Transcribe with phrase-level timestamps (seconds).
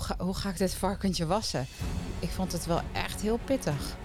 [0.00, 1.66] hoe ga, hoe ga ik dit varkentje wassen?
[2.18, 3.96] Ik vond het wel echt heel pittig.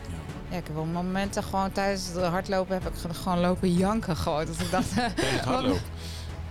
[0.50, 4.16] Ja, ik heb wel momenten gewoon tijdens het hardlopen heb ik ge- gewoon lopen janken
[4.18, 4.46] gewoon.
[4.46, 5.82] Dat ik dacht, Tijdens het hardlopen.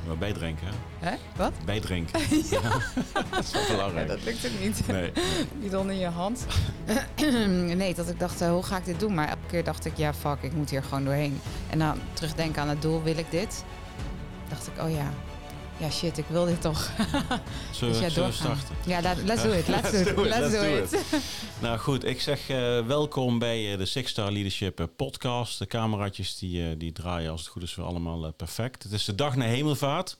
[0.06, 0.66] Maar bijdrinken,
[0.98, 1.08] hè?
[1.10, 1.16] hè?
[1.36, 1.52] Wat?
[1.64, 2.20] Bijdrinken.
[2.56, 2.60] ja.
[3.30, 4.08] dat is wel Ja, belangrijk.
[4.08, 4.86] dat lukt ook niet.
[4.86, 5.12] Nee.
[5.60, 6.46] Niet onder je hand.
[7.76, 9.14] nee, dat ik dacht, eh, hoe ga ik dit doen?
[9.14, 11.40] Maar elke keer dacht ik, ja, fuck, ik moet hier gewoon doorheen.
[11.70, 13.64] En dan terugdenken aan het doel, wil ik dit?
[14.48, 15.10] Dacht ik, oh ja,
[15.76, 16.90] ja shit, ik wil dit toch.
[17.72, 18.32] Zullen we, ja, we doorgaan.
[18.32, 18.76] starten?
[18.86, 20.96] Ja, laat- let's do it, let's do it, let's do it.
[21.60, 25.58] Nou goed, ik zeg eh, welkom bij eh, de Six Star Leadership eh, podcast.
[25.58, 28.82] De cameraatjes die, eh, die draaien als het goed is weer allemaal eh, perfect.
[28.82, 30.16] Het is de dag na hemelvaart.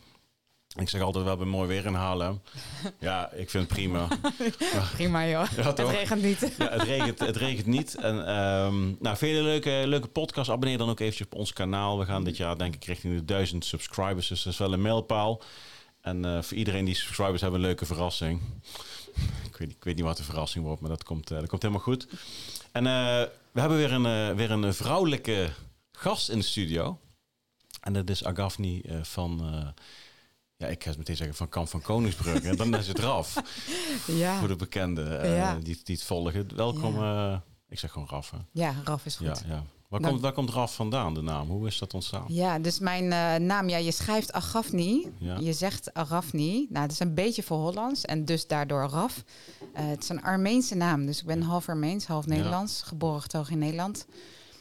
[0.75, 2.41] Ik zeg altijd wel bij mooi weer in Haarlem.
[3.01, 4.09] Ja, ik vind het prima.
[4.95, 6.55] Prima joh, Ja, het regent niet.
[6.59, 7.95] Ja, het, regent, het regent niet.
[7.95, 10.51] En, ehm nou, vele leuke, leuke podcasts.
[10.51, 11.99] Abonneer dan ook eventjes op ons kanaal.
[11.99, 14.29] We gaan dit jaar denk ik richting de duizend subscribers.
[14.29, 15.43] Dus dat is wel een mijlpaal.
[16.01, 18.41] En eh, voor iedereen die subscribers hebben een leuke verrassing.
[19.49, 21.63] Ik weet, ik weet niet wat de verrassing wordt, maar dat komt, eh, dat komt
[21.63, 22.07] helemaal goed.
[22.73, 23.23] En eh,
[23.53, 25.51] we hebben weer een, weer een vrouwelijke
[25.93, 26.99] gast in de studio.
[27.81, 29.41] En dat is Agafni van...
[30.57, 32.49] eh, ja, ik ga het meteen zeggen van Kamp van Koningsbrugge.
[32.49, 33.35] En dan is het Raf
[34.07, 35.55] Ja, voor de bekenden eh, Ja.
[35.63, 36.57] die, die het volgen.
[36.57, 37.37] Welkom, eh,
[37.69, 38.31] ik zeg gewoon Raf.
[38.31, 38.37] Hè?
[38.53, 39.27] ja Raf is goed.
[39.27, 39.65] Ja, ja.
[39.89, 41.49] Waar, Dank- komt, waar komt Raf vandaan, de naam?
[41.49, 42.25] Hoe is dat ontstaan?
[42.29, 45.13] Ja, dus mijn eh, naam, ja, je schrijft Agafni.
[45.19, 45.37] Ja.
[45.41, 46.67] Je zegt Arafni.
[46.71, 49.25] Nou, dat is een beetje voor Hollands en dus daardoor Raf.
[49.75, 52.83] Eh, het is een Armeense naam, dus ik ben half Armeens, half Nederlands.
[52.83, 54.07] Geboren getogen in Nederland.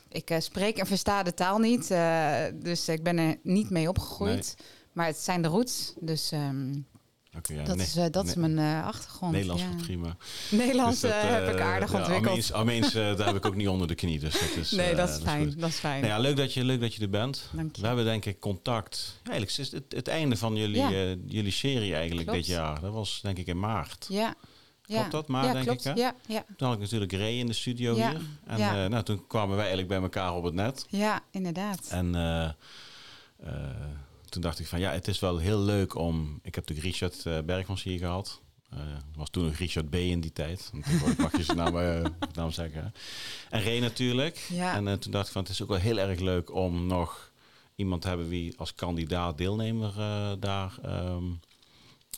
[0.09, 3.89] Ik eh, spreek en versta de taal niet, eh, dus ik ben er niet mee
[3.89, 4.55] opgegroeid.
[4.93, 8.59] Maar het zijn de roots, dus ehm, ja, dat, nee, is, eh, dat is mijn
[8.59, 9.31] eh, achtergrond.
[9.31, 9.69] Nederlands ja.
[9.69, 10.17] goed prima.
[10.51, 12.27] Nederlands Dus dat, eh, heb ik eh, aardig ja, ontwikkeld.
[12.27, 14.19] Armeens, Armeens, eh, daar heb ik ook niet onder de knie.
[14.19, 15.53] Dus dat is, nee, eh, dat is fijn.
[15.57, 16.01] dat is fijn.
[16.01, 17.49] Nou ja, leuk, dat je, leuk dat je er bent.
[17.51, 17.81] Dank je.
[17.81, 19.19] We hebben denk ik contact.
[19.23, 22.45] Eigenlijk is het het einde van jullie, eh, jullie serie eigenlijk Klopt.
[22.45, 22.79] dit jaar.
[22.79, 24.05] Dat was denk ik in maart.
[24.09, 24.35] ja.
[24.85, 24.95] Ja.
[24.97, 25.27] Klopt dat?
[25.27, 25.85] Maar ja, denk klopt.
[25.85, 26.01] ik, hè?
[26.01, 26.45] Ja, ja.
[26.57, 28.21] Toen had ik natuurlijk Ray in de studio hier.
[28.45, 28.83] En ja.
[28.83, 30.85] eh, nou, toen kwamen wij eigenlijk bij elkaar op het net.
[30.89, 31.87] ja, inderdaad.
[31.89, 32.53] En eh, eh,
[34.33, 36.39] toen dacht ik van ja, het is wel heel leuk om.
[36.41, 38.41] Ik heb natuurlijk Richard eh, Bergmans hier gehad.
[38.69, 38.79] Eh
[39.15, 40.71] was toen nog Richard B in die tijd.
[41.17, 42.93] Mag je zijn naam, eh, naam zeggen.
[43.49, 44.37] En Ray natuurlijk.
[44.49, 44.75] Ja.
[44.75, 47.31] En toen dacht ik van het is ook wel heel erg leuk om nog
[47.75, 49.93] iemand te hebben wie als kandidaat deelnemer
[50.39, 50.77] daar.
[50.81, 51.23] ehm,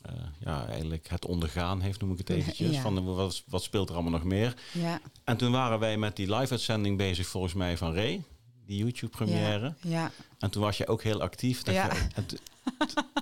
[0.05, 2.75] eh, ja, eigenlijk het ondergaan heeft, noem ik het eventjes.
[2.75, 2.81] Ja.
[2.81, 4.53] Van wat, wat speelt er allemaal nog meer?
[4.71, 8.23] Ja, En toen waren wij met die live-uitzending bezig, volgens mij, van Ray.
[8.67, 9.73] Die YouTube-première.
[9.81, 10.11] ja, ja.
[10.39, 11.61] En toen was je ook heel actief.
[11.65, 11.83] Ja.
[11.85, 12.25] je- en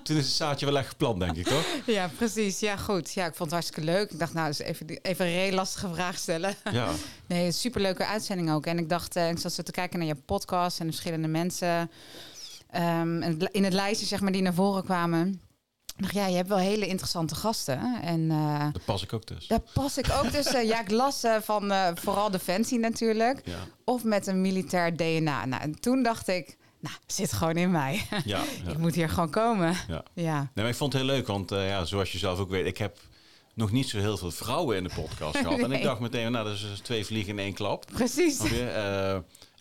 [0.02, 1.64] toen is het zaadje wel echt geplant, denk ik, toch?
[1.86, 2.60] Ja, precies.
[2.60, 3.12] Ja, goed.
[3.12, 4.10] Ja, ik vond het hartstikke leuk.
[4.10, 6.54] Ik dacht, nou, dus even, even een heel lastige vraag stellen.
[6.72, 6.90] Ja.
[7.26, 8.66] Nee, superleuke uitzending ook.
[8.66, 11.28] En ik dacht, eh, ik zat zo te kijken naar je podcast en de verschillende
[11.28, 11.90] mensen
[12.70, 15.40] ehm, in het lijstje, zeg maar, die naar voren kwamen.
[15.96, 18.00] Dacht, ja, je hebt wel hele interessante gasten.
[18.02, 19.46] En eh, Daar pas ik ook dus.
[19.46, 20.66] daar pas ik ook tussen.
[20.66, 23.40] Ja, ik las eh, van eh, vooral Defensie natuurlijk.
[23.44, 23.58] Ja.
[23.84, 25.44] Of met een militair DNA.
[25.44, 28.06] Nou, en toen dacht ik, nou, zit gewoon in mij.
[28.24, 29.76] Ja, ja, ik moet hier gewoon komen.
[29.88, 30.02] ja.
[30.14, 30.38] Ja.
[30.38, 32.78] Nee, maar ik vond het heel leuk, want ja, zoals je zelf ook weet, ik
[32.78, 32.98] heb
[33.54, 35.58] nog niet zo heel veel vrouwen in de podcast gehad.
[35.64, 37.86] En ik dacht meteen, nou, dat is dus twee vliegen in één klap.
[37.92, 38.40] Precies.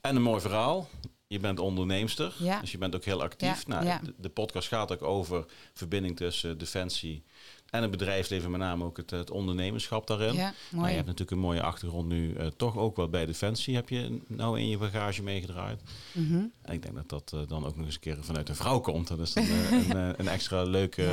[0.02, 0.90] En een mooi verhaal.
[1.28, 2.60] Je bent onderneemster, Ja.
[2.60, 3.58] dus je bent ook heel actief.
[3.68, 4.00] Ja, Nou, ja.
[4.04, 7.24] de, de podcast gaat ook over verbinding tussen defensie
[7.70, 10.36] en het bedrijfsleven, met name ook het, het ondernemerschap daarin.
[10.36, 10.90] Nou, mooi.
[10.90, 14.20] je hebt natuurlijk een mooie achtergrond nu, eh, toch ook wel bij Defensie heb je
[14.28, 15.82] nou in je bagage meegedraaid.
[16.12, 16.44] Mhm.
[16.62, 18.80] En ik denk dat dat eh, dan ook nog eens een keer vanuit een vrouw
[18.80, 19.08] komt.
[19.08, 21.06] Dat is dan eh, een, eh, een extra leuke,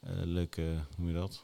[0.00, 1.42] eh, leuke, hoe noem je dat?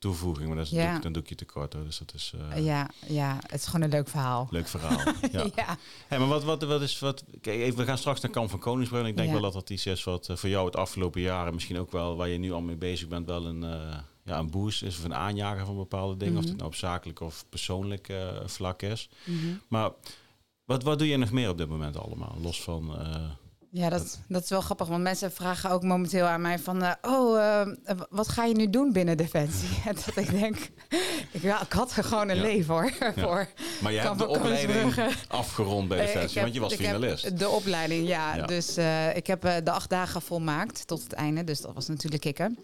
[0.00, 0.86] Toevoeging, maar dat is Ja.
[0.88, 1.84] een, doek, een doekje te kort hoor.
[1.84, 4.48] Dus dat is eh Ja, ja, het is gewoon een leuk verhaal.
[4.50, 4.98] leuk verhaal.
[5.32, 5.46] Ja.
[5.56, 5.76] Ja.
[6.08, 7.24] Hey, maar wat, wat, wat is wat?
[7.40, 9.06] Kijk, even, we gaan straks naar Kamp van Koningsbrug.
[9.06, 9.32] Ik denk Ja.
[9.34, 12.16] wel dat dat iets is wat eh, voor jou het afgelopen jaren, misschien ook wel
[12.16, 15.04] waar je nu al mee bezig bent, wel een, eh, ja, een boost is of
[15.04, 16.38] een aanjager van bepaalde dingen.
[16.38, 18.12] Of het nou op zakelijk of persoonlijk
[18.44, 19.08] vlak is.
[19.24, 19.36] Mhm.
[19.68, 19.90] Maar
[20.64, 22.36] wat, wat doe je nog meer op dit moment allemaal?
[22.40, 22.94] Los van.
[23.72, 26.82] Ja, dat, dat is wel grappig, want mensen vragen ook momenteel aan mij van...
[26.82, 27.68] eh, oh, eh,
[28.10, 29.68] wat ga je nu doen binnen Defensie?
[29.86, 30.56] En dat ik denk,
[31.32, 32.42] ik, ja, ik had er gewoon een Ja.
[32.42, 32.92] leven hoor.
[33.16, 33.48] Voor
[33.82, 34.94] maar je Kamp hebt de opleiding
[35.28, 37.38] afgerond bij Eh, Defensie, heb- want je was finalist.
[37.38, 38.34] De opleiding, ja.
[38.36, 38.46] Ja.
[38.46, 38.76] Dus
[39.14, 41.44] ik heb de acht dagen volmaakt tot het einde.
[41.44, 42.58] Dus dat was natuurlijk kicken.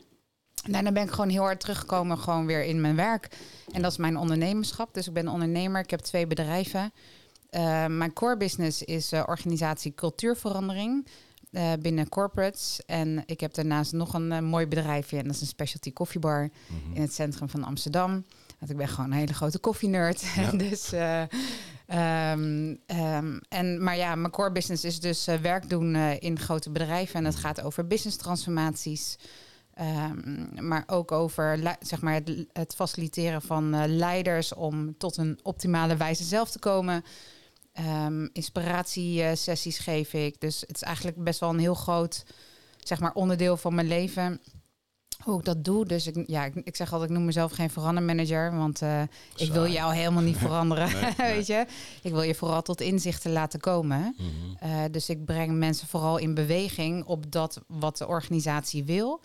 [0.71, 3.29] Daarna ben ik gewoon heel hard teruggekomen, gewoon weer in mijn werk.
[3.73, 4.95] En dat is mijn ondernemerschap.
[4.95, 5.83] Dus ik ben ondernemer.
[5.83, 6.93] Ik heb twee bedrijven.
[7.57, 11.07] Eh, mijn core business is eh, organisatie cultuurverandering
[11.51, 12.81] eh, binnen corporates.
[12.87, 15.19] En ik heb daarnaast nog een mooi bedrijfje.
[15.19, 16.95] En dat is een specialty koffiebar Mhm.
[16.95, 18.25] in het centrum van Amsterdam.
[18.59, 20.23] Want ik ben gewoon een hele grote koffienerd.
[20.37, 20.51] Ja.
[20.51, 21.23] dus, eh,
[21.87, 27.15] ehm, ehm, en, maar ja, mijn core business is dus werk doen in grote bedrijven.
[27.15, 29.17] En dat gaat over business transformaties.
[29.75, 35.97] Ehm, maar ook over zeg maar het, het faciliteren van leiders om tot een optimale
[35.97, 37.05] wijze zelf te komen.
[37.77, 40.41] Ehm inspiratiesessies geef ik.
[40.41, 42.25] Dus het is eigenlijk best wel een heel groot
[42.89, 44.41] zeg maar, onderdeel van mijn leven.
[45.23, 45.87] Hoe ik dat doe.
[45.87, 48.57] Dus ik, ja, ik, ik zeg altijd, ik noem mezelf geen verandermanager.
[48.57, 49.03] Want eh,
[49.37, 50.93] ik wil jou helemaal niet veranderen.
[50.93, 51.35] Nee, nee.
[51.35, 51.67] weet je?
[52.03, 54.17] Ik wil je vooral tot inzichten laten komen.
[54.17, 54.71] Mhm.
[54.71, 59.21] Eh, dus ik breng mensen vooral in beweging op dat wat de organisatie wil.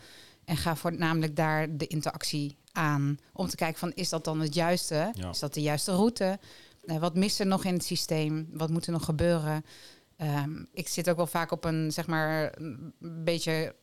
[0.46, 3.18] En ga voornamelijk daar de interactie aan.
[3.34, 5.12] Om te kijken van, is dat dan het juiste?
[5.14, 5.30] Ja.
[5.30, 6.40] Is dat de juiste route?
[6.82, 8.50] Wat mist er nog in het systeem?
[8.52, 9.66] Wat moet er nog gebeuren?
[10.18, 13.76] Ehm, ik zit ook wel vaak op een, zeg maar, een beetje...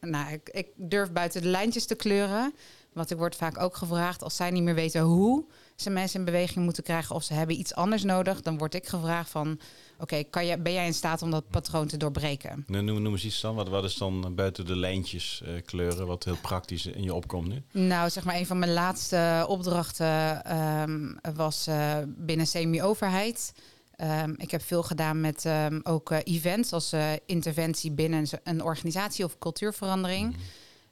[0.00, 2.54] Nou, ik, ik durf buiten de lijntjes te kleuren.
[2.92, 5.44] Want ik word vaak ook gevraagd, als zij niet meer weten hoe
[5.76, 8.86] ze mensen in beweging moeten krijgen of ze hebben iets anders nodig, dan word ik
[8.86, 9.60] gevraagd van,
[10.00, 10.24] oké,
[10.58, 12.64] ben jij in staat om dat patroon te doorbreken?
[12.66, 13.54] Noem, noem eens iets dan.
[13.54, 17.48] Wat, wat is dan buiten de lijntjes eh, kleuren, wat heel praktisch in je opkomt
[17.48, 17.62] nu?
[17.72, 23.52] Nou, zeg maar, een van mijn laatste opdrachten ehm, was eh, binnen semi-overheid.
[23.96, 26.94] Ehm, ik heb veel gedaan met ehm, ook eh, events als
[27.26, 30.36] interventie binnen een organisatie of cultuurverandering.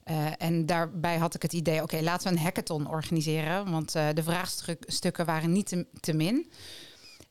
[0.04, 3.70] Eh, en daarbij had ik het idee, oké, laten we een hackathon organiseren.
[3.70, 6.50] Want de vraagstukken waren niet te, te min.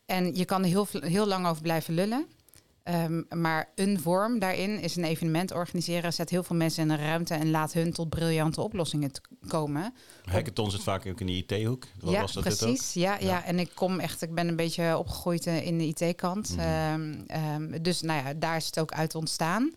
[0.08, 2.28] En je kan er heel, heel lang over blijven lullen.
[2.84, 6.14] Ehm, maar een vorm daarin is een evenement organiseren.
[6.14, 9.12] Zet heel veel mensen in een ruimte en laat hun tot briljante oplossingen
[9.48, 9.94] komen.
[10.24, 11.86] Hackathon zit vaak ook in de IT-hoek.
[12.04, 12.94] ja, was dat dit precies.
[12.94, 13.28] Ja, ja.
[13.28, 13.44] Ja.
[13.44, 16.50] en ik kom echt, ik ben een beetje opgegroeid eh, in de IT-kant.
[16.50, 16.60] Mhm.
[16.60, 19.74] Ehm, ehm, dus nou ja, daar is het ook uit ontstaan.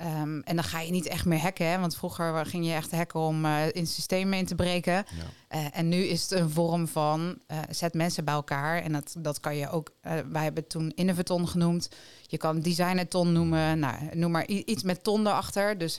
[0.00, 1.78] Ehm, en dan ga je niet echt meer hacken, hè?
[1.78, 4.92] want vroeger ging je echt hacken om eh, in systemen in te breken.
[4.92, 5.04] Ja.
[5.48, 8.82] Eh, en nu is het een vorm van eh, zet mensen bij elkaar.
[8.82, 11.88] En dat, dat kan je ook, wij hebben het toen innovaton genoemd.
[12.26, 15.78] Je kan designathon noemen, nou, noem maar iets met ton erachter.
[15.78, 15.96] Dus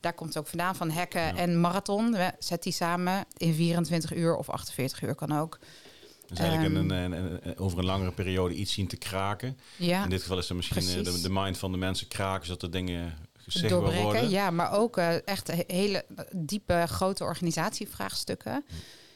[0.00, 1.36] daar komt het ook vandaan van hacken Ja.
[1.36, 2.16] en marathon.
[2.38, 5.58] Zet die samen in 24 uur of 48 uur kan ook.
[6.26, 6.90] Dus eigenlijk Ehm.
[6.90, 9.58] een, een, over een langere periode iets zien te kraken.
[9.76, 12.60] Ja, In dit geval is het misschien de, de mind van de mensen kraken, zodat
[12.60, 13.14] de dingen
[13.52, 14.04] zichtbaar doorbreken.
[14.04, 14.30] worden.
[14.30, 16.04] Ja, maar ook eh, echt he- hele
[16.36, 18.64] diepe, grote organisatievraagstukken.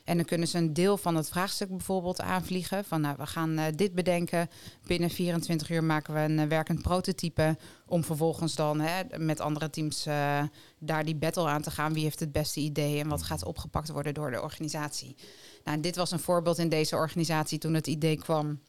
[0.05, 2.85] En dan kunnen ze een deel van het vraagstuk bijvoorbeeld aanvliegen.
[2.85, 4.51] Van nou, we gaan eh, dit bedenken.
[4.87, 7.57] Binnen 24 uur maken we een eh, werkend prototype.
[7.87, 10.05] Om vervolgens dan hè, met andere teams
[10.79, 11.93] daar die battle aan te gaan.
[11.93, 15.17] Wie heeft het beste idee en wat gaat opgepakt worden door de organisatie.
[15.65, 17.59] Nou, dit was een voorbeeld in deze organisatie.
[17.59, 18.61] Toen het idee kwam,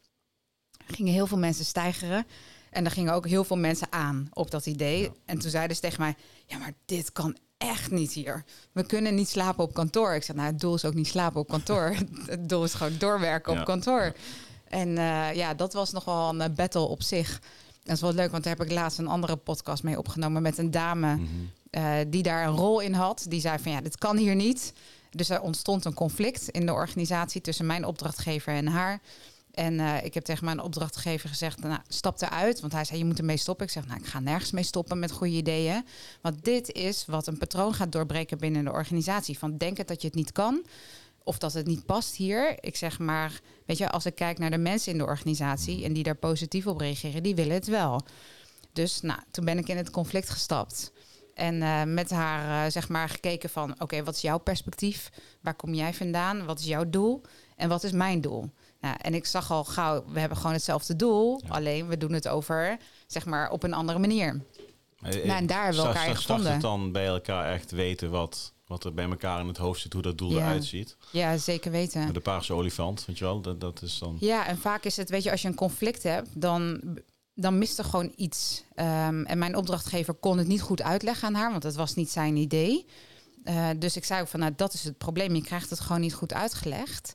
[0.87, 2.25] gingen heel veel mensen stijgeren.
[2.75, 5.01] En er gingen ook heel veel mensen aan op dat idee.
[5.01, 5.09] Ja.
[5.25, 8.43] En toen zeiden ze tegen mij: Ja, maar dit kan echt niet hier.
[8.71, 10.13] We kunnen niet slapen op kantoor.
[10.13, 11.95] Ik zei: Nou, het doel is ook niet slapen op kantoor.
[12.25, 13.59] het doel is gewoon doorwerken Ja.
[13.59, 14.13] op kantoor.
[14.67, 17.41] En eh, ja, dat was nog wel een eh, battle op zich.
[17.83, 20.57] Dat is wel leuk, want daar heb ik laatst een andere podcast mee opgenomen met
[20.57, 21.23] een dame Mhm.
[21.69, 23.25] eh, die daar een rol in had.
[23.29, 24.73] Die zei van ja, dit kan hier niet.
[25.11, 28.99] Dus er ontstond een conflict in de organisatie tussen mijn opdrachtgever en haar.
[29.55, 32.59] En eh, ik heb tegen mijn opdrachtgever gezegd, nou, stap eruit.
[32.59, 33.65] Want hij zei, je moet ermee stoppen.
[33.65, 35.85] Ik zeg, nou, ik ga nergens mee stoppen met goede ideeën.
[36.21, 39.37] Want dit is wat een patroon gaat doorbreken binnen de organisatie.
[39.37, 40.65] Van denken dat je het niet kan.
[41.23, 42.63] Of dat het niet past hier.
[42.63, 45.83] Ik zeg maar, weet je, als ik kijk naar de mensen in de organisatie...
[45.83, 48.01] en die daar positief op reageren, die willen het wel.
[48.73, 50.91] Dus nou, toen ben ik in het conflict gestapt.
[51.33, 53.81] En eh, met haar eh, zeg maar gekeken van...
[53.81, 55.09] oké, wat is jouw perspectief?
[55.41, 56.45] Waar kom jij vandaan?
[56.45, 57.21] Wat is jouw doel?
[57.55, 58.49] En wat is mijn doel?
[58.85, 61.41] Nou, en ik zag al gauw, we hebben gewoon hetzelfde doel.
[61.43, 61.49] Ja.
[61.49, 62.77] Alleen we doen het over,
[63.07, 64.41] zeg maar, op een andere manier.
[64.99, 66.59] Nou, en daar hebben we elkaar in start het gevonden.
[66.59, 70.01] dan bij elkaar echt weten wat, wat er bij elkaar in het hoofd zit, hoe
[70.01, 70.37] dat doel Ja.
[70.37, 70.97] eruit ziet.
[71.11, 72.13] Ja, zeker weten.
[72.13, 74.17] De paarse olifant, weet je wel, dat, dat is dan...
[74.19, 76.81] Ja, en vaak is het, weet je, als je een conflict hebt, dan,
[77.33, 78.63] dan mist er gewoon iets.
[78.75, 82.09] Ehm, en mijn opdrachtgever kon het niet goed uitleggen aan haar, want het was niet
[82.09, 82.85] zijn idee.
[83.43, 85.35] Eh, dus ik zei ook van, nou, dat is het probleem.
[85.35, 87.13] Je krijgt het gewoon niet goed uitgelegd.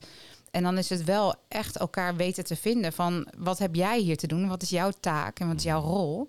[0.51, 4.17] En dan is het wel echt elkaar weten te vinden van, wat heb jij hier
[4.17, 4.49] te doen?
[4.49, 6.29] Wat is jouw taak en wat is jouw rol?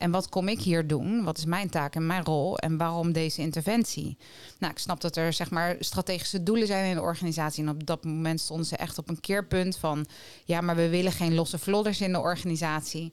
[0.00, 1.24] En wat kom ik hier doen?
[1.24, 2.58] Wat is mijn taak en mijn rol?
[2.58, 4.16] En waarom deze interventie?
[4.58, 7.62] Nou, ik snap dat er zeg maar strategische doelen zijn in de organisatie.
[7.62, 10.06] En op dat moment stonden ze echt op een keerpunt van...
[10.44, 13.12] ja, maar we willen geen losse vlodders in de organisatie.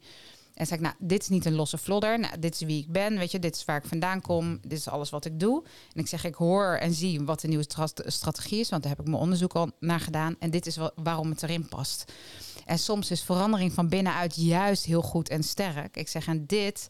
[0.58, 2.20] En zei ik, nou, dit is niet een losse vlodder.
[2.20, 3.40] Nou, dit is wie ik ben, weet je.
[3.40, 4.60] Dit is waar ik vandaan kom.
[4.62, 5.64] Dit is alles wat ik doe.
[5.94, 8.70] En ik zeg, ik hoor en zie wat de nieuwe stra- strategie is.
[8.70, 10.36] Want daar heb ik mijn onderzoek al naar gedaan.
[10.40, 12.12] En dit is wa- waarom het erin past.
[12.66, 15.98] En soms is verandering van binnenuit juist heel goed en sterk.
[15.98, 16.90] Ik zeg, en dit,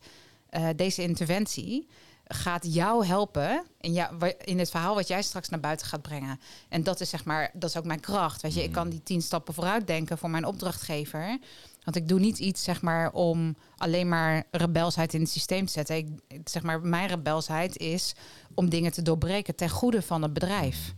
[0.49, 1.87] eh, deze interventie
[2.27, 6.39] gaat jou helpen in, jou, in het verhaal wat jij straks naar buiten gaat brengen.
[6.69, 8.41] En dat is zeg maar, dat is ook mijn kracht.
[8.41, 11.39] Weet je, ik kan die tien stappen vooruit denken voor mijn opdrachtgever.
[11.87, 15.71] Want ik doe niet iets, zeg maar, om alleen maar rebelsheid in het systeem te
[15.71, 15.95] zetten.
[16.27, 18.15] Ik, zeg maar, mijn rebelsheid is
[18.53, 20.93] om dingen te doorbreken ten goede van het bedrijf.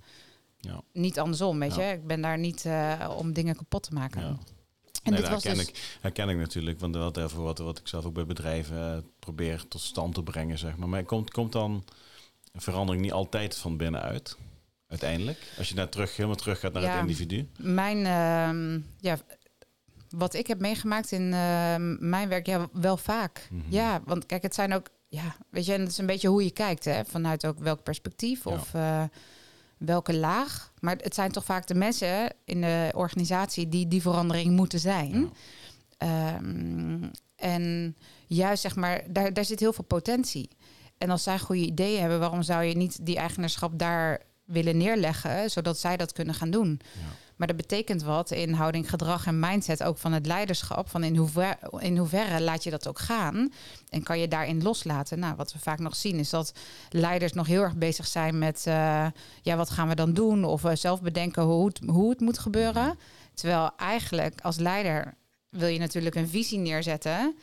[0.57, 0.81] Ja.
[0.93, 1.89] Niet andersom, weet Ja.
[1.89, 1.93] je.
[1.93, 4.21] Ik ben daar niet eh, om dingen kapot te maken.
[4.21, 4.27] Ja.
[4.27, 4.37] En
[5.03, 5.67] nee, dit dat was herken, dus...
[5.67, 6.79] ik, herken ik natuurlijk.
[6.79, 10.23] Want wat, even wat, wat ik zelf ook bij bedrijven eh, probeer tot stand te
[10.23, 10.89] brengen, zeg maar.
[10.89, 11.83] Maar komt, komt dan
[12.53, 14.37] verandering niet altijd van binnenuit?
[14.87, 15.53] Uiteindelijk?
[15.57, 17.49] Als je naar terug, helemaal terug gaat naar het individu?
[17.57, 19.17] Mijn, ehm, ja,
[20.09, 23.47] wat ik heb meegemaakt in ehm, mijn werk, ja, wel vaak.
[23.51, 23.61] Mhm.
[23.69, 26.43] Ja, want kijk, het zijn ook, ja, weet je, en het is een beetje hoe
[26.43, 28.51] je kijkt, hè, vanuit ook welk perspectief Ja.
[28.51, 29.03] of eh,
[29.77, 30.71] welke laag.
[30.79, 35.19] Maar het zijn toch vaak de mensen in de organisatie die die verandering moeten zijn.
[35.19, 35.29] Ja.
[35.97, 37.03] Ehm,
[37.35, 37.95] en
[38.27, 40.49] juist zeg maar, daar, daar zit heel veel potentie.
[40.97, 45.49] En als zij goede ideeën hebben, waarom zou je niet die eigenaarschap daar willen neerleggen,
[45.51, 46.79] zodat zij dat kunnen gaan doen?
[46.93, 46.99] Ja.
[47.39, 50.89] Maar dat betekent wat in houding, gedrag en mindset ook van het leiderschap.
[50.89, 53.51] Van in hoeverre, in hoeverre laat je dat ook gaan
[53.89, 55.19] en kan je daarin loslaten?
[55.19, 56.53] Nou, wat we vaak nog zien is dat
[56.89, 59.07] leiders nog heel erg bezig zijn met, eh,
[59.41, 60.43] ja, wat gaan we dan doen?
[60.43, 62.97] Of eh, zelf bedenken hoe het, hoe het moet gebeuren.
[63.33, 65.13] Terwijl eigenlijk als leider
[65.49, 67.35] wil je natuurlijk een visie neerzetten.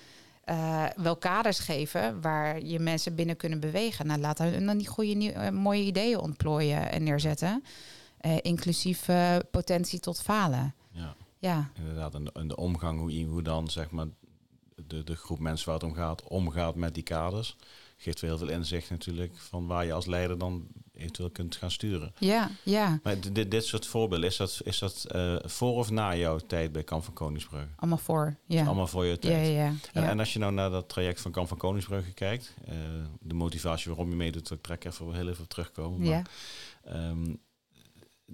[0.44, 4.06] eh, wel kaders geven waar je mensen binnen kunnen bewegen.
[4.06, 7.62] Nou, laat hen dan die goede, mooie ideeën ontplooien en neerzetten.
[8.26, 10.74] Eh, inclusief eh, potentie tot falen.
[10.90, 11.16] Ja.
[11.38, 14.06] Ja, Inderdaad, en de, en de omgang, hoe, hoe dan zeg maar
[14.74, 17.56] de, de groep mensen waar het om gaat, omgaat met die kaders,
[17.96, 21.70] geeft weer heel veel inzicht natuurlijk van waar je als leider dan eventueel kunt gaan
[21.70, 22.14] sturen.
[22.18, 23.00] ja, ja.
[23.02, 26.72] Maar dit, dit soort voorbeelden, is dat, is dat eh, voor of na jouw tijd
[26.72, 27.68] bij Kamp van Koningsbrugge?
[27.76, 28.36] Allemaal voor.
[28.46, 29.46] Ja, Allemaal voor je tijd?
[29.46, 29.52] ja.
[29.52, 29.66] ja.
[29.92, 30.08] En, ja.
[30.08, 32.54] en als je nou naar dat traject van Kamp van Koningsbrugge kijkt,
[33.20, 36.00] de motivatie waarom je meedoet, ik trek even heel even terugkomen.
[36.00, 36.22] Maar, ja.
[36.84, 37.34] ehm,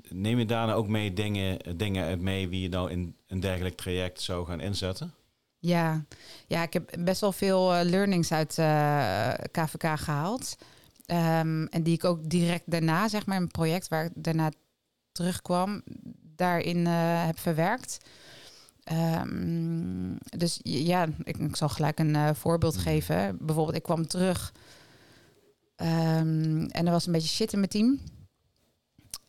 [0.09, 4.21] neem je daarna ook mee dingen, dingen mee wie je nou in een dergelijk traject
[4.21, 5.15] zou gaan inzetten?
[5.59, 6.05] Ja.
[6.47, 10.57] ja, ik heb best wel veel eh, learnings uit eh, KVK gehaald.
[11.07, 14.51] Ehm, en die ik ook direct daarna, zeg maar, een project waar ik daarna
[15.13, 15.83] terugkwam,
[16.37, 17.99] daarin eh, heb verwerkt.
[18.85, 22.83] Ehm, dus ja, ik, ik zal gelijk een eh, voorbeeld Mhm.
[22.83, 23.37] geven.
[23.41, 24.53] Bijvoorbeeld, ik kwam terug
[25.77, 28.01] ehm, en er was een beetje shit in mijn team.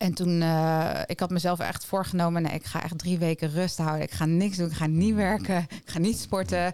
[0.04, 3.78] En toen, eh, ik had mezelf echt voorgenomen, nee, ik ga echt drie weken rust
[3.78, 4.02] houden.
[4.02, 6.72] Ik ga niks doen, ik ga niet werken, ik ga niet sporten.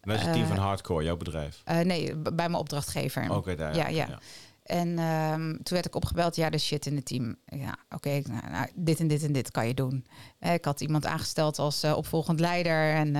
[0.00, 1.62] Dat is het team Eh, van Hardcore, jouw bedrijf.
[1.64, 3.30] Eh, nee, bij mijn opdrachtgever.
[3.36, 3.76] Oké, daar.
[3.76, 4.18] ja, ja.
[4.62, 7.36] En ehm, toen werd ik opgebeld, ja, de shit in het team.
[7.44, 10.06] Ja, oké, nou, nou, dit en dit en dit kan je doen.
[10.40, 12.94] Ik had iemand aangesteld als opvolgend leider.
[12.94, 13.16] En,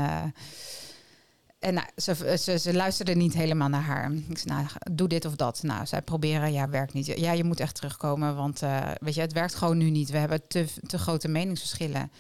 [1.61, 4.13] en nou, ze, ze, ze luisterde niet helemaal naar haar.
[4.29, 5.63] Ik zei, nou, doe dit of dat.
[5.63, 7.07] Nou, zij proberen, ja, werkt niet.
[7.07, 10.11] Ja, je moet echt terugkomen, want eh, weet je, het werkt gewoon nu niet.
[10.11, 12.11] We hebben te, te grote meningsverschillen.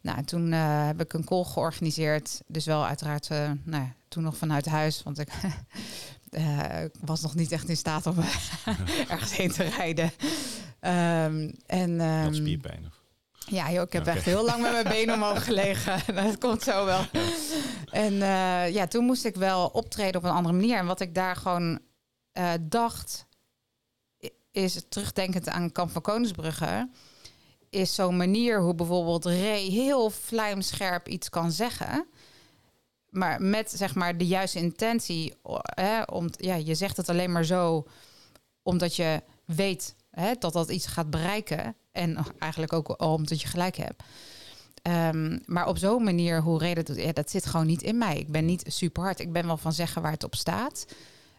[0.00, 2.42] Nou, en toen eh, heb ik een call georganiseerd.
[2.46, 5.02] Dus wel uiteraard, eh, nou toen nog vanuit huis.
[5.02, 5.30] Want ik
[7.00, 8.16] was nog niet echt in staat om
[9.08, 10.12] ergens heen te rijden.
[10.80, 12.92] Ehm, en, spierpijn.
[13.50, 16.00] Ja, joh, ik heb echt heel lang met mijn benen omhoog gelegen.
[16.24, 17.04] dat komt zo wel.
[17.90, 20.78] En eh, ja, toen moest ik wel optreden op een andere manier.
[20.78, 21.78] En wat ik daar gewoon
[22.32, 23.26] eh, dacht,
[24.50, 26.88] is terugdenkend aan Kamp van Koningsbrugge...
[27.70, 32.06] is zo'n manier hoe bijvoorbeeld Ray heel vlijmscherp iets kan zeggen...
[33.08, 35.34] maar met zeg maar de juiste intentie.
[35.62, 37.86] Hè, om, ja, je zegt het alleen maar zo
[38.62, 41.76] omdat je weet hè, dat dat iets gaat bereiken.
[41.96, 44.02] En eigenlijk ook omdat je gelijk hebt.
[44.82, 48.18] Ehm, maar op zo'n manier, hoe reden doet, ja, dat zit gewoon niet in mij.
[48.18, 49.20] Ik ben niet super hard.
[49.20, 50.86] Ik ben wel van zeggen waar het op staat.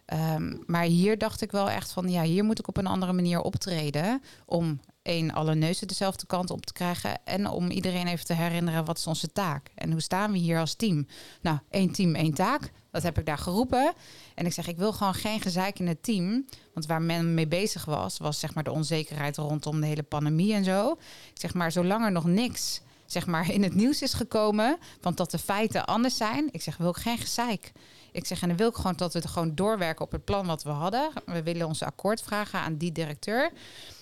[0.04, 3.12] Ehm, maar hier dacht ik wel echt van, ja, hier moet ik op een andere
[3.12, 4.22] manier optreden.
[4.46, 7.18] Om één, alle neuzen dezelfde kant op te krijgen.
[7.24, 9.70] En om iedereen even te herinneren, wat is onze taak?
[9.74, 11.06] En hoe staan we hier als team?
[11.40, 12.72] Nou, één team, één taak.
[12.90, 13.92] Dat heb ik daar geroepen.
[14.34, 16.44] En ik zeg, ik wil gewoon geen gezeik in het team.
[16.74, 20.54] Want waar men mee bezig was, was zeg maar de onzekerheid rondom de hele pandemie
[20.54, 20.92] en zo.
[21.32, 25.16] Ik zeg maar, zolang er nog niks zeg maar, in het nieuws is gekomen, want
[25.16, 26.48] dat de feiten anders zijn.
[26.50, 27.72] Ik zeg, wil ik geen gezeik.
[28.12, 30.46] Ik zeg, en dan wil ik gewoon dat we er gewoon doorwerken op het plan
[30.46, 31.10] wat we hadden.
[31.26, 33.52] We willen onze akkoord vragen aan die directeur.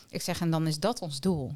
[0.08, 1.52] Ik zeg, en dan is dat ons doel.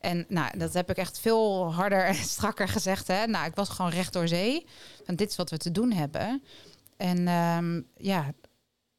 [0.00, 3.06] En nou, dat heb ik echt veel harder en strakker gezegd.
[3.06, 3.26] Hè?
[3.26, 4.66] Nou, ik was gewoon recht door zee.
[5.04, 6.42] Van dit is wat we te doen hebben.
[6.96, 8.32] En ehm, ja,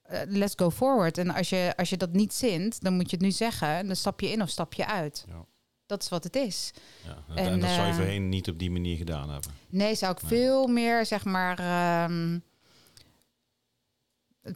[0.01, 1.17] eh, let's go forward.
[1.17, 3.87] En als je, als je dat niet zint, dan moet je het nu zeggen.
[3.87, 5.25] Dan stap je in of stap je uit.
[5.27, 5.45] Ja.
[5.85, 6.71] Dat is wat het is.
[7.05, 7.35] Ja.
[7.35, 9.51] En, En, dat zou je eh, voorheen niet op die manier gedaan hebben.
[9.69, 10.29] Nee, zou ik Nee.
[10.29, 11.59] veel meer, zeg maar...
[11.59, 12.39] ehm,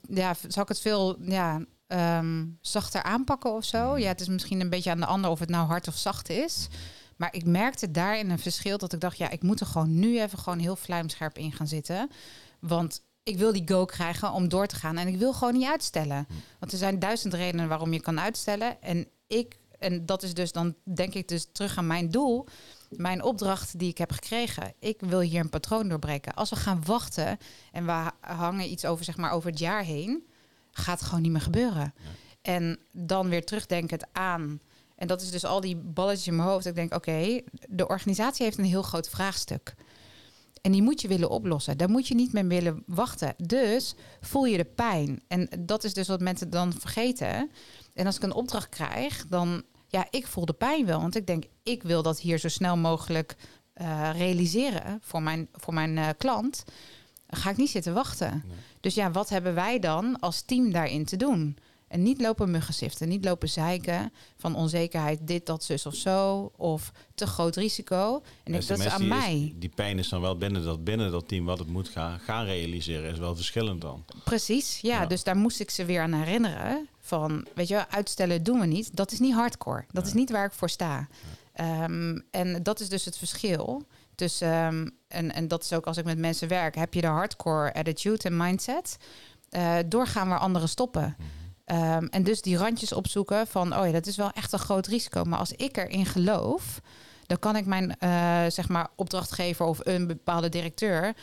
[0.09, 3.91] ja, zou ik het veel ja, ehm, zachter aanpakken of zo?
[3.91, 3.99] Mhm.
[3.99, 6.29] Ja, het is misschien een beetje aan de ander of het nou hard of zacht
[6.29, 6.67] is.
[7.15, 10.21] Maar ik merkte daarin een verschil dat ik dacht, ja, ik moet er gewoon nu
[10.21, 12.09] even gewoon heel vlijmscherp in gaan zitten.
[12.59, 15.67] Want ik wil die go krijgen om door te gaan en ik wil gewoon niet
[15.67, 16.25] uitstellen.
[16.27, 16.33] Hm.
[16.59, 18.81] Want er zijn duizend redenen waarom je kan uitstellen.
[18.81, 22.47] En ik, en dat is dus dan denk ik dus terug aan mijn doel,
[22.89, 24.73] mijn opdracht die ik heb gekregen.
[24.79, 26.33] Ik wil hier een patroon doorbreken.
[26.33, 27.37] Als we gaan wachten
[27.71, 30.27] en we ha- hangen iets over, zeg maar, over het jaar heen,
[30.77, 31.93] gaat gewoon niet meer gebeuren.
[32.41, 34.59] En dan weer terugdenkend aan.
[34.95, 36.65] En dat is dus al die balletjes in mijn hoofd.
[36.65, 39.75] Ik denk, oké, de organisatie heeft een heel groot vraagstuk.
[40.61, 41.77] En die moet je willen oplossen.
[41.77, 43.33] Daar moet je niet mee willen wachten.
[43.37, 45.21] Dus voel je de pijn.
[45.27, 47.51] En dat is dus wat mensen dan vergeten.
[47.93, 51.01] En als ik een opdracht krijg, dan ja, ik voel de pijn wel.
[51.01, 53.35] Want ik denk, ik wil dat hier zo snel mogelijk
[53.73, 56.63] eh, realiseren voor mijn, voor mijn eh, klant.
[57.27, 58.43] Dan ga ik niet zitten wachten.
[58.47, 58.57] Nee.
[58.87, 61.57] Dus ja, wat hebben wij dan als team daarin te doen?
[61.87, 66.91] En niet lopen muggensiften, niet lopen zeiken van onzekerheid, dit, dat, zus of zo, of
[67.15, 68.21] te groot risico.
[68.43, 69.53] En ik, dat is aan die mij.
[69.55, 72.45] die pijn is dan wel binnen dat, binnen dat team wat het moet gaan, gaan
[72.45, 74.05] realiseren, is wel verschillend dan.
[74.23, 75.07] Precies, ja, Ja.
[75.07, 76.87] Dus daar moest ik ze weer aan herinneren.
[76.99, 78.95] Van, weet je, wel, uitstellen doen we niet.
[78.95, 79.85] Dat is niet hardcore.
[79.91, 81.07] Dat is niet waar ik voor sta.
[81.53, 83.85] Ehm, en dat is dus het verschil.
[84.17, 86.75] Dus, ehm, en, en dat is ook als ik met mensen werk.
[86.75, 88.97] Heb je de hardcore attitude en mindset?
[89.49, 91.15] eh, doorgaan waar anderen stoppen.
[91.65, 94.87] Ehm, en dus die randjes opzoeken van, oh ja, dat is wel echt een groot
[94.87, 95.23] risico.
[95.23, 96.81] Maar als ik erin geloof,
[97.25, 101.15] dan kan ik mijn eh, zeg maar opdrachtgever of een bepaalde directeur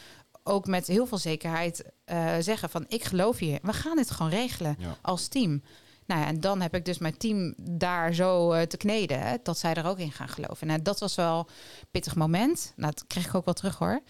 [0.42, 3.58] ook met heel veel zekerheid eh, zeggen van, ik geloof je.
[3.62, 4.96] We gaan dit gewoon regelen Ja.
[5.02, 5.62] als team.
[6.06, 9.36] Nou ja, en dan heb ik dus mijn team daar zo eh, te kneden, hè,
[9.42, 10.66] dat zij er ook in gaan geloven.
[10.66, 12.72] Nou, dat was wel een pittig moment.
[12.76, 14.00] Nou, dat kreeg ik ook wel terug hoor.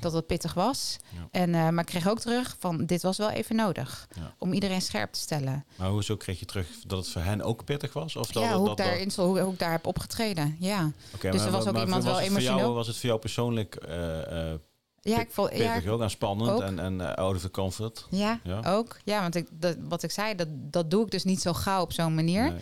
[0.00, 0.96] Dat het pittig was.
[1.14, 1.28] Ja.
[1.30, 4.08] En, eh, maar ik kreeg ook terug van dit was wel even nodig.
[4.16, 4.34] Ja.
[4.38, 5.64] Om iedereen scherp te stellen.
[5.76, 8.16] Maar hoezo kreeg je terug dat het voor hen ook pittig was?
[8.16, 10.56] Of dat, ja, hoe, dat, ik daarin, zo- hoe, hoe ik daar heb opgetreden.
[10.58, 12.58] Ja, dus er was ook iemand was wel emotioneel.
[12.58, 14.52] jou, was het voor jou persoonlijk eh,
[15.08, 16.60] ja ik vond ja, ook en spannend ook.
[16.62, 18.06] en, en eh, out of the comfort?
[18.10, 18.60] ja, Ja.
[18.66, 18.96] ook.
[19.04, 21.82] Ja, want ik, dat, wat ik zei, dat, dat doe ik dus niet zo gauw
[21.82, 22.50] op zo'n manier.
[22.50, 22.60] Nee.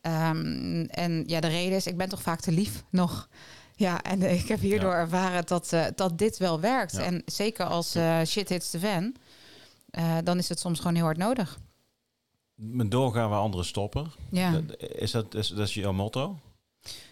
[0.00, 3.28] Ehm, en ja, de reden is, ik ben toch vaak te lief nog.
[3.74, 4.96] Ja, en ik heb hierdoor Ja.
[4.98, 6.92] ervaren dat, eh, dat dit wel werkt.
[6.92, 7.00] Ja.
[7.02, 9.14] En zeker als eh, shit hits the fan,
[10.24, 11.58] dan is het soms gewoon heel hard nodig.
[12.54, 14.10] Met doorgaan waar anderen stoppen.
[14.30, 16.38] Ja, Is dat, is, dat is jouw motto?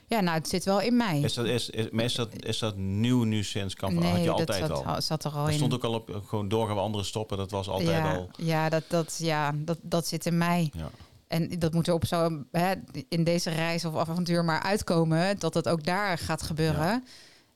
[0.07, 1.21] Ja nou, het zit wel in mij.
[1.21, 4.03] Is dat, is, is, maar is dat, is dat nieuw nu sinds kamp?
[4.03, 5.03] had je altijd dat zat, al?
[5.03, 5.57] zat er al Dat in.
[5.57, 7.37] stond ook al op gewoon doorgaan waar anderen stoppen.
[7.37, 8.31] Dat was altijd ja, al.
[8.37, 10.71] ja, dat, dat, ja dat, dat zit in mij.
[10.77, 10.91] Ja.
[11.29, 12.73] En dat moet er op zo hè,
[13.09, 17.05] in deze reis of avontuur maar uitkomen dat het ook daar gaat gebeuren.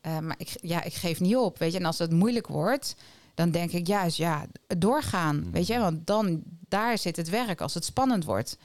[0.01, 1.79] Eh, maar ik, ja, ik geef niet op, weet je.
[1.79, 2.95] En als het moeilijk wordt,
[3.35, 4.47] dan denk ik juist, ja,
[4.79, 5.51] doorgaan, Mhm.
[5.51, 5.79] weet je.
[5.79, 8.57] Want dan, daar zit het werk, als het spannend wordt.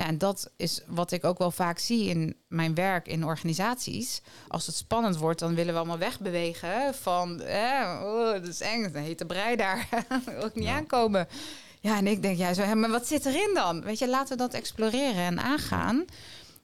[0.00, 4.20] Ja, en dat is wat ik ook wel vaak zie in mijn werk in organisaties.
[4.48, 7.40] Als het spannend wordt, dan willen we allemaal wegbewegen van...
[7.40, 9.88] Eh, oh, dat is eng, een hete brei daar.
[10.46, 10.76] ik niet Ja.
[10.76, 11.28] aankomen.
[11.80, 13.82] Ja, en ik denk, ja, zo, maar wat zit erin dan?
[13.82, 16.04] Weet je, laten we dat exploreren en aangaan.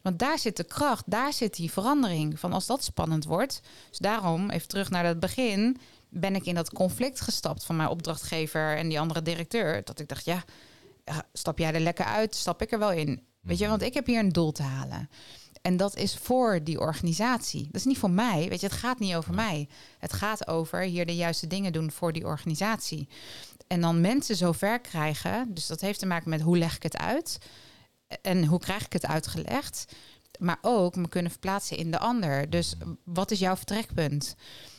[0.03, 2.41] Want daar zit de kracht, daar zit die verandering.
[2.41, 3.61] Van als dat spannend wordt.
[3.89, 5.79] Dus daarom, even terug naar het begin...
[6.09, 9.85] ben ik in dat conflict gestapt van mijn opdrachtgever en die andere directeur.
[9.85, 10.45] Dat ik dacht, ja,
[11.33, 13.23] stap jij er lekker uit, stap ik er wel in.
[13.41, 15.09] Weet je, want ik heb hier een doel te halen.
[15.63, 17.65] En dat is voor die organisatie.
[17.65, 18.49] Dat is niet voor mij.
[18.49, 19.69] Weet je, het gaat niet over mij.
[19.99, 23.09] Het gaat over hier de juiste dingen doen voor die organisatie.
[23.67, 25.55] En dan mensen zover krijgen.
[25.55, 27.39] Dus dat heeft te maken met hoe leg ik het uit?
[28.23, 29.87] En hoe krijg ik het uitgelegd?
[30.39, 32.51] Maar ook me kunnen verplaatsen in de ander.
[32.51, 34.37] Dus wat is jouw vertrekpunt?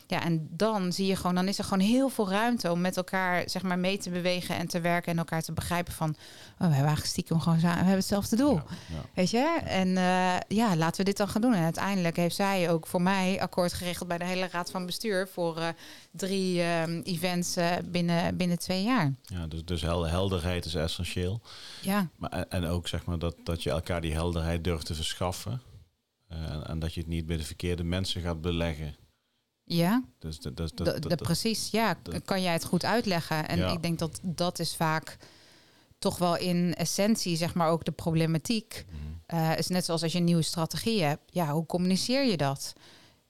[0.10, 2.98] Ja, en dan zie je gewoon, dan is er gewoon heel veel ruimte om met
[2.98, 6.15] elkaar zeg maar mee te bewegen en te werken en elkaar te begrijpen van, oh,
[6.58, 8.54] we hebben eigenlijk stiekem gewoon samen, we hebben hetzelfde doel.
[8.56, 9.02] Ja, ja.
[9.13, 9.60] Weet je?
[9.65, 11.54] En eh, ja, laten we dit dan gaan doen.
[11.54, 15.28] En uiteindelijk heeft zij ook voor mij akkoord geregeld bij de hele raad van bestuur
[15.28, 15.67] voor eh,
[16.12, 19.13] drie ehm, events eh, binnen, binnen twee jaar.
[19.22, 21.41] Ja, dus, dus hel- helderheid is essentieel.
[21.82, 25.62] Ja, Maar, en- ook zeg maar dat, dat je elkaar die helderheid durft te verschaffen.
[26.28, 28.96] En, en dat je het niet bij de verkeerde mensen gaat beleggen.
[29.68, 30.04] Ja.
[30.20, 31.98] Dus dat, dat, dat, precies, ja.
[32.26, 33.48] kan jij het goed uitleggen?
[33.48, 35.18] En ik denk dat dat is vaak
[36.00, 38.86] toch wel in essentie, zeg maar ook de problematiek.
[38.90, 39.02] Mhm.
[39.26, 41.24] Eh, is net zoals als je een nieuwe strategie hebt.
[41.32, 42.74] Ja, hoe communiceer je dat?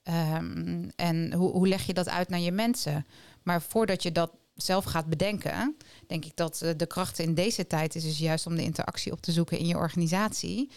[0.04, 3.06] Ehm, en hoe, hoe leg je dat uit naar je mensen?
[3.44, 5.76] Maar voordat je dat zelf gaat bedenken,
[6.08, 9.12] denk ik dat eh, de kracht in deze tijd is dus juist om de interactie
[9.12, 10.70] op te zoeken in je organisatie.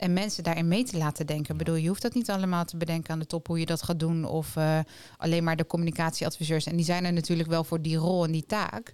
[0.00, 1.52] En mensen daarin mee te laten denken.
[1.52, 3.82] Ik bedoel, je hoeft dat niet allemaal te bedenken aan de top hoe je dat
[3.82, 4.24] gaat doen.
[4.24, 4.78] Of eh,
[5.16, 6.66] alleen maar de communicatieadviseurs.
[6.66, 8.92] En die zijn er natuurlijk wel voor die rol en die taak.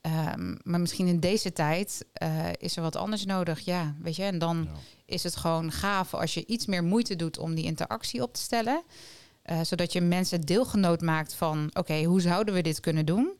[0.00, 3.60] Ehm, maar misschien in deze tijd eh, is er wat anders nodig.
[3.60, 4.22] Ja, weet je.
[4.22, 4.78] En dan Ja.
[5.04, 8.40] is het gewoon gaaf als je iets meer moeite doet om die interactie op te
[8.40, 8.82] stellen.
[9.42, 13.38] Eh, zodat je mensen deelgenoot maakt van, oké, hoe zouden we dit kunnen doen?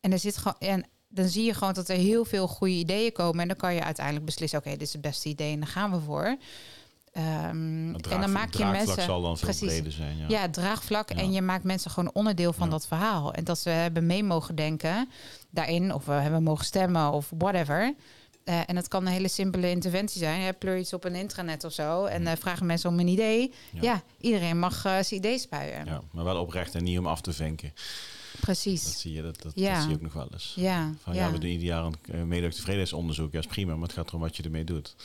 [0.00, 3.12] En er zit gewoon, en dan zie je gewoon dat er heel veel goede ideeën
[3.12, 3.40] komen.
[3.40, 5.90] En dan kan je uiteindelijk beslissen, oké, dit is het beste idee en daar gaan
[5.90, 6.36] we voor.
[7.12, 9.02] Het en dan maak je draagvlak mensen.
[9.04, 9.96] zal dan precies.
[9.96, 10.24] zijn.
[10.28, 10.50] Ja.
[10.50, 11.08] Draagvlak.
[11.08, 11.16] Ja.
[11.16, 12.72] En je maakt mensen gewoon onderdeel van Ja.
[12.72, 13.32] dat verhaal.
[13.32, 15.08] En dat ze hebben mee mogen denken
[15.50, 15.94] daarin.
[15.94, 17.94] Of we hebben mogen stemmen of whatever.
[18.44, 20.40] Eh, en het kan een hele simpele interventie zijn.
[20.40, 22.04] Je pleur iets op een intranet of zo.
[22.04, 23.52] En eh, vragen mensen om een idee.
[23.80, 24.02] Ja.
[24.20, 25.84] Iedereen mag eh, zijn idee spuien.
[25.84, 27.32] Ja, maar wel oprecht en niet om af te
[28.36, 28.62] vinken.
[28.62, 29.00] Dat Precies.
[29.00, 29.72] zie je, dat, dat, Ja.
[29.72, 30.52] dat zie je ook nog wel eens.
[30.56, 33.32] Ja, Van ja, ja, we doen ieder jaar een uh, medewerker tevredenheidsonderzoek.
[33.32, 34.96] Ja, is prima, maar het gaat erom wat je ermee doet.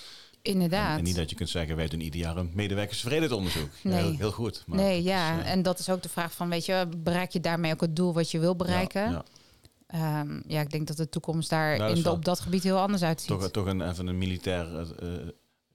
[0.41, 0.91] inderdaad.
[0.91, 3.69] En, en niet dat je kunt zeggen, wij doen ieder jaar een medewerkerstevredenheidsonderzoek.
[3.83, 4.01] Nee.
[4.03, 4.63] Heel, heel goed.
[4.67, 5.37] Maar nee, ja.
[5.39, 7.81] is, eh, En dat is ook de vraag van, weet je, bereik je daarmee ook
[7.81, 9.11] het doel wat je wil bereiken?
[9.11, 13.01] Ja, Ja, ik denk dat de toekomst daar Nou, in, op dat gebied heel anders
[13.03, 13.27] uitziet.
[13.27, 14.77] Toch, toch een, even een militair...
[14.79, 15.27] eh, eh,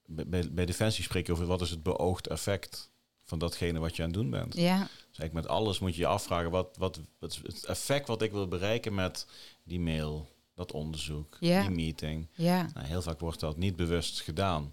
[0.07, 2.91] bij, bij Defensie spreken over wat is het beoogd effect
[3.25, 4.57] van datgene wat je aan het doen bent.
[4.57, 8.23] Ja, Dus eigenlijk met alles moet je je afvragen, wat, wat, wat het effect wat
[8.23, 9.27] ik wil bereiken met
[9.65, 12.29] die mail, dat onderzoek, die meeting.
[12.75, 14.73] Nou, heel vaak wordt dat niet bewust gedaan.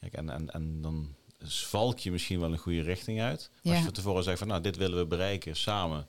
[0.00, 3.50] Kijk, en, en, en dan valk je misschien wel een goede richting uit.
[3.64, 6.06] Als je van tevoren zegt van nou, dit willen we bereiken samen.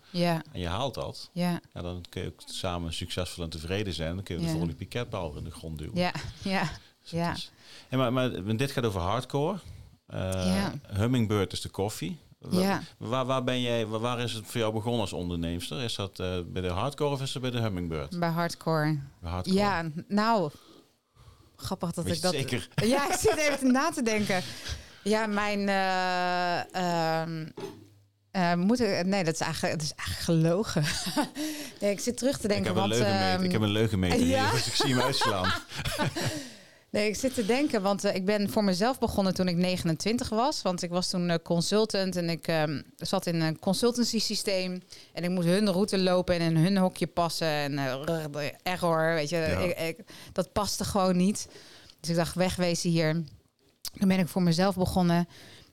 [0.51, 1.29] En je haalt dat.
[1.33, 4.15] ja, Ja, dan kun je ook samen succesvol en tevreden zijn.
[4.15, 5.99] Dan kun je de volgende piketbouw in de grond duwen.
[5.99, 6.69] ja, ja.
[7.01, 7.11] Dus
[7.89, 7.97] ja.
[7.97, 9.59] maar, maar dit gaat over hardcore.
[10.07, 10.67] Eh.
[10.93, 12.17] Hummingbird is de koffie.
[12.49, 12.81] Ja.
[12.97, 15.81] Waar, waar ben jij, waar, is het voor jou begonnen als onderneemster?
[15.81, 18.19] Is dat eh, bij de hardcore of is het bij de Hummingbird?
[18.19, 18.99] Bij hardcore.
[19.19, 19.57] Bij hardcore.
[19.59, 20.51] Ja, nou,
[21.55, 22.33] grappig dat ik dat.
[22.33, 22.67] zeker?
[22.85, 24.41] Ja, ik zit even na te denken.
[25.03, 25.69] Ja, mijn.
[26.71, 27.45] ehm,
[28.31, 30.83] eh, moet ik, nee, dat is eigenlijk, dat is eigenlijk gelogen.
[31.81, 32.65] nee, ik zit terug te Ik denken.
[32.65, 34.51] heb, een want, leugenmeter, ehm, ik heb een leugenmeter ja?
[34.51, 35.51] dus ik zie hem uitslaan.
[36.89, 40.29] Nee, ik zit te denken, want eh, ik ben voor mezelf begonnen toen ik 29
[40.29, 40.61] was.
[40.61, 44.81] Want ik was toen eh, consultant en ik ehm, zat in een consultancy systeem.
[45.13, 47.47] En ik moest hun route lopen en in hun hokje passen.
[47.47, 49.35] En eh, error, weet je.
[49.37, 49.57] Ja.
[49.59, 51.47] Ik, ik- dat paste gewoon niet.
[51.99, 53.13] Dus ik dacht, wegwezen hier.
[53.99, 55.27] Toen ben ik voor mezelf begonnen.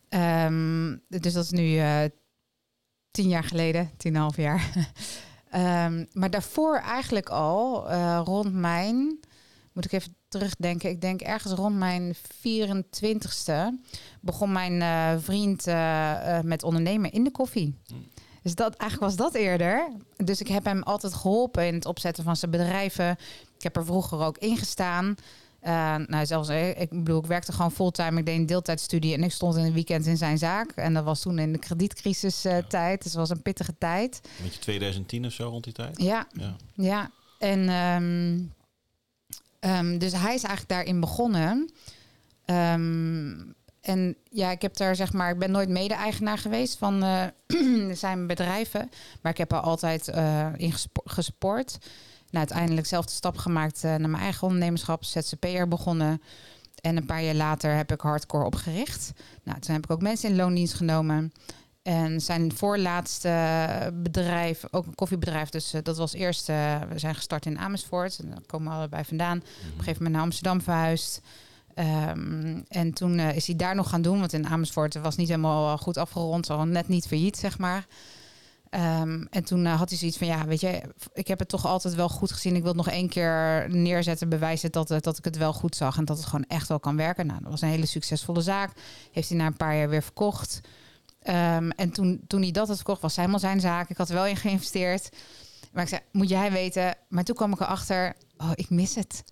[0.08, 1.80] Ehm, dus dat is nu
[3.10, 4.70] tien jaar geleden, tien en half jaar.
[5.50, 7.90] Ehm, maar daarvoor eigenlijk al,
[8.24, 9.20] rond mijn,
[9.74, 13.52] moet ik even terugdenken, ik denk ergens rond mijn 24ste
[14.20, 17.78] begon mijn eh, vriend eh, eh, met ondernemen in de koffie.
[17.86, 18.08] Hmm.
[18.42, 19.88] Dus dat, eigenlijk was dat eerder.
[20.16, 23.10] Dus ik heb hem altijd geholpen in het opzetten van zijn bedrijven.
[23.56, 25.14] Ik heb er vroeger ook in gestaan.
[25.60, 28.18] Eh, nou, zelfs, ik bedoel, ik werkte gewoon fulltime.
[28.18, 30.70] Ik deed een deeltijdstudie en ik stond in het weekend in zijn zaak.
[30.70, 32.62] En dat was toen in de kredietcrisis Ja.
[32.62, 33.02] tijd.
[33.02, 34.20] Dus het was een pittige tijd.
[34.42, 36.02] Met je 2010 of zo rond die tijd?
[36.02, 36.56] Ja, Ja.
[36.74, 37.10] ja.
[37.38, 38.52] En um,
[39.66, 41.70] um, dus hij is eigenlijk daarin begonnen.
[42.46, 47.24] Um, en ja, ik heb daar zeg maar, ik ben nooit mede-eigenaar geweest van uh,
[48.04, 48.90] zijn bedrijven,
[49.22, 51.78] maar ik heb er altijd uh, in gespo gesport.
[52.30, 56.22] Nou, uiteindelijk zelf de stap gemaakt uh, naar mijn eigen ondernemerschap, ZZP'er begonnen.
[56.80, 59.12] En een paar jaar later heb ik hardcore opgericht.
[59.42, 61.32] Nou, toen heb ik ook mensen in loondienst genomen.
[61.84, 63.30] En zijn voorlaatste
[63.94, 68.18] bedrijf, ook een koffiebedrijf, dus uh, dat was eerst, uh, we zijn gestart in Amersfoort.
[68.18, 69.38] En daar komen we allebei vandaan.
[69.38, 71.20] Op een gegeven moment naar Amsterdam verhuisd.
[71.74, 75.28] Um, en toen uh, is hij daar nog gaan doen, want in Amersfoort was niet
[75.28, 77.86] helemaal goed afgerond, al net niet failliet, zeg maar.
[78.70, 81.94] Um, en toen had hij zoiets van, ja, weet je, ik heb het toch altijd
[81.94, 82.54] wel goed gezien.
[82.54, 85.96] Ik wil het nog één keer neerzetten, bewijzen dat, dat ik het wel goed zag
[85.96, 87.26] en dat het gewoon echt wel kan werken.
[87.26, 88.72] Nou, dat was een hele succesvolle zaak.
[89.12, 90.60] Heeft hij na een paar jaar weer verkocht.
[91.28, 93.90] Um, en toen, toen hij dat had verkocht, was helemaal zijn zaak.
[93.90, 95.08] Ik had er wel in geïnvesteerd.
[95.72, 96.94] Maar ik zei, moet jij weten?
[97.08, 99.24] Maar toen kwam ik erachter, oh, ik mis het.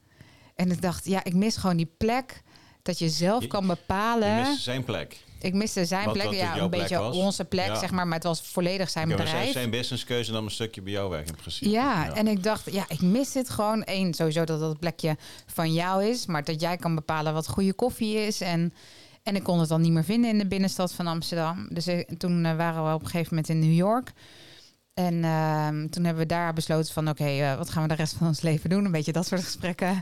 [0.54, 2.42] En ik dacht, ja, ik mis gewoon die plek.
[2.82, 4.28] Dat je zelf je, kan bepalen.
[4.28, 5.16] Je miste zijn plek.
[5.40, 6.26] Ik miste zijn wat, plek.
[6.26, 7.16] wat ja, een beetje was.
[7.16, 7.78] onze plek, ja.
[7.78, 8.06] zeg maar.
[8.06, 9.40] Maar het was volledig zijn ja, bedrijf.
[9.40, 11.70] Zijn, zijn businesskeuze nam een stukje bij jou weg in principe.
[11.70, 13.82] Ja, ja, en ik dacht, ja, ik mis dit gewoon.
[13.84, 16.26] Eén, sowieso dat dat plekje van jou is.
[16.26, 18.40] Maar dat jij kan bepalen wat goede koffie is.
[18.40, 18.72] En,
[19.22, 21.66] en ik kon het dan niet meer vinden in de binnenstad van Amsterdam.
[21.68, 24.12] Dus ik, toen uh, waren we op een gegeven moment in New York.
[24.94, 27.08] En uh, toen hebben we daar besloten van...
[27.08, 28.84] oké, okay, uh, wat gaan we de rest van ons leven doen?
[28.84, 29.88] Een beetje dat soort gesprekken.
[29.88, 30.00] Ja.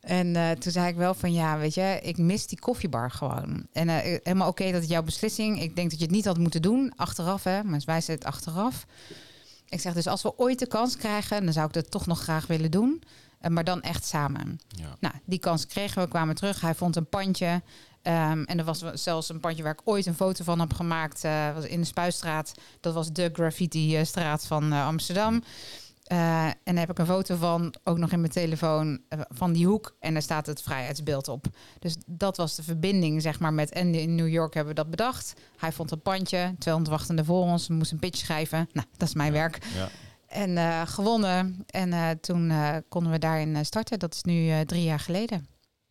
[0.00, 1.32] En uh, toen zei ik wel van...
[1.32, 3.66] ja, weet je, ik mis die koffiebar gewoon.
[3.72, 5.62] En helemaal oké, okay, dat is jouw beslissing.
[5.62, 6.92] Ik denk dat je het niet had moeten doen.
[6.96, 7.64] Achteraf, hè.
[7.64, 8.86] Maar wij het achteraf.
[9.68, 11.44] Ik zeg dus, als we ooit de kans krijgen...
[11.44, 13.02] dan zou ik dat toch nog graag willen doen.
[13.48, 14.58] Maar dan echt samen.
[14.68, 14.96] Ja.
[15.00, 16.60] Nou, die kans kregen we, kwamen terug.
[16.60, 17.62] Hij vond een pandje...
[18.06, 21.24] Um, en er was zelfs een pandje waar ik ooit een foto van heb gemaakt.
[21.24, 22.54] Uh, was in de Spuistraat.
[22.80, 25.42] Dat was de graffiti-straat van uh, Amsterdam.
[26.06, 29.52] Eh, en daar heb ik een foto van, ook nog in mijn telefoon, eh, van
[29.52, 29.96] die hoek.
[30.00, 31.46] En daar staat het vrijheidsbeeld op.
[31.78, 34.90] Dus dat was de verbinding, zeg maar, met Andy in New York hebben we dat
[34.90, 35.34] bedacht.
[35.56, 37.68] Hij vond een pandje, 200 wachtende voor ons.
[37.68, 38.68] We moesten een pitch schrijven.
[38.72, 39.58] Nou, dat is mijn werk.
[39.74, 39.88] Ja.
[40.26, 41.64] En eh, gewonnen.
[41.66, 43.98] En eh, toen eh, konden we daarin eh, starten.
[43.98, 45.46] Dat is nu eh, drie jaar geleden.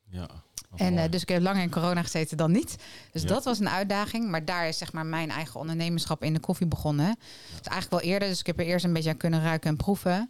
[0.10, 0.30] Ja.
[0.78, 2.76] En eh, dus ik heb langer in corona gezeten dan niet.
[3.12, 3.28] Dus Ja.
[3.28, 4.30] dat was een uitdaging.
[4.30, 7.16] Maar daar is zeg maar mijn eigen ondernemerschap in de koffie begonnen.
[7.58, 8.30] Dus eigenlijk wel eerder.
[8.30, 10.30] Dus ik heb er eerst een beetje aan kunnen ruiken en proeven.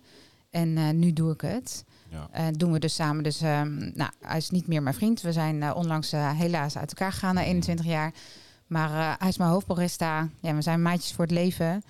[0.49, 1.83] En eh, nu doe ik het.
[2.09, 2.27] ja.
[2.31, 3.23] Eh doen we dus samen.
[3.23, 5.21] Dus ehm, nou, hij is niet meer mijn vriend.
[5.21, 8.13] We zijn onlangs helaas uit elkaar gegaan na 21 jaar.
[8.67, 10.29] Maar hij is mijn hoofdbarista.
[10.41, 11.83] Ja, we zijn maatjes voor het leven.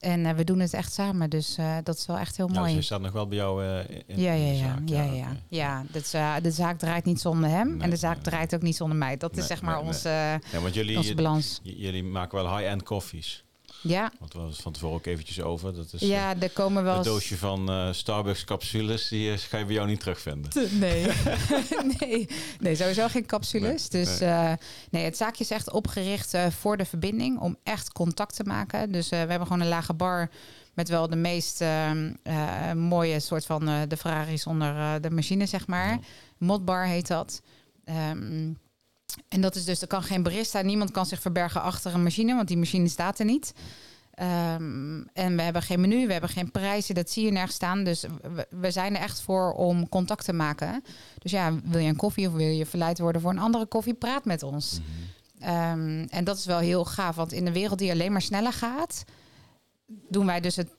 [0.00, 1.30] En eh, we doen het echt samen.
[1.30, 2.82] Dus eh, dat is wel echt heel Ja, dus mooi.
[2.82, 4.64] staat nog wel bij jou eh, in, Ja, in ja, de ja.
[4.68, 4.78] zaak.
[4.84, 5.84] ja, ja, ja.
[5.90, 7.68] Dat is, eh, de zaak draait niet zonder hem.
[7.70, 9.16] Nee, en de zaak nee, draait ook niet zonder mij.
[9.16, 11.60] Dat Nee, is zeg maar onze, Ja, want jullie, onze balans.
[11.62, 13.44] jullie maken wel high-end koffies.
[13.82, 15.74] Ja, Want we hadden het van tevoren ook eventjes over.
[15.74, 19.08] Dat is eh, ja, er komen wel een doosje van eh, Starbucks capsules.
[19.08, 20.50] Die eh, ga je bij jou niet terugvinden.
[20.78, 21.06] Nee.
[21.98, 22.28] nee.
[22.60, 23.88] nee, sowieso geen capsules.
[23.88, 24.28] Nee, dus nee.
[24.30, 24.52] eh,
[24.90, 28.92] nee, het zaakje is echt opgericht eh, voor de verbinding, om echt contact te maken.
[28.92, 30.30] Dus eh, we hebben gewoon een lage bar
[30.74, 35.10] met wel de meest ehm, eh, mooie soort van eh, de Ferraris onder eh, de
[35.10, 35.90] machine, zeg maar.
[35.90, 35.98] Ja.
[36.38, 37.42] Modbar heet dat.
[37.84, 38.52] Ehm,
[39.28, 42.34] en dat is dus, er kan geen barista, niemand kan zich verbergen achter een machine,
[42.34, 43.52] want die machine staat er niet.
[44.10, 47.84] Ehm, en we hebben geen menu, we hebben geen prijzen, dat zie je nergens staan.
[47.84, 50.84] Dus we, we zijn er echt voor om contact te maken.
[51.18, 53.94] Dus ja, wil je een koffie of wil je verleid worden voor een andere koffie,
[53.94, 54.80] praat met ons.
[54.80, 55.48] Mhm.
[55.48, 58.52] Ehm, en dat is wel heel gaaf, want in de wereld die alleen maar sneller
[58.52, 59.04] gaat,
[59.86, 60.70] doen wij dus het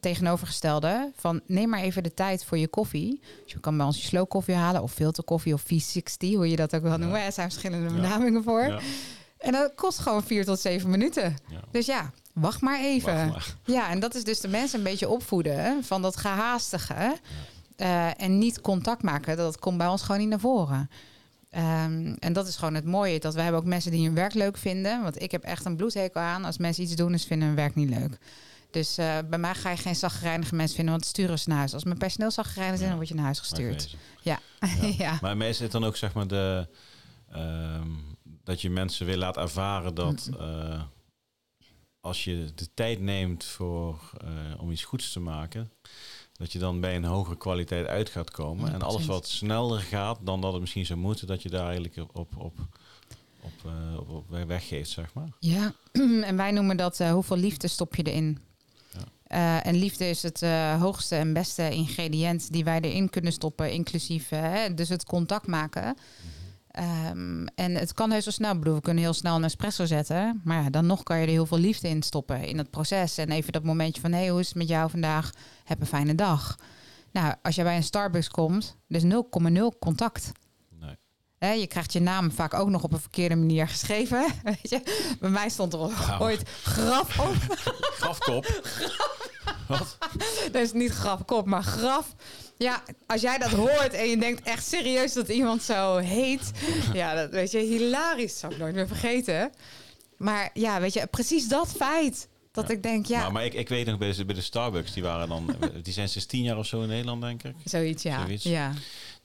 [0.00, 3.20] tegenovergestelde van neem maar even de tijd voor je koffie.
[3.42, 6.56] Dus je kan bij ons je slow koffie halen of filterkoffie of V60, hoe je
[6.56, 7.20] dat ook wil noemen.
[7.20, 8.00] Er zijn verschillende Ja.
[8.00, 8.62] benamingen voor.
[8.66, 8.78] Ja,
[9.38, 11.36] En dat kost gewoon vier tot zeven minuten.
[11.70, 13.14] Dus ja, wacht maar even.
[13.30, 13.74] Wacht maar.
[13.76, 17.16] Ja, en dat is dus de mensen een beetje opvoeden van dat gehaastige.
[17.76, 20.90] eh, en niet contact maken, dat komt bij ons gewoon niet naar voren.
[21.50, 23.20] Ehm, en dat is gewoon het mooie.
[23.20, 25.02] Dat we hebben ook mensen die hun werk leuk vinden.
[25.02, 27.56] Want ik heb echt een bloedhekel aan als mensen iets doen en ze vinden hun
[27.56, 28.18] werk niet leuk.
[28.74, 31.74] Dus eh, bij mij ga je geen zaggerijnige mensen vinden, want sturen ze naar huis.
[31.74, 32.86] Als mijn personeel zaggerijnig is, Ja.
[32.86, 33.96] dan word je naar huis gestuurd.
[34.22, 34.40] Ja.
[34.60, 34.86] Ja.
[35.04, 35.18] ja.
[35.20, 36.68] Maar mij is het dan ook zeg maar de...
[37.32, 37.88] ehm,
[38.44, 40.30] dat je mensen weer laat ervaren dat...
[40.38, 40.82] eh,
[42.00, 45.72] als je de tijd neemt voor, eh, om iets goeds te maken...
[46.32, 48.72] dat je dan bij een hogere kwaliteit uit gaat komen.
[48.72, 49.06] En alles 100%.
[49.06, 51.26] wat sneller gaat dan dat het misschien zou moeten...
[51.26, 52.58] dat je daar eigenlijk op, op,
[53.40, 53.72] op,
[54.08, 55.28] op, weggeeft, zeg maar.
[55.38, 55.74] Ja,
[56.28, 58.38] en wij noemen dat hoeveel liefde stop je erin.
[59.34, 63.72] Eh, en liefde is het eh, hoogste en beste ingrediënt die wij erin kunnen stoppen,
[63.72, 65.96] inclusief eh, hè, dus het contact maken.
[66.70, 68.58] Ehm, en het kan heus wel snel.
[68.58, 70.40] Bedoel, we kunnen heel snel een espresso zetten.
[70.44, 73.18] Maar ja, dan nog kan je er heel veel liefde in stoppen in het proces.
[73.18, 75.30] En even dat momentje van, hé, hey, hoe is het met jou vandaag?
[75.64, 76.58] Heb een fijne dag.
[77.12, 80.32] Nou, als je bij een Starbucks komt, dus 0,0 contact.
[81.52, 84.26] Je krijgt je naam vaak ook nog op een verkeerde manier geschreven.
[84.44, 84.82] Weet je?
[85.20, 86.20] Bij mij stond er Nou.
[86.22, 87.34] ooit graf op.
[88.00, 88.60] Grafkop.
[89.68, 89.98] Wat?
[90.52, 92.14] Dat is niet grafkop, maar graf.
[92.56, 96.50] Ja, als jij dat hoort en je denkt echt serieus dat iemand zo heet.
[96.92, 98.38] Ja, dat weet je, hilarisch.
[98.38, 99.52] Zou ik nooit meer vergeten.
[100.16, 102.28] Maar ja, weet je, precies dat feit.
[102.52, 102.74] Dat Ja.
[102.74, 105.02] ik denk, ja, Maar, maar ik, ik weet nog bij de, bij de Starbucks, die
[105.02, 105.56] waren dan...
[105.82, 107.54] die zijn sinds tien jaar of zo in Nederland, denk ik.
[107.64, 108.20] zoiets, ja.
[108.24, 108.44] Zoiets.
[108.44, 108.72] Ja,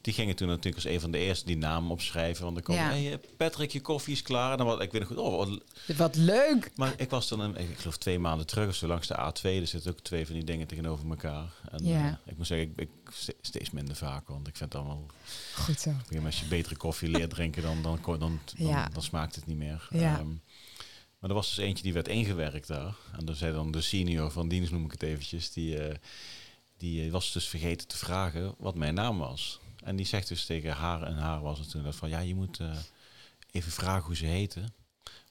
[0.01, 2.43] Die gingen toen natuurlijk als een van de eerste die naam opschrijven.
[2.43, 2.89] Want dan kwam, Ja.
[2.89, 4.51] hey, eh, Patrick, je koffie is klaar.
[4.51, 5.59] En dan was, ik weet nog goed, oh, wat-
[5.97, 6.71] wat leuk.
[6.75, 9.41] maar ik was dan, ik geloof twee maanden terug of zo langs de A2.
[9.61, 11.51] Er zitten ook twee van die dingen tegenover elkaar.
[11.71, 12.07] En Ja.
[12.25, 14.27] eh, ik moet zeggen, ik, ik ste- steeds minder vaak.
[14.27, 15.05] Want ik vind het allemaal,
[15.55, 15.93] Goed zo.
[16.25, 18.89] als je betere koffie leert drinken, dan, dan, dan, dan, dan, Ja.
[18.93, 19.87] dan smaakt het niet meer.
[19.89, 20.17] Ja.
[20.19, 20.27] Ehm,
[21.19, 22.95] maar er was dus eentje die werd ingewerkt daar.
[23.17, 25.95] En dan zei dan de senior van dienst, noem ik het eventjes, die, eh,
[26.77, 29.59] die was dus vergeten te vragen wat mijn naam was.
[29.83, 32.35] En die zegt dus tegen haar, en haar was het toen dat van, ja, je
[32.35, 32.71] moet eh,
[33.51, 34.73] even vragen hoe ze heten.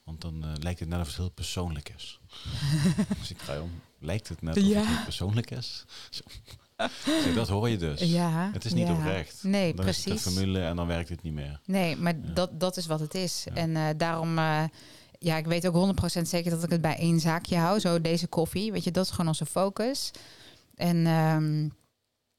[0.03, 2.19] Want dan eh, lijkt het net of het heel persoonlijk is.
[3.19, 4.79] dus ik ga om, lijkt het net of Ja.
[4.79, 5.85] het heel persoonlijk is?
[6.09, 6.23] Zo.
[7.33, 7.99] Dat hoor je dus.
[8.01, 8.93] Ja, Het is niet ja.
[8.93, 9.43] oprecht.
[9.43, 10.25] Nee, dan is precies.
[10.25, 11.59] een formule en dan werkt het niet meer.
[11.65, 12.33] Nee, maar Ja.
[12.33, 13.45] dat, dat is wat het is.
[13.53, 14.35] En eh, daarom,
[15.19, 15.75] ja, ik weet ook
[16.19, 17.79] 100% zeker dat ik het bij één zaakje hou.
[17.79, 20.11] Zo deze koffie, weet je, dat is gewoon onze focus.
[20.75, 21.69] En ehm,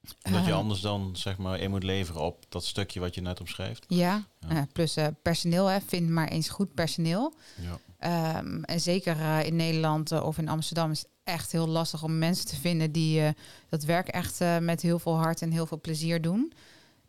[0.03, 3.21] Dat je eh, anders dan zeg maar in moet leveren op dat stukje wat je
[3.21, 3.85] net omschrijft.
[3.89, 4.49] Ja, Ja.
[4.49, 7.35] eh, plus eh, personeel, hè, vind maar eens goed personeel.
[7.61, 7.79] Ja.
[7.99, 12.19] Ehm, en zeker eh, in Nederland of in Amsterdam is het echt heel lastig om
[12.19, 13.23] mensen te vinden die
[13.69, 16.53] dat werk echt met heel veel hart en heel veel plezier doen.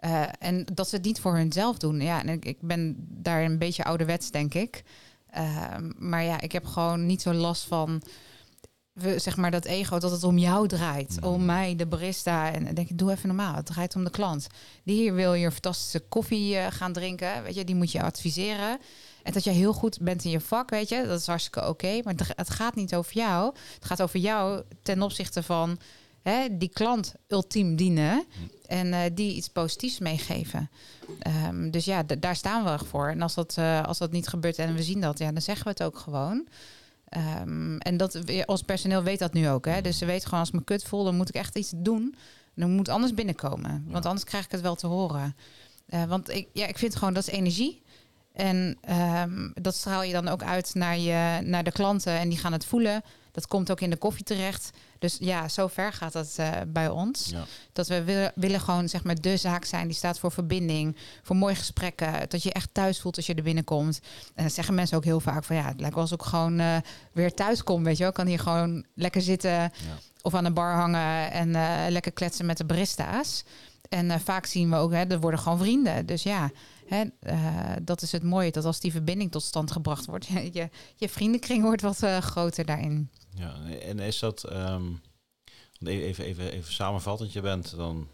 [0.01, 2.01] Eh, en dat ze het niet voor hunzelf doen.
[2.01, 4.83] Ja, en ik, ik ben daar een beetje ouderwets, denk ik.
[5.29, 8.01] Ehm, maar ja, ik heb gewoon niet zo last van.
[9.01, 11.15] We- zeg maar dat ego, dat het om jou draait.
[11.19, 11.25] Mhm.
[11.29, 12.51] Om mij, de barista.
[12.51, 13.55] En dan denk ik, doe even normaal.
[13.55, 14.47] Het draait om de klant.
[14.83, 17.43] Die hier wil hier fantastische koffie eh, gaan drinken.
[17.43, 18.79] Weet je, die moet je adviseren.
[19.23, 21.99] En dat je heel goed bent in je vak, weet je, dat is hartstikke oké.
[22.03, 23.53] maar het- gaat niet over jou.
[23.75, 25.77] Het gaat over jou ten opzichte van
[26.21, 28.25] hè, die klant ultiem dienen.
[28.67, 30.69] En eh, die iets positiefs meegeven.
[31.19, 33.09] Ehm, dus ja, daar staan we voor.
[33.09, 35.63] En als dat, eh, als dat niet gebeurt en we zien dat, ja, dan zeggen
[35.63, 36.47] we het ook gewoon.
[37.11, 39.65] Ehm, en dat, ons personeel weet dat nu ook.
[39.65, 39.81] Hè?
[39.81, 42.15] Dus ze weten gewoon, als ik me kut voel, dan moet ik echt iets doen.
[42.55, 43.85] Dan moet anders binnenkomen.
[43.87, 45.35] Want anders krijg ik het wel te horen.
[45.85, 47.81] Eh, want ik, ja, ik vind gewoon, dat is energie.
[48.33, 52.19] En ehm, dat straal je dan ook uit naar, je, naar de klanten.
[52.19, 53.03] En die gaan het voelen.
[53.31, 54.71] Dat komt ook in de koffie terecht.
[55.01, 57.29] Dus ja, zo ver gaat dat eh, bij ons.
[57.29, 57.45] Ja.
[57.73, 61.35] Dat we willen, willen gewoon zeg maar de zaak zijn die staat voor verbinding, voor
[61.35, 62.29] mooie gesprekken.
[62.29, 63.99] Dat je echt thuis voelt als je er binnenkomt.
[64.35, 66.59] En dat zeggen mensen ook heel vaak van ja, het lijkt wel alsof ik gewoon
[66.59, 66.77] eh,
[67.11, 67.83] weer thuis kom.
[67.83, 69.69] Weet je wel, ik kan hier gewoon lekker zitten Ja.
[70.21, 73.43] of aan de bar hangen en eh, lekker kletsen met de barista's.
[73.89, 76.05] En vaak zien we ook, hè, er worden gewoon vrienden.
[76.05, 76.51] Dus ja,
[76.87, 77.03] hè,
[77.81, 78.51] dat is het mooie.
[78.51, 83.09] Dat als die verbinding tot stand gebracht wordt, je, je vriendenkring wordt wat groter daarin.
[83.35, 84.99] Ja, en is dat, want
[85.79, 88.07] e- even, even, even samenvattend, je bent dan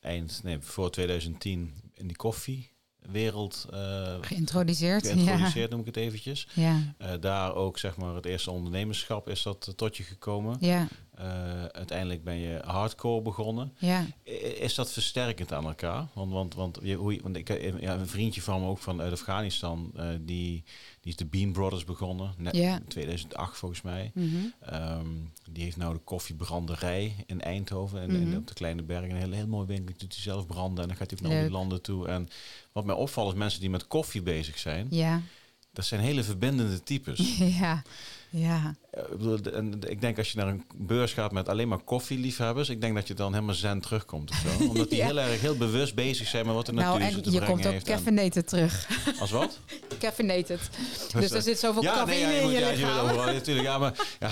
[0.00, 5.06] eind, nee, voor 2010 in die koffiewereld eh Geïntroduceerd.
[5.06, 6.48] geïntroduceerd, noem ik het eventjes.
[6.54, 10.56] Ja, Eh, daar ook, zeg maar, het eerste ondernemerschap is dat eh, tot je gekomen.
[10.60, 10.88] ja,
[11.72, 13.74] uiteindelijk ben je hardcore begonnen.
[13.78, 14.06] ja.
[14.58, 16.06] Is dat versterkend aan elkaar?
[16.14, 17.48] Want, want, want, je, hoe want ik,
[17.80, 20.64] ja, een vriendje van me ook van uit Afghanistan, die,
[21.06, 22.74] die is de Bean Brothers begonnen, net Ja.
[22.76, 24.10] in 2008 volgens mij.
[24.14, 24.26] Mhm.
[24.60, 25.06] Ehm,
[25.50, 28.00] die heeft nou de koffiebranderij in Eindhoven.
[28.00, 28.36] En, en Mhm.
[28.36, 29.10] op de Kleine Bergen.
[29.10, 29.94] Een heel, heel mooi winkel.
[29.98, 30.82] Doet hij zelf branden.
[30.82, 32.08] En dan gaat hij ook naar die landen toe.
[32.08, 32.28] En
[32.72, 34.86] wat mij opvalt is mensen die met koffie bezig zijn.
[34.90, 35.20] Ja,
[35.76, 37.38] Dat zijn hele verbindende types.
[37.60, 37.82] ja,
[38.30, 38.74] ja.
[38.90, 42.68] Eh, ik denk als je naar een beurs gaat met alleen maar koffieliefhebbers.
[42.68, 44.64] Ik denk dat je dan helemaal zen terugkomt of zo.
[44.68, 45.06] Omdat die Ja.
[45.06, 47.42] heel erg heel bewust bezig zijn met wat de natuur Nou, ze en te je
[47.42, 48.88] komt ook caffeinated terug.
[49.20, 49.58] als wat?
[49.98, 50.60] Caffeinated.
[51.12, 53.26] Dus er zit zoveel ja, nee, cafeïne ja, in moet, je ja, je lichaam.
[53.26, 53.66] natuurlijk.
[53.66, 54.30] Ja, maar ja,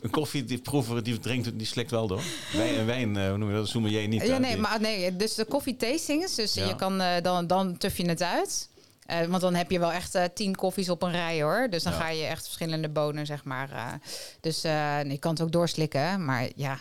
[0.00, 2.22] een koffie die drinkt, die slikt wel door.
[2.52, 3.68] Wijn, en wijn, eh, hoe noem je dat?
[3.68, 4.26] Sommelier niet.
[4.26, 6.34] Ja, nee, maar nee, dus de koffietastings.
[6.34, 8.68] Dus je kan eh, dan, dan tuf je het uit.
[9.08, 11.66] Eh, want dan heb je wel echt eh, tien koffies op een rij hoor.
[11.70, 11.98] Dus dan Ja.
[11.98, 13.70] ga je echt verschillende bonen, zeg maar.
[13.72, 13.92] eh.
[14.40, 16.24] dus je kan het ook doorslikken.
[16.24, 16.78] Maar ja,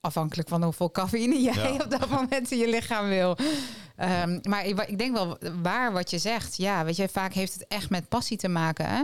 [0.00, 1.84] afhankelijk van hoeveel cafeïne jij Ja.
[1.84, 3.36] op dat moment in je lichaam wil.
[3.96, 6.56] Ehm, maar ik, denk wel waar wat je zegt.
[6.56, 8.86] Ja, weet je, vaak heeft het echt met passie te maken.
[8.88, 9.02] Hè?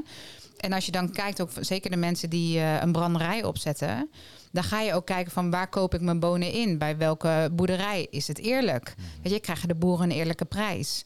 [0.61, 4.11] En als je dan kijkt, ook zeker de mensen die een branderij opzetten,
[4.53, 6.79] dan ga je ook kijken van waar koop ik mijn bonen in?
[6.79, 8.95] Bij welke boerderij is het eerlijk?
[9.23, 11.05] Weet je, krijgen de boeren een eerlijke prijs?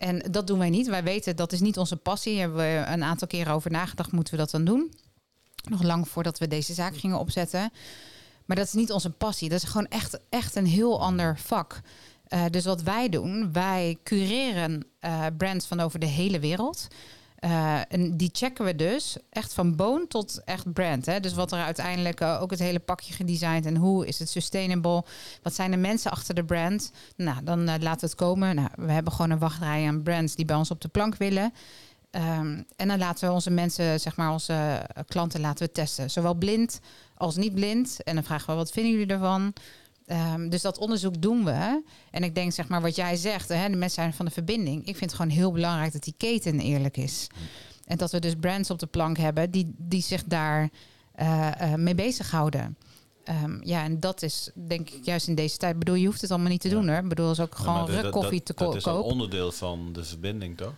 [0.00, 0.88] En dat doen wij niet.
[0.88, 2.38] Wij weten dat is niet onze passie.
[2.38, 4.12] Hebben we een aantal keren over nagedacht.
[4.12, 4.92] Moeten we dat dan doen?
[5.68, 7.72] Nog lang voordat we deze zaak gingen opzetten.
[8.44, 9.48] Maar dat is niet onze passie.
[9.48, 11.80] Dat is gewoon echt, echt een heel ander vak.
[12.26, 16.88] Eh, dus wat wij doen, wij cureren eh, brands van over de hele wereld.
[17.40, 21.06] Eh, en die checken we dus echt van boon tot echt brand.
[21.06, 21.20] Hè?
[21.20, 25.04] Dus wat er uiteindelijk eh, ook het hele pakje gedesigned en hoe is het sustainable?
[25.42, 26.92] Wat zijn de mensen achter de brand?
[27.16, 28.54] Nou, dan eh, laten we het komen.
[28.54, 31.52] Nou, we hebben gewoon een wachtrij aan brands die bij ons op de plank willen.
[32.10, 36.10] Ehm, en dan laten we onze mensen, zeg maar onze klanten, laten we testen.
[36.10, 36.80] Zowel blind
[37.16, 38.02] als niet blind.
[38.02, 39.52] En dan vragen we, wat vinden jullie ervan?
[40.10, 41.82] Ehm, dus dat onderzoek doen we.
[42.10, 44.78] En ik denk, zeg maar, wat jij zegt, hè, de mensen zijn van de verbinding.
[44.86, 47.26] Ik vind het gewoon heel belangrijk dat die keten eerlijk is.
[47.86, 50.70] En dat we dus brands op de plank hebben die, die zich daar
[51.14, 52.76] eh, eh, mee bezighouden.
[53.24, 55.72] Ehm, ja, en dat is denk ik juist in deze tijd.
[55.72, 56.74] Ik bedoel, je hoeft het allemaal niet te Ja.
[56.74, 56.98] doen hoor.
[56.98, 58.84] Ik bedoel, is ook Ja, gewoon dat- ruk dat- koffie dat, te Dat ko- is
[58.84, 59.04] een koop.
[59.04, 60.74] onderdeel van de verbinding, toch?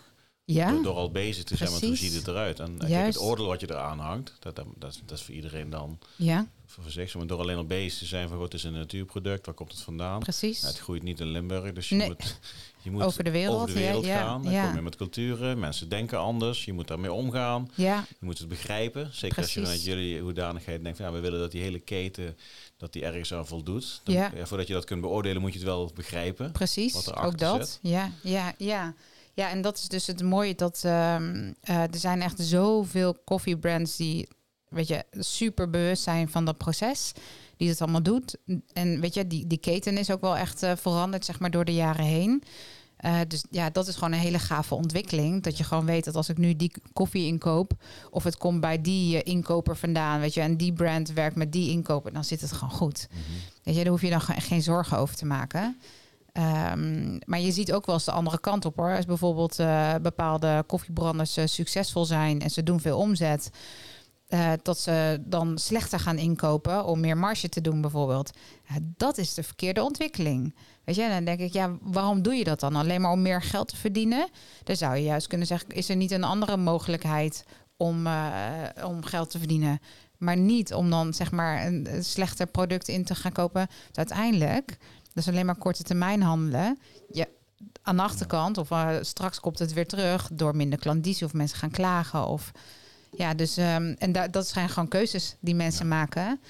[0.52, 2.60] Ja, Door, door al bezig te zijn met hoe ziet het eruit.
[2.60, 5.24] En eh, kijk, het oordeel wat je eraan hangt, dat, dat, dat, is, dat is
[5.24, 7.14] voor iedereen dan ja, voor zich.
[7.14, 9.80] Maar door alleen al bezig te zijn van, het is een natuurproduct, waar komt het
[9.80, 10.20] vandaan?
[10.20, 10.60] precies.
[10.60, 12.06] Ja, het groeit niet in Limburg, dus je Nee.
[12.08, 12.38] moet,
[12.82, 14.42] je moet Over de wereld, over de wereld ja, gaan.
[14.42, 14.66] Dan ja.
[14.66, 17.70] kom je met culturen, mensen denken anders, je moet daarmee omgaan.
[17.74, 19.10] Ja, Je moet het begrijpen.
[19.12, 22.36] Zeker als je vanuit jullie hoedanigheid denkt van ja, we willen dat die hele keten
[22.76, 24.00] dat die ergens aan voldoet.
[24.04, 26.52] Dan, voordat je dat kunt beoordelen, moet je het wel begrijpen.
[26.52, 26.92] precies.
[26.92, 27.68] wat Ook dat.
[27.68, 27.78] zit.
[27.82, 28.94] Ja, ja, ja.
[29.34, 33.96] Ja, en dat is dus het mooie dat ehm, eh, er zijn echt zoveel koffiebrands
[33.96, 34.28] die,
[34.68, 37.12] weet je, super bewust zijn van dat proces.
[37.56, 38.36] Die het allemaal doet.
[38.72, 41.64] En weet je, die, die keten is ook wel echt eh, veranderd, zeg maar, door
[41.64, 42.42] de jaren heen.
[42.96, 45.42] Eh, dus ja, dat is gewoon een hele gave ontwikkeling.
[45.42, 47.72] Dat je gewoon weet dat als ik nu die koffie inkoop,
[48.10, 51.70] of het komt bij die inkoper vandaan, weet je, en die brand werkt met die
[51.70, 53.08] inkoper, dan zit het gewoon goed.
[53.62, 55.80] Weet je, daar hoef je dan ge- geen zorgen over te maken.
[56.32, 58.96] Ehm, maar je ziet ook wel eens de andere kant op hoor.
[58.96, 63.50] Als bijvoorbeeld eh, bepaalde koffiebranders eh, succesvol zijn en ze doen veel omzet.
[64.28, 68.30] eh, dat ze dan slechter gaan inkopen om meer marge te doen, bijvoorbeeld.
[68.80, 70.54] Dat is de verkeerde ontwikkeling.
[70.84, 72.76] Weet je, dan denk ik, ja, waarom doe je dat dan?
[72.76, 74.28] Alleen maar om meer geld te verdienen?
[74.64, 77.44] Dan zou je juist kunnen zeggen, is er niet een andere mogelijkheid
[77.76, 78.06] om,
[78.84, 79.80] om geld te verdienen?
[80.18, 83.66] Maar niet om dan zeg maar een, een slechter product in te gaan kopen.
[83.86, 84.76] Dus uiteindelijk,
[85.16, 86.78] is alleen maar korte termijn handelen.
[87.10, 87.28] Je,
[87.82, 91.58] aan de achterkant, of eh, straks komt het weer terug door minder klandizie of mensen
[91.58, 92.26] gaan klagen.
[92.26, 92.52] Of
[93.16, 96.40] ja, dus ehm, en da dat zijn gewoon keuzes die mensen maken.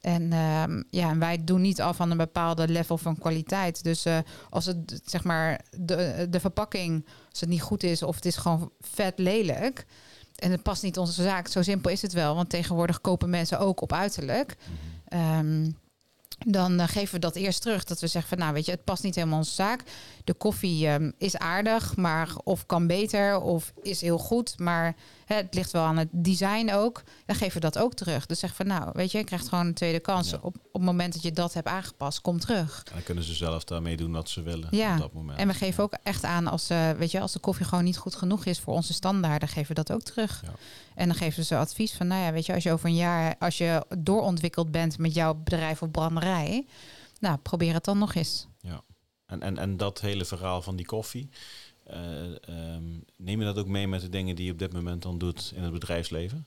[0.00, 3.82] En ehm, ja, en wij doen niet af van een bepaalde level van kwaliteit.
[3.82, 4.18] Dus eh,
[4.50, 8.36] als het zeg maar de, de verpakking, als het niet goed is of het is
[8.36, 9.86] gewoon vet lelijk.
[10.36, 11.48] En het past niet onze zaak.
[11.48, 12.34] Zo simpel is het wel.
[12.34, 14.56] Want tegenwoordig kopen mensen ook op uiterlijk.
[15.08, 15.70] Ehm,
[16.46, 17.84] dan eh, geven we dat eerst terug.
[17.84, 19.82] Dat we zeggen van nou weet je, het past niet helemaal onze zaak.
[20.24, 24.58] De koffie ehm, is aardig, maar of kan beter of is heel goed.
[24.58, 24.94] Maar
[25.36, 27.02] het ligt wel aan het design ook.
[27.26, 28.26] Dan geven we dat ook terug.
[28.26, 30.30] Dus zeg van nou weet je, je krijgt gewoon een tweede kans.
[30.30, 30.36] Ja.
[30.36, 32.82] Op, op het moment dat je dat hebt aangepast, kom terug.
[32.86, 35.38] En dan kunnen ze zelf daarmee doen wat ze willen Ja, op dat moment.
[35.38, 37.98] En we geven ook echt aan als, eh, weet je, als de koffie gewoon niet
[37.98, 40.42] goed genoeg is voor onze standaarden, geven we dat ook terug.
[40.44, 40.52] Ja.
[40.94, 43.36] En dan geven ze advies van, nou ja, weet je, als je over een jaar,
[43.38, 46.66] als je doorontwikkeld bent met jouw bedrijf of branderij,
[47.20, 48.46] nou, probeer het dan nog eens.
[49.28, 51.28] En, en, en dat hele verhaal van die koffie,
[51.88, 52.82] eh, ehm,
[53.16, 55.52] neem je dat ook mee met de dingen die je op dit moment dan doet
[55.54, 56.46] in het bedrijfsleven?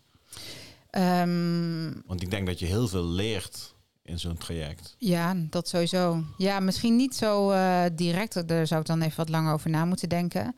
[0.90, 4.96] Ehm, Want ik denk dat je heel veel leert in zo'n traject.
[4.98, 6.24] ja, dat sowieso.
[6.38, 8.48] Ja, misschien niet zo eh, direct.
[8.48, 10.56] Daar zou ik dan even wat langer over na moeten denken.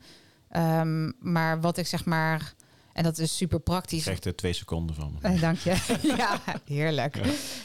[0.48, 2.54] Ehm, maar wat ik zeg maar,
[2.94, 4.02] en dat is super praktisch.
[4.02, 5.18] krijgt er twee seconden van.
[5.20, 5.28] me.
[5.28, 5.98] Eh, dank je.
[6.16, 7.20] ja, heerlijk.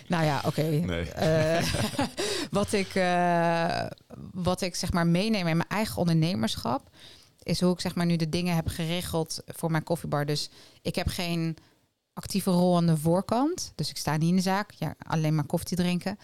[0.07, 0.61] Nou ja, oké.
[0.61, 1.11] Nee.
[1.11, 1.73] Eh,
[2.51, 3.85] wat, ik, eh,
[4.31, 6.89] wat ik zeg maar meeneem in mijn eigen ondernemerschap...
[7.43, 10.25] is hoe ik zeg maar nu de dingen heb geregeld voor mijn koffiebar.
[10.25, 10.49] Dus
[10.81, 11.57] ik heb geen
[12.13, 13.71] actieve rol aan de voorkant.
[13.75, 14.71] Dus ik sta niet in de zaak.
[14.71, 16.19] Ja, alleen maar koffie drinken.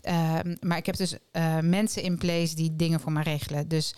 [0.00, 1.16] Ehm, maar ik heb dus
[1.60, 3.68] mensen in place die dingen voor mij regelen.
[3.68, 3.94] Dus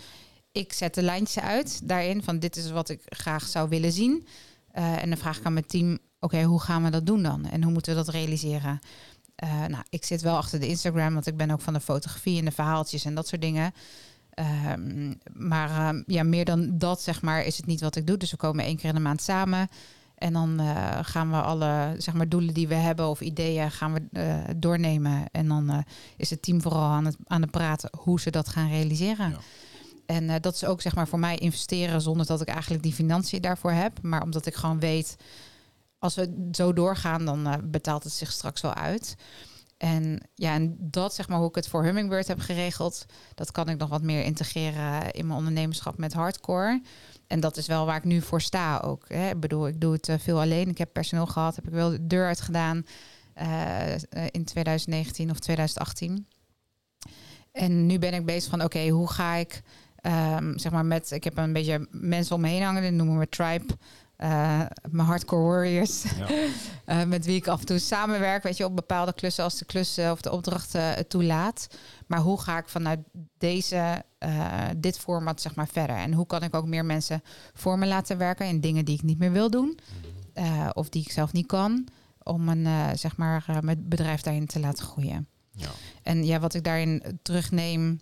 [0.53, 4.27] ik zet de lijntjes uit daarin van dit is wat ik graag zou willen zien.
[4.73, 7.45] Eh, en dan vraag ik aan mijn team, oké, hoe gaan we dat doen dan?
[7.45, 8.79] En hoe moeten we dat realiseren?
[9.35, 12.39] Eh, nou, ik zit wel achter de Instagram, want ik ben ook van de fotografie
[12.39, 13.73] en de verhaaltjes en dat soort dingen.
[14.31, 18.17] Ehm, maar ehm, ja, meer dan dat, zeg maar, is het niet wat ik doe.
[18.17, 19.69] Dus we komen één keer in de maand samen.
[20.15, 23.93] En dan eh, gaan we alle zeg maar, doelen die we hebben of ideeën gaan
[23.93, 24.03] we
[24.57, 25.25] doornemen.
[25.33, 25.85] En dan
[26.17, 29.31] is het team vooral aan het, aan het praten hoe ze dat gaan realiseren.
[29.31, 29.39] Ja.
[30.11, 32.93] En eh, dat is ook zeg maar voor mij investeren zonder dat ik eigenlijk die
[32.93, 34.03] financiën daarvoor heb.
[34.03, 35.17] Maar omdat ik gewoon weet,
[35.99, 39.15] als we zo doorgaan, dan eh, betaalt het zich straks wel uit.
[39.77, 43.69] En ja, en dat zeg maar hoe ik het voor Hummingbird heb geregeld, dat kan
[43.69, 46.83] ik nog wat meer integreren in mijn ondernemerschap met hardcore.
[47.27, 49.05] En dat is wel waar ik nu voor sta ook.
[49.09, 49.29] Hè.
[49.29, 50.69] Ik bedoel, ik doe het eh, veel alleen.
[50.69, 52.87] Ik heb personeel gehad, heb ik wel de deur uit gedaan
[54.31, 56.27] in 2019 of 2018.
[57.53, 59.63] En nu ben ik bezig van, oké, hoe ga ik,
[60.01, 63.19] ehm, zeg maar met, ik heb een beetje mensen om me heen hangen, die noemen
[63.19, 63.65] we tribe,
[64.17, 66.27] eh, mijn hardcore warriors, Ja.
[67.01, 69.65] eh, met wie ik af en toe samenwerk, weet je, op bepaalde klussen als de
[69.65, 71.67] klussen of de opdrachten het toelaat.
[72.07, 72.99] Maar hoe ga ik vanuit
[73.39, 75.97] deze, eh, dit format zeg maar verder?
[75.97, 77.23] En hoe kan ik ook meer mensen
[77.55, 79.79] voor me laten werken in dingen die ik niet meer wil doen,
[80.35, 81.87] eh, of die ik zelf niet kan,
[82.23, 85.29] om een, eh, zeg maar, eh, mijn bedrijf daarin te laten groeien.
[85.51, 85.69] Ja.
[86.03, 88.01] En ja, wat ik daarin terugneem,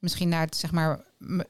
[0.00, 1.00] misschien naar het, zeg maar,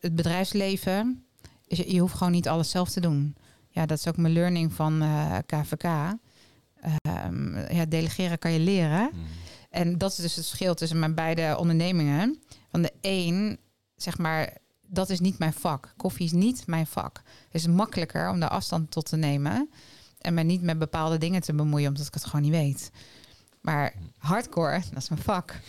[0.01, 1.25] het bedrijfsleven,
[1.67, 3.37] je, je hoeft gewoon niet alles zelf te doen.
[3.69, 5.85] Ja, dat is ook mijn learning van eh, KVK.
[6.81, 9.11] Ehm, ja, delegeren kan je leren.
[9.13, 9.21] Mhm.
[9.71, 12.43] En dat is dus het verschil tussen mijn beide ondernemingen.
[12.71, 13.59] Van de een,
[13.97, 15.93] zeg maar, dat is niet mijn vak.
[15.97, 17.23] Koffie is niet mijn vak.
[17.45, 19.71] Het is makkelijker om daar afstand tot te nemen.
[20.19, 22.91] En me niet met bepaalde dingen te bemoeien, omdat ik het gewoon niet weet.
[23.61, 25.61] Maar hardcore, dat is mijn vak.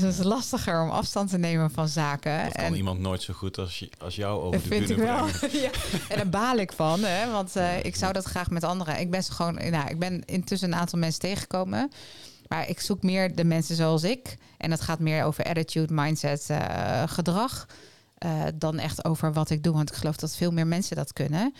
[0.00, 2.42] Dus het is lastiger om afstand te nemen van zaken.
[2.44, 4.90] Dat kan en iemand nooit zo goed als, je- als jou over dat de vind
[4.90, 5.26] ik wel.
[5.62, 5.70] ja.
[6.08, 7.30] En daar baal ik van, hè?
[7.30, 9.00] want eh, ik zou dat graag met anderen.
[9.00, 11.90] Ik ben gewoon, nou, ik ben intussen een aantal mensen tegengekomen.
[12.48, 14.36] Maar ik zoek meer de mensen zoals ik.
[14.58, 17.66] En dat gaat meer over attitude, mindset, eh, gedrag.
[18.18, 19.72] eh, dan echt over wat ik doe.
[19.74, 21.54] Want ik geloof dat veel meer mensen dat kunnen.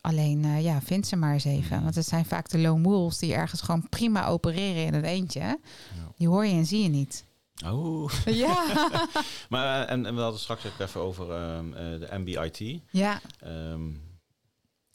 [0.00, 1.82] Alleen, ja, vind ze maar eens even.
[1.82, 5.58] Want het zijn vaak de lone wolves die ergens gewoon prima opereren in het eentje.
[6.16, 7.24] Die hoor je en zie je niet.
[7.66, 8.10] Oh.
[8.24, 8.64] Ja,
[9.48, 12.80] Maar eh, en, en we hadden straks ook even over ehm, eh, de MBIT.
[12.90, 13.20] ja.
[13.40, 13.90] Ehm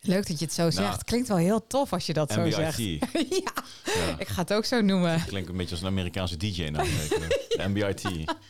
[0.05, 0.89] leuk dat je het zo zegt.
[0.89, 2.77] Nou, Klinkt wel heel tof als je dat zo zegt.
[2.83, 3.07] ja,
[3.83, 4.17] Ja.
[4.17, 5.25] ik ga het ook zo noemen.
[5.25, 6.87] Klinkt een beetje als een Amerikaanse DJ nou.
[7.57, 8.03] De MBIT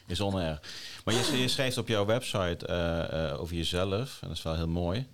[0.07, 0.59] is on air.
[1.05, 4.18] Maar je, je schrijft op jouw website eh, over jezelf.
[4.22, 5.07] En dat is wel heel mooi.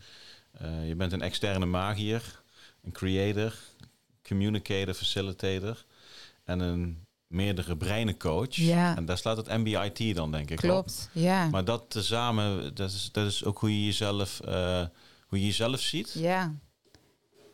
[0.85, 2.41] Je bent een externe magier,
[2.83, 3.53] een creator,
[4.23, 5.85] communicator, facilitator
[6.43, 8.55] en een meerdere breinencoach.
[8.55, 8.95] Ja.
[8.95, 10.57] En daar slaat het MBIT dan, denk ik.
[10.57, 10.69] op.
[10.69, 11.49] Klopt, ja.
[11.49, 14.81] Maar dat tezamen, dat is, dat is ook hoe je jezelf, eh,
[15.27, 16.11] hoe je jezelf ziet.
[16.17, 16.53] Ja.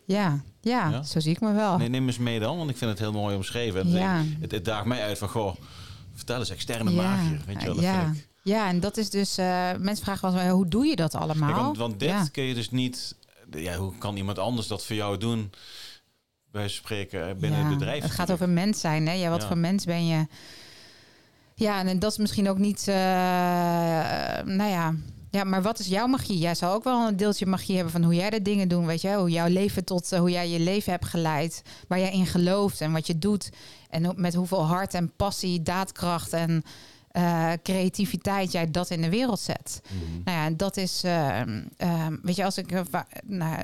[0.06, 1.04] Ja, ja, Ja?
[1.04, 1.78] zo zie ik me wel.
[1.78, 3.82] Nee, neem eens mee dan, want ik vind het heel mooi omschreven.
[3.82, 4.24] En Ja.
[4.40, 5.56] Het, het daagt mij uit van, goh,
[6.14, 7.02] vertel eens externe Ja.
[7.02, 7.42] magier.
[7.46, 8.14] Weet je wel, dat ja.
[8.44, 9.38] ja, en dat is dus...
[9.38, 9.46] eh,
[9.78, 11.50] mensen vragen wel eens, hoe doe je dat allemaal?
[11.54, 13.16] Kijk, want, want dit kun je dus niet...
[13.52, 15.52] Ja, hoe kan iemand anders dat voor jou doen?
[16.56, 18.04] Bij spreken eh, binnen Ja, het bedrijf.
[18.04, 19.14] Het gaat over mens zijn, hè?
[19.14, 19.48] Ja, wat Ja.
[19.48, 20.28] voor mens ben je?
[21.56, 22.88] Ja, en dat is misschien ook niet...
[22.88, 22.96] eh,
[24.46, 24.96] nou ja...
[25.32, 26.38] Ja, maar wat is jouw magie?
[26.38, 29.02] Jij zal ook wel een deeltje magie hebben van hoe jij de dingen doet, weet
[29.02, 29.14] je?
[29.16, 32.82] Hoe jouw leven tot, eh, hoe jij je leven hebt geleid, waar jij in gelooft
[32.82, 33.50] en wat je doet.
[33.90, 36.64] En met hoeveel hart en passie, daadkracht en
[37.64, 39.82] creativiteit jij dat in de wereld zet.
[39.84, 40.22] Mhm.
[40.24, 41.42] Nou ja, dat is, eh,
[41.78, 42.72] eh, weet je, als ik,
[43.26, 43.64] nou,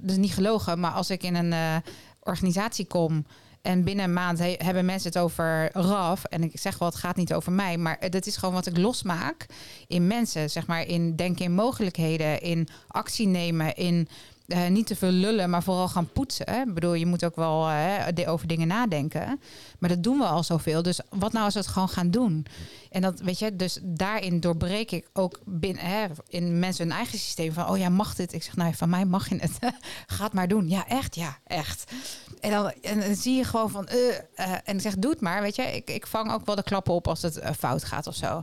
[0.00, 1.82] dat is niet gelogen, maar als ik in een
[2.24, 3.26] organisatie kom
[3.62, 6.24] en binnen een maand he- hebben mensen het over RAF.
[6.24, 8.76] En ik zeg wel, het gaat niet over mij, maar dat is gewoon wat ik
[8.76, 9.46] losmaak
[9.86, 14.08] in mensen, zeg maar, in denken in mogelijkheden, in actie nemen, in
[14.46, 16.46] eh, niet te veel lullen, maar vooral gaan poetsen.
[16.46, 19.40] Ik bedoel, je moet ook wel eh, over dingen nadenken.
[19.78, 20.82] Maar dat doen we al zoveel.
[20.82, 22.46] Dus wat nou als we het gewoon gaan doen?
[22.90, 27.18] En dat weet je, dus daarin doorbreek ik ook binnen hè, in mensen hun eigen
[27.18, 28.32] systeem van, oh ja, mag dit?
[28.32, 29.58] Ik zeg, nou, van mij mag je het.
[30.06, 30.68] Ga het maar doen.
[30.68, 31.92] Ja, echt, ja, echt.
[32.40, 35.42] En dan, en dan zie je gewoon van, eh, en zeg, doe het maar.
[35.42, 38.14] Weet je, ik, ik vang ook wel de klappen op als het fout gaat of
[38.14, 38.42] zo.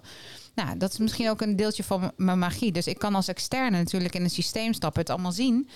[0.55, 2.71] Nou, dat is misschien ook een deeltje van mijn magie.
[2.71, 5.69] Dus ik kan als externe natuurlijk in een systeem stappen, het allemaal zien.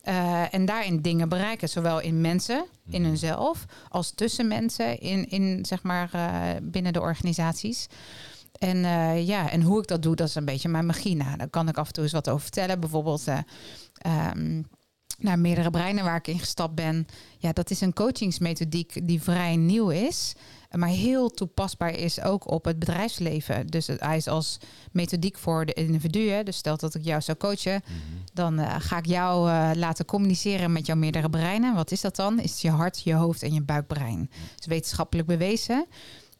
[0.00, 5.64] eh, en daarin dingen bereiken, zowel in mensen, in hunzelf, als tussen mensen, in, in
[5.66, 7.86] zeg maar eh, binnen de organisaties.
[8.58, 11.16] En eh, ja, en hoe ik dat doe, dat is een beetje mijn magie.
[11.16, 12.80] Nou, daar kan ik af en toe eens wat over vertellen.
[12.80, 13.38] Bijvoorbeeld eh,
[13.92, 14.62] ehm,
[15.18, 17.06] naar meerdere breinen waar ik in gestapt ben.
[17.38, 20.34] Ja, dat is een coachingsmethodiek die vrij nieuw is.
[20.76, 23.66] Maar heel toepasbaar is ook op het bedrijfsleven.
[23.66, 24.58] Dus het- hij is als
[24.92, 26.44] methodiek voor de individuen.
[26.44, 27.82] Dus stel dat ik jou zou coachen,
[28.32, 31.74] dan eh, ga ik jou eh, laten communiceren met jouw meerdere breinen.
[31.74, 32.40] Wat is dat dan?
[32.40, 34.18] Is je hart, je hoofd en je buikbrein.
[34.50, 35.86] Het is wetenschappelijk bewezen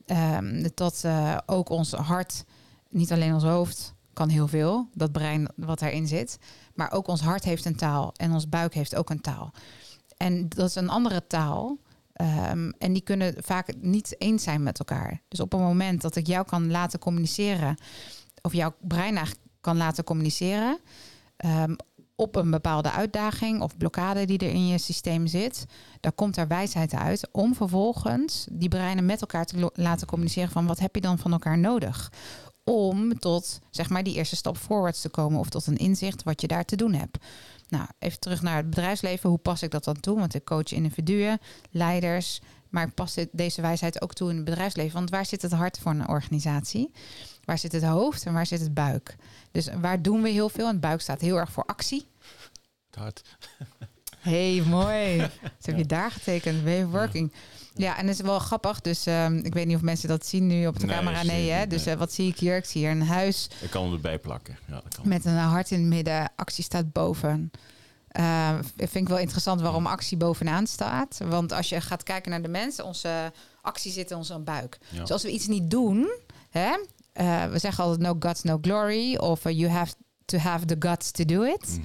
[0.06, 2.44] ehm, dat eh, ook ons hart,
[2.88, 6.38] niet alleen ons hoofd, kan heel veel, dat brein wat daarin zit.
[6.74, 9.52] Maar ook ons hart heeft een taal en ons buik heeft ook een taal.
[10.16, 11.78] En dat is een andere taal.
[12.20, 15.22] Ehm, en die kunnen vaak niet eens zijn met elkaar.
[15.28, 17.76] Dus op een moment dat ik jou kan laten communiceren,
[18.42, 20.78] of jouw brein eigenlijk kan laten communiceren,
[21.36, 21.74] ehm,
[22.14, 25.64] op een bepaalde uitdaging of blokkade die er in je systeem zit,
[26.00, 30.66] daar komt er wijsheid uit om vervolgens die breinen met elkaar te laten communiceren van
[30.66, 32.10] wat heb je dan van elkaar nodig
[32.64, 36.40] om tot zeg maar die eerste stap voorwaarts te komen of tot een inzicht wat
[36.40, 37.18] je daar te doen hebt.
[37.70, 39.28] Nou, even terug naar het bedrijfsleven.
[39.28, 40.18] Hoe pas ik dat dan toe?
[40.18, 41.38] Want ik coach individuen,
[41.70, 44.94] leiders, maar ik pas dit, deze wijsheid ook toe in het bedrijfsleven.
[44.94, 46.90] Want waar zit het hart voor een organisatie?
[47.44, 49.16] Waar zit het hoofd en waar zit het buik?
[49.50, 50.66] Dus waar doen we heel veel?
[50.66, 52.06] En het buik staat heel erg voor actie.
[52.90, 53.22] Het hart.
[54.18, 55.16] Hey, mooi.
[55.18, 55.30] Wat
[55.66, 56.62] heb je daar getekend?
[56.62, 57.32] Way working.
[57.32, 57.38] Ja,
[57.76, 58.80] en dat is wel grappig.
[58.80, 61.22] Dus ehm, ik weet niet of mensen dat zien nu op de Nee, camera.
[61.22, 61.66] Nee, ik hè?
[61.66, 62.56] Dus eh, wat zie ik hier?
[62.56, 64.58] Ik zie hier een huis Ik kan hem erbij plakken.
[64.66, 65.08] Ja, dat kan.
[65.08, 66.32] met een hart in het midden.
[66.36, 67.50] Actie staat boven.
[68.08, 71.20] Eh, vind ik wel interessant waarom actie bovenaan staat.
[71.24, 74.78] Want als je gaat kijken naar de mensen, onze actie zit in onze buik.
[74.88, 75.00] Ja.
[75.00, 76.08] Dus als we iets niet doen,
[76.50, 76.70] hè,
[77.12, 79.16] eh, we zeggen altijd no guts, no glory.
[79.16, 79.94] Of eh, you have
[80.24, 81.68] to have the guts to do it.
[81.68, 81.80] Mhm.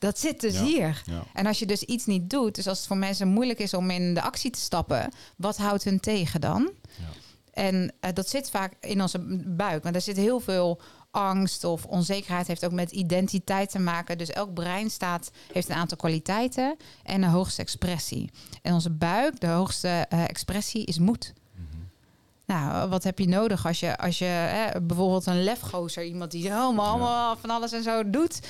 [0.00, 0.64] Dat zit dus Ja.
[0.64, 1.02] hier.
[1.04, 1.22] Ja.
[1.34, 3.90] En als je dus iets niet doet, dus als het voor mensen moeilijk is om
[3.90, 6.70] in de actie te stappen, wat houdt hun tegen dan?
[6.98, 7.04] Ja.
[7.52, 9.82] En eh, dat zit vaak in onze buik.
[9.82, 10.80] Want er zit heel veel
[11.10, 14.18] angst of onzekerheid heeft ook met identiteit te maken.
[14.18, 18.30] Dus elk brein staat, heeft een aantal kwaliteiten en een hoogste expressie.
[18.62, 21.32] En onze buik, de hoogste eh, expressie, is moed.
[22.50, 26.42] Nou, wat heb je nodig als je, als je hè, bijvoorbeeld een lefgozer, iemand die
[26.42, 28.40] helemaal allemaal van alles en zo doet,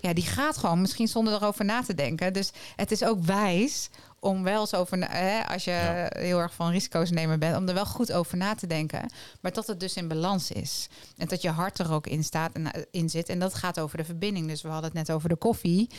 [0.00, 2.32] ja, die gaat gewoon misschien zonder erover na te denken.
[2.32, 3.90] Dus het is ook wijs
[4.20, 6.06] om wel eens over, hè, als je Ja.
[6.20, 9.12] heel erg van risico's nemen bent, om er wel goed over na te denken.
[9.40, 10.88] Maar dat het dus in balans is.
[11.16, 13.28] En dat je hart er ook in staat en eh, in zit.
[13.28, 14.46] En dat gaat over de verbinding.
[14.48, 15.90] Dus we hadden het net over de koffie.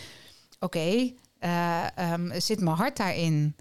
[0.59, 3.55] Oké, eh, ehm, zit mijn hart daarin?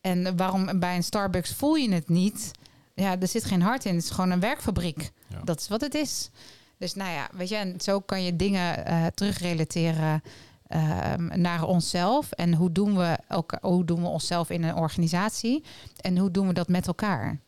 [0.00, 2.50] En waarom bij een Starbucks voel je het niet?
[2.94, 3.94] Ja, er zit geen hart in.
[3.94, 5.10] Het is gewoon een werkfabriek.
[5.28, 5.40] Ja.
[5.44, 6.30] Dat is wat het is.
[6.78, 10.22] Dus nou ja, weet je, en zo kan je dingen eh terugrelateren
[10.66, 12.30] ehm, naar onszelf.
[12.32, 15.64] En hoe doen, we elka- hoe doen we onszelf in een organisatie?
[16.00, 17.40] En hoe doen we dat met elkaar?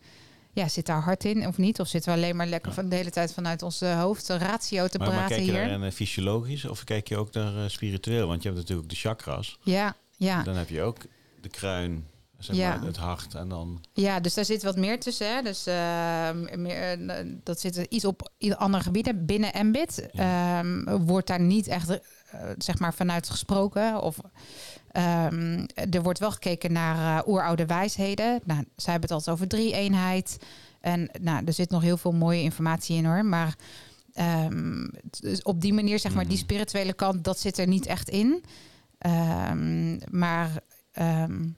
[0.52, 1.80] Ja, zit daar hart in of niet?
[1.80, 4.98] Of zitten we alleen maar lekker van de hele tijd vanuit onze hoofd ratio te
[4.98, 5.66] Maar, maar praten kijk je hier?
[5.66, 8.26] naar een fysiologisch of kijk je ook naar eh, spiritueel?
[8.26, 9.58] Want je hebt natuurlijk ook de chakras.
[9.62, 10.42] Ja, ja.
[10.42, 10.98] Dan heb je ook
[11.40, 12.06] de kruin,
[12.46, 12.68] Zeg Ja.
[12.76, 13.84] maar, het hart en dan...
[13.92, 15.34] Ja, dus daar zit wat meer tussen.
[15.34, 15.42] Hè?
[15.42, 19.26] Dus eh, meer, eh, dat zit iets op andere gebieden.
[19.26, 22.00] Binnen Mbit ehm, wordt daar niet echt eh,
[22.58, 24.00] zeg maar vanuit gesproken.
[24.02, 24.16] Of,
[24.90, 28.40] ehm, er wordt wel gekeken naar eh, oeroude wijsheden.
[28.44, 30.36] Nou, zij hebben het altijd over drie-eenheid.
[30.80, 33.24] En nou, er zit nog heel veel mooie informatie in hoor.
[33.24, 33.56] Maar
[34.12, 34.86] ehm,
[35.20, 36.42] dus op die manier, zeg maar, die Mhm.
[36.42, 38.44] spirituele kant, dat zit er niet echt in.
[38.98, 40.50] Ehm, maar
[40.92, 41.48] ehm,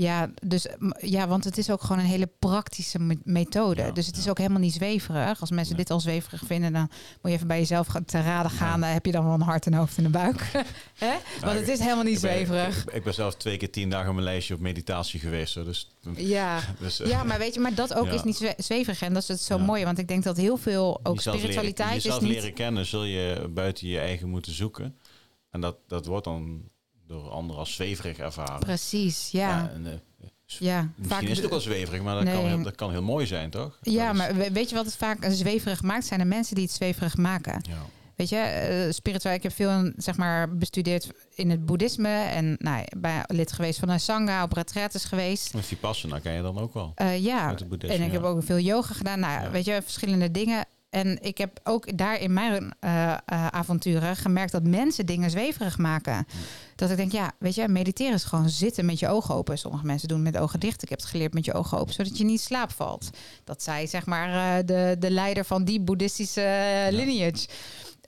[0.00, 0.66] ja, dus,
[1.00, 3.82] ja, want het is ook gewoon een hele praktische me- methode.
[3.82, 5.40] Ja, dus het is ook helemaal niet zweverig.
[5.40, 5.84] Als mensen Nee.
[5.84, 6.88] dit al zweverig vinden, dan
[7.22, 8.80] moet je even bij jezelf gaan te raden gaan.
[8.80, 10.50] Dan heb je dan wel een hart en hoofd in de buik.
[10.98, 11.12] Hè?
[11.40, 12.82] Want het is helemaal niet Ik ben, zweverig.
[12.86, 15.54] ik, ik ben zelf twee keer tien dagen op mijn lijstje op meditatie geweest.
[15.54, 16.58] Dus, Ja.
[16.80, 19.02] dus, eh, ja, maar weet je, maar dat ook is niet zwe- zweverig.
[19.02, 19.84] En dat is het zo mooi.
[19.84, 22.32] Want ik denk dat heel veel, ook jezelf spiritualiteit leren, is jezelf niet...
[22.32, 24.96] leren kennen zul je buiten je eigen moeten zoeken.
[25.50, 26.62] En dat, dat wordt dan
[27.10, 28.58] door anderen als zweverig ervaren.
[28.58, 29.70] Precies, ja.
[29.74, 29.92] en, eh,
[30.46, 30.88] ja.
[30.96, 32.34] misschien is het ook wel zweverig, maar dat, Nee.
[32.34, 33.78] kan, heel, dat kan heel mooi zijn, toch?
[33.82, 36.06] Ja, is- maar we- weet je wat het vaak een zweverig maakt?
[36.06, 37.62] Zijn de mensen die het zweverig maken.
[37.68, 37.76] Ja.
[38.16, 39.34] Weet je, eh, spiritueel.
[39.34, 42.08] Ik heb veel zeg maar, bestudeerd in het boeddhisme.
[42.08, 45.54] En nou, bij lid geweest van een sangha, op retraites geweest.
[45.54, 46.92] Met Vipassana ken je dan ook wel.
[46.94, 48.10] Eh, ja, en ik ja.
[48.10, 49.20] heb ook veel yoga gedaan.
[49.20, 49.50] Nou, Ja.
[49.50, 50.64] weet je, verschillende dingen.
[50.90, 55.78] En ik heb ook daar in mijn eh, eh, avonturen gemerkt dat mensen dingen zweverig
[55.78, 56.26] maken.
[56.76, 59.58] Dat ik denk, ja, weet je, mediteren is gewoon zitten met je ogen open.
[59.58, 60.82] Sommige mensen doen het met ogen dicht.
[60.82, 63.10] Ik heb het geleerd met je ogen open, zodat je niet slaap valt.
[63.44, 67.46] Dat zei zeg maar eh, de, de leider van die boeddhistische lineage.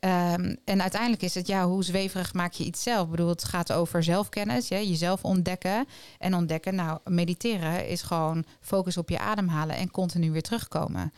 [0.03, 3.05] Ehm, en uiteindelijk is het, ja, hoe zweverig maak je iets zelf?
[3.05, 5.87] Ik bedoel, het gaat over zelfkennis, ja, jezelf ontdekken
[6.18, 6.74] en ontdekken.
[6.74, 11.12] Nou, mediteren is gewoon focus op je ademhalen en continu weer terugkomen.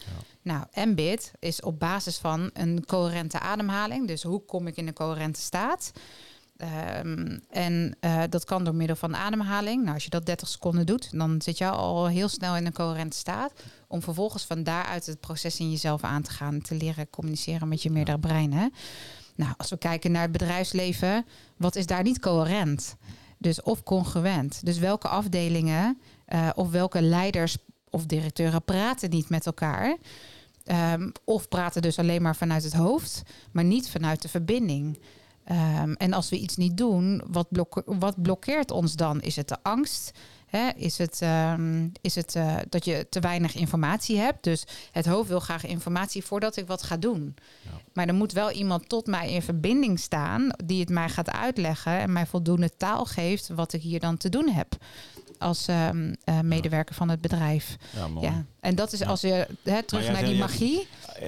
[0.45, 4.07] Nou, MBIT is op basis van een coherente ademhaling.
[4.07, 5.93] Dus hoe kom ik in een coherente staat?
[6.57, 9.83] Ehm, en eh, dat kan door middel van ademhaling.
[9.83, 12.73] Nou, als je dat 30 seconden doet, dan zit je al heel snel in een
[12.73, 13.53] coherente staat.
[13.89, 16.61] Om vervolgens van daaruit het proces in jezelf aan te gaan.
[16.61, 18.73] Te leren communiceren met je meerdere breinen.
[19.35, 21.27] Nou, als we kijken naar het bedrijfsleven,
[21.57, 22.97] wat is daar niet coherent?
[23.39, 24.65] Dus of congruent.
[24.65, 27.57] Dus welke afdelingen eh, of welke leiders
[27.91, 29.97] of directeuren praten niet met elkaar?
[30.65, 34.99] Ehm, of praten dus alleen maar vanuit het hoofd, maar niet vanuit de verbinding.
[35.45, 39.21] Ehm, en als we iets niet doen, wat, blok- wat blokkeert ons dan?
[39.21, 40.11] Is het de angst?
[40.47, 40.69] Hè?
[40.77, 44.45] Is het, ehm, is het eh, dat je te weinig informatie hebt?
[44.45, 47.35] Dus het hoofd wil graag informatie voordat ik wat ga doen.
[47.63, 47.71] Ja.
[47.93, 51.99] Maar er moet wel iemand tot mij in verbinding staan die het mij gaat uitleggen
[51.99, 54.77] en mij voldoende taal geeft wat ik hier dan te doen heb
[55.39, 57.77] als ehm, eh, medewerker van het bedrijf.
[57.97, 58.27] Ja, mooi.
[58.27, 58.45] Ja.
[58.61, 59.07] En dat is Ja.
[59.07, 60.87] als je hè, terug naar die je- magie.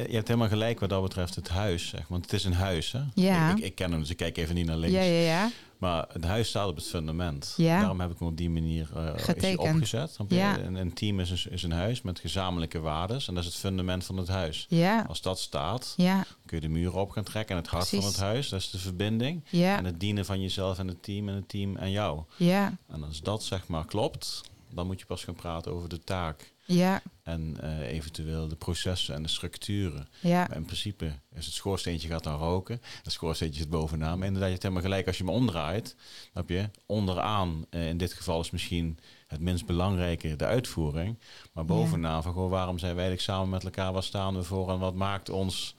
[0.09, 1.89] Je hebt helemaal gelijk wat dat betreft het huis.
[1.89, 2.09] Zeg.
[2.09, 2.93] Want het is een huis.
[2.93, 3.01] Hè?
[3.15, 3.51] Ja.
[3.51, 4.97] Ik, ik, ik ken hem, dus ik kijk even niet naar links.
[4.97, 5.51] Ja, ja, ja.
[5.79, 7.55] Maar het huis staat op het fundament.
[7.57, 7.79] Ja.
[7.79, 9.59] Daarom heb ik hem op die manier eh, is Getekend.
[9.75, 10.17] opgezet.
[10.29, 10.35] Je?
[10.35, 10.59] Ja.
[10.59, 13.21] Een, een team is een, is een huis met gezamenlijke waarden.
[13.27, 14.67] En dat is het fundament van het huis.
[14.69, 17.57] Ja, Als dat staat, ja, kun je de muren op gaan trekken.
[17.57, 19.45] En het hart van het huis, dat is de verbinding.
[19.51, 22.23] ja, En het dienen van jezelf en het team en het team en jou.
[22.37, 24.41] ja, En als dat zeg maar klopt,
[24.75, 26.55] dan moet je pas gaan praten over de taak.
[26.67, 30.09] Ja, En eh, eventueel de processen en de structuren.
[30.21, 32.81] ja, Maar in principe is het schoorsteentje gaat dan roken.
[33.03, 34.19] Het schoorsteentje zit bovenaan.
[34.19, 35.07] Maar inderdaad, je hebt helemaal gelijk.
[35.07, 35.97] Als je hem omdraait,
[36.33, 41.19] heb je onderaan, eh, in dit geval is misschien het minst belangrijke de uitvoering.
[41.53, 43.93] Maar bovenaan van, goh, waarom zijn wij eigenlijk samen met elkaar?
[43.93, 45.77] Wat staan we voor en wat maakt ons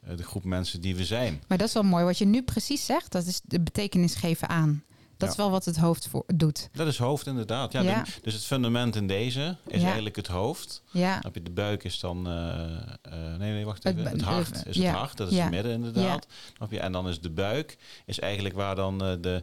[0.00, 1.42] eh, de groep mensen die we zijn?
[1.48, 2.04] Maar dat is wel mooi.
[2.04, 4.82] Wat je nu precies zegt, dat is de betekenis geven aan.
[5.18, 5.34] Dat Ja.
[5.34, 6.68] is wel wat het hoofd voor, doet.
[6.72, 7.72] Dat is hoofd inderdaad.
[7.72, 8.02] Ja, Ja.
[8.02, 9.84] de- dus het fundament in deze is Ja.
[9.86, 10.82] eigenlijk het hoofd.
[10.90, 12.26] Ja, Heb je de buik is dan.
[12.26, 12.60] eh,
[13.02, 14.06] eh, nee, nee, wacht even.
[14.06, 15.16] Het, hart is ja, het hart.
[15.16, 16.26] Dat is het midden inderdaad.
[16.56, 16.80] Snap je?
[16.80, 19.42] En dan is de buik is eigenlijk waar dan eh, de.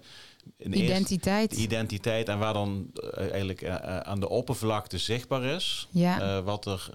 [0.58, 1.50] identiteit.
[1.50, 3.66] de identiteit en waar dan eigenlijk
[4.04, 5.88] aan de oppervlakte zichtbaar is.
[5.92, 6.90] Ja, wat er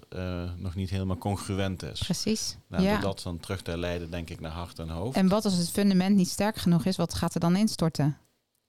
[0.56, 2.00] nog niet helemaal congruent is.
[2.02, 2.56] precies.
[2.68, 2.92] Nou, ja.
[2.92, 5.16] door dat dan terug te leiden, denk ik, naar hart en hoofd.
[5.16, 8.16] En wat als het fundament niet sterk genoeg is, wat gaat er dan instorten?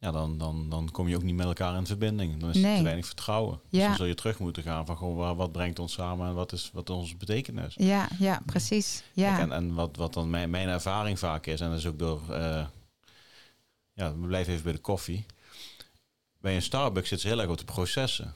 [0.01, 2.39] Ja, dan, dan, dan kom je ook niet met elkaar in verbinding.
[2.39, 3.59] Dan is er te weinig vertrouwen.
[3.69, 3.87] Dus Ja.
[3.87, 6.51] dan zul je terug moeten gaan van gewoon, waar- wat brengt ons samen en wat
[6.51, 7.73] is wat onze betekenis.
[7.77, 9.03] Ja, ja, precies.
[9.13, 11.85] Ja, Kijk, en, en wat, wat dan mijn, mijn ervaring vaak is, en dat is
[11.85, 12.21] ook door.
[12.29, 12.65] eh,
[13.93, 15.25] ja, we blijven even bij de koffie.
[16.39, 18.33] Bij een Starbucks zit ze heel erg op de processen.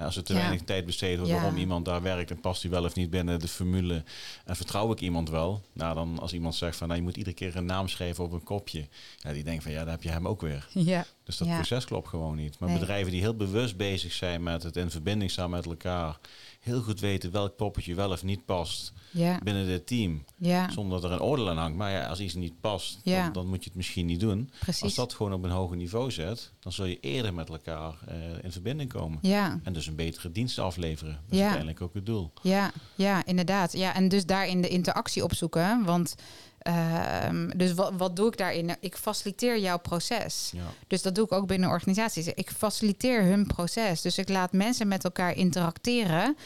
[0.00, 0.38] Als er te Ja.
[0.38, 1.36] weinig tijd besteed wordt Ja.
[1.40, 4.04] waarom iemand daar werkt en past hij wel of niet binnen de formule
[4.44, 5.62] en vertrouw ik iemand wel.
[5.72, 8.32] Nou, dan als iemand zegt van nou, je moet iedere keer een naam schrijven op
[8.32, 8.88] een kopje.
[9.18, 10.68] Ja, die denkt van ja, daar heb je hem ook weer.
[10.72, 12.58] ja, Dus dat proces klopt gewoon niet.
[12.58, 12.78] Maar Nee.
[12.78, 16.18] bedrijven die heel bewust bezig zijn met het in verbinding staan met elkaar,
[16.60, 20.24] heel goed weten welk poppetje wel of niet past Ja, binnen dit team.
[20.38, 21.76] ja, Zonder dat er een oordeel aan hangt.
[21.76, 23.22] Maar ja, als iets niet past, Ja.
[23.24, 24.48] dan, dan moet je het misschien niet doen.
[24.50, 24.94] Als precies.
[24.94, 28.52] dat gewoon op een hoger niveau zet, dan zul je eerder met elkaar eh, in
[28.52, 29.18] verbinding komen.
[29.22, 31.12] Ja, En dus een betere dienst afleveren.
[31.24, 32.32] Dat is uiteindelijk ook het doel.
[32.42, 33.72] ja, ja, inderdaad.
[33.72, 35.84] Ja, en dus daarin de interactie opzoeken.
[35.84, 36.14] Want
[36.62, 38.64] ehm, dus wat, wat doe ik daarin?
[38.66, 40.50] Nou, Ik faciliteer jouw proces.
[40.54, 40.62] Ja.
[40.86, 42.26] Dus dat doe ik ook binnen organisaties.
[42.26, 44.00] Ik faciliteer hun proces.
[44.02, 46.36] Dus ik laat mensen met elkaar interacteren.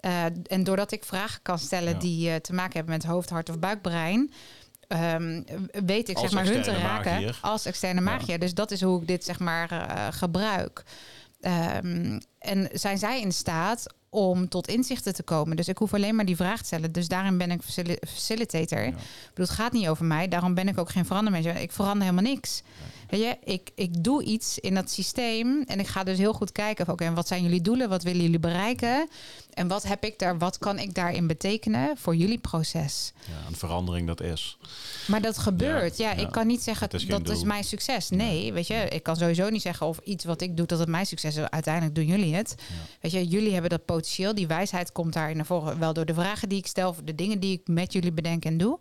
[0.00, 1.98] Eh, en doordat ik vragen kan stellen Ja.
[1.98, 4.32] die eh, te maken hebben met hoofd, hart of buikbrein.
[4.88, 5.42] ehm,
[5.86, 7.38] weet ik Als zeg maar hun te raken magier.
[7.42, 8.06] als externe Ja.
[8.06, 8.38] magier.
[8.38, 10.82] Dus dat is hoe ik dit zeg maar eh, gebruik.
[11.40, 15.56] Ehm, en zijn zij in staat om tot inzichten te komen?
[15.56, 16.92] Dus ik hoef alleen maar die vraag te stellen.
[16.92, 18.78] Dus daarin ben ik facili- facilitator.
[18.80, 18.86] Ja.
[18.86, 18.94] Ik
[19.28, 20.28] bedoel, het gaat niet over mij.
[20.28, 21.56] Daarom ben ik ook geen verandermanager.
[21.62, 22.62] Ik verander helemaal niks.
[23.08, 25.62] Weet je, ik, ik doe iets in dat systeem.
[25.66, 26.84] En ik ga dus heel goed kijken.
[26.84, 27.88] van, Oké, wat zijn jullie doelen?
[27.88, 29.08] Wat willen jullie bereiken?
[29.52, 30.38] En wat heb ik daar?
[30.38, 33.12] Wat kan ik daarin betekenen voor jullie proces?
[33.26, 34.58] Ja, een verandering dat is.
[35.06, 35.96] Maar dat gebeurt.
[35.96, 36.16] Ja, ja.
[36.16, 38.10] ik kan niet zeggen Het is dat is mijn succes.
[38.10, 40.88] Nee, weet je, ik kan sowieso niet zeggen of iets wat ik doe dat het
[40.88, 41.48] mijn succes is.
[41.48, 42.54] Uiteindelijk doen jullie het.
[43.00, 44.34] Weet je, jullie hebben dat potentieel.
[44.34, 45.78] Die wijsheid komt daar naar voren.
[45.78, 48.44] Wel door de vragen die ik stel, of de dingen die ik met jullie bedenk
[48.44, 48.78] en doe.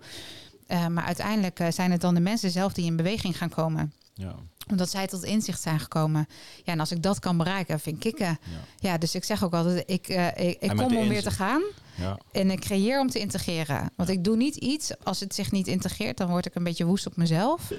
[0.68, 3.94] Eh, maar uiteindelijk eh, zijn het dan de mensen zelf die in beweging gaan komen
[4.18, 4.36] Ja.
[4.70, 6.28] omdat zij tot inzicht zijn gekomen.
[6.64, 8.38] Ja, en als ik dat kan bereiken, vind ik kicken.
[8.42, 8.60] Ja.
[8.80, 11.62] Ja, dus ik zeg ook altijd, ik, eh, ik, ik kom om weer te gaan.
[11.98, 12.18] Ja.
[12.32, 13.92] En ik creëer om te integreren.
[13.96, 16.86] Want ik doe niet iets, als het zich niet integreert, dan word ik een beetje
[16.86, 17.72] woest op mezelf.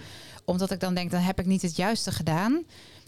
[0.44, 2.64] Omdat ik dan denk, dan heb ik niet het juiste gedaan.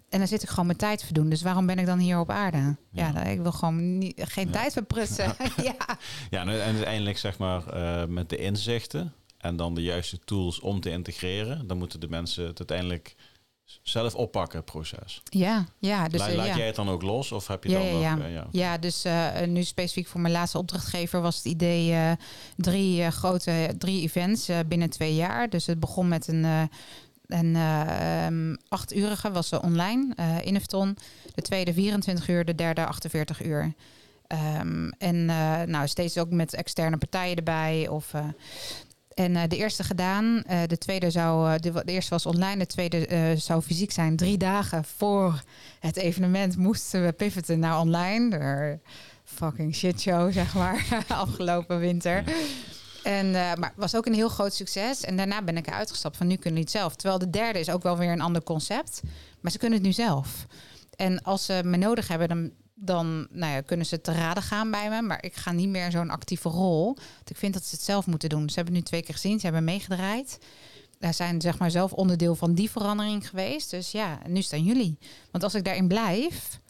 [0.09, 1.29] En dan zit ik gewoon mijn tijd verdoen.
[1.29, 2.57] Dus waarom ben ik dan hier op aarde?
[2.57, 3.13] Ja, Ja.
[3.13, 4.53] dan- ik wil gewoon niet, geen Ja.
[4.53, 5.35] tijd verprutsen.
[5.63, 5.75] ja.
[6.31, 10.81] Ja, en uiteindelijk zeg maar eh, met de inzichten en dan de juiste tools om
[10.81, 13.15] te integreren, dan moeten de mensen het uiteindelijk
[13.83, 15.23] zelf oppakken, proces.
[15.25, 16.09] ja, ja.
[16.09, 16.57] Dus, eh, laat ja.
[16.57, 18.23] jij het dan ook los of heb je Ja, dan ja, nog...
[18.23, 18.27] ja.
[18.27, 18.47] eh, ja.
[18.51, 22.17] Ja, dus eh, nu specifiek voor mijn laatste opdrachtgever was het idee
[22.57, 25.49] drie grote drie events binnen twee jaar.
[25.49, 26.69] Dus het begon met een,
[27.29, 30.97] een eh, ehm, achtuurige, was eh, online, eh Innovaton.
[31.35, 33.75] De tweede 24 uur, de derde 48 uur.
[34.27, 35.25] Ehm, en
[35.71, 37.89] nou, steeds ook met externe partijen erbij.
[37.89, 38.13] Of,
[39.19, 40.43] en eh, de eerste gedaan.
[40.43, 44.17] eh, de tweede zou, eh, de, de eerste was online, de tweede zou fysiek zijn.
[44.17, 45.43] Drie dagen voor
[45.81, 48.31] het evenement moesten we pivoten naar online.
[48.31, 48.79] De
[49.25, 52.25] fucking shitshow, zeg maar, afgelopen winter.
[53.03, 55.01] En, maar het was ook een heel groot succes.
[55.01, 56.97] En daarna ben ik eruit gestapt van nu kunnen jullie het zelf.
[56.97, 59.01] Terwijl de derde is ook wel weer een ander concept.
[59.41, 60.47] Maar ze kunnen het nu zelf.
[60.97, 62.51] En als ze me nodig hebben, dan,
[62.81, 65.03] dan nou ja, kunnen ze te raden gaan bij me.
[65.03, 66.85] Maar ik ga niet meer in zo'n actieve rol.
[66.95, 68.49] Want ik vind dat ze het zelf moeten doen.
[68.49, 70.39] Ze hebben het nu twee keer gezien, ze hebben meegedraaid.
[70.99, 73.71] Daar zijn zeg maar zelf onderdeel van die verandering geweest.
[73.71, 74.99] Dus ja, nu staan jullie.
[75.31, 76.61] Want als ik daarin blijf,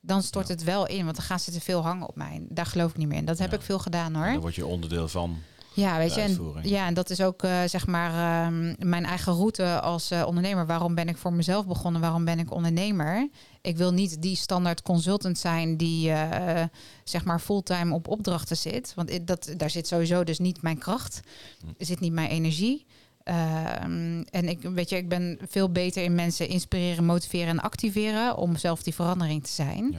[0.00, 0.54] dan stort Ja.
[0.54, 1.04] het wel in.
[1.04, 2.42] Want dan gaan ze te veel hangen op mij.
[2.48, 3.24] Daar geloof ik niet meer in.
[3.24, 3.56] Dat heb Ja.
[3.56, 4.26] ik veel gedaan hoor.
[4.32, 5.38] Dan word je onderdeel van.
[5.74, 8.10] Ja, weet je, en, ja, en dat is ook eh, zeg maar
[8.46, 10.66] ehm, mijn eigen route als eh, ondernemer.
[10.66, 12.00] Waarom ben ik voor mezelf begonnen?
[12.00, 13.28] Waarom ben ik ondernemer?
[13.60, 16.64] Ik wil niet die standaard consultant zijn die eh,
[17.04, 18.92] zeg maar fulltime op opdrachten zit.
[18.94, 21.20] Want dat, daar zit sowieso dus niet mijn kracht.
[21.60, 21.66] Hm.
[21.78, 22.86] Er zit niet mijn energie.
[23.24, 28.36] Ehm, en ik, weet je, ik ben veel beter in mensen inspireren, motiveren en activeren
[28.36, 29.90] om zelf die verandering te zijn.
[29.90, 29.98] Ja.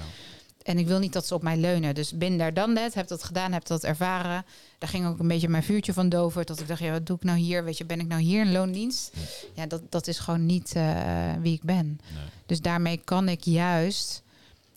[0.64, 1.96] En ik wil niet dat ze op mij leunen.
[1.96, 4.46] Dus bin daar dan net, heb dat gedaan, heb dat ervaren.
[4.78, 6.46] Daar ging ook een beetje mijn vuurtje van dover.
[6.46, 7.64] Dat ik dacht, ja, wat doe ik nou hier?
[7.64, 9.14] Weet je, ben ik nou hier in loondienst?
[9.54, 11.86] Ja, dat, dat is gewoon niet eh, wie ik ben.
[11.86, 12.24] Nee.
[12.46, 14.24] Dus daarmee kan ik juist,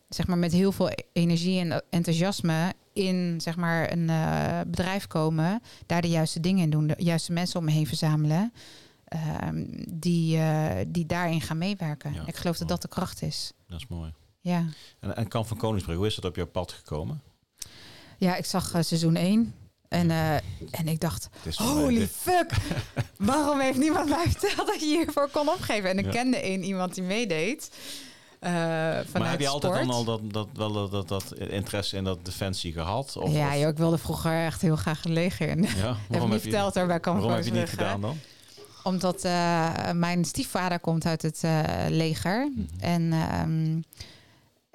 [0.09, 5.61] zeg maar, met heel veel energie en enthousiasme in zeg maar een eh, bedrijf komen,
[5.85, 8.53] daar de juiste dingen in doen, de juiste mensen om me heen verzamelen,
[9.05, 12.13] ehm, die, eh, die daarin gaan meewerken.
[12.13, 12.79] Ja, ik geloof dat mooi.
[12.79, 13.51] dat de kracht is.
[13.67, 14.13] Dat is mooi.
[14.47, 14.65] Ja.
[14.99, 17.21] En, en Kamp van Koningsbrug, hoe is dat op jouw pad gekomen?
[18.17, 19.53] Ja, ik zag eh, seizoen 1.
[19.87, 20.35] En, eh,
[20.71, 22.51] en ik dacht, holy dit- fuck,
[23.17, 25.89] waarom heeft niemand mij verteld dat je hiervoor kon opgeven?
[25.89, 26.11] En ik Ja.
[26.11, 27.71] kende één iemand die meedeed.
[28.39, 29.87] eh vanuit maar heb je altijd sport.
[29.87, 33.17] dan al dat, dat, wel dat, dat, dat interesse in dat defensie gehad?
[33.17, 35.63] Of, ja, joh, ik wilde vroeger echt heel graag een leger in.
[35.63, 35.97] ja?
[36.11, 38.17] heb niet je, verteld daarbij kan waarom heb je niet gedaan dan?
[38.83, 39.21] Omdat
[39.93, 41.41] mijn stiefvader komt uit het
[41.89, 42.51] leger.
[42.55, 42.83] Mhm.
[42.83, 43.81] En, ehm,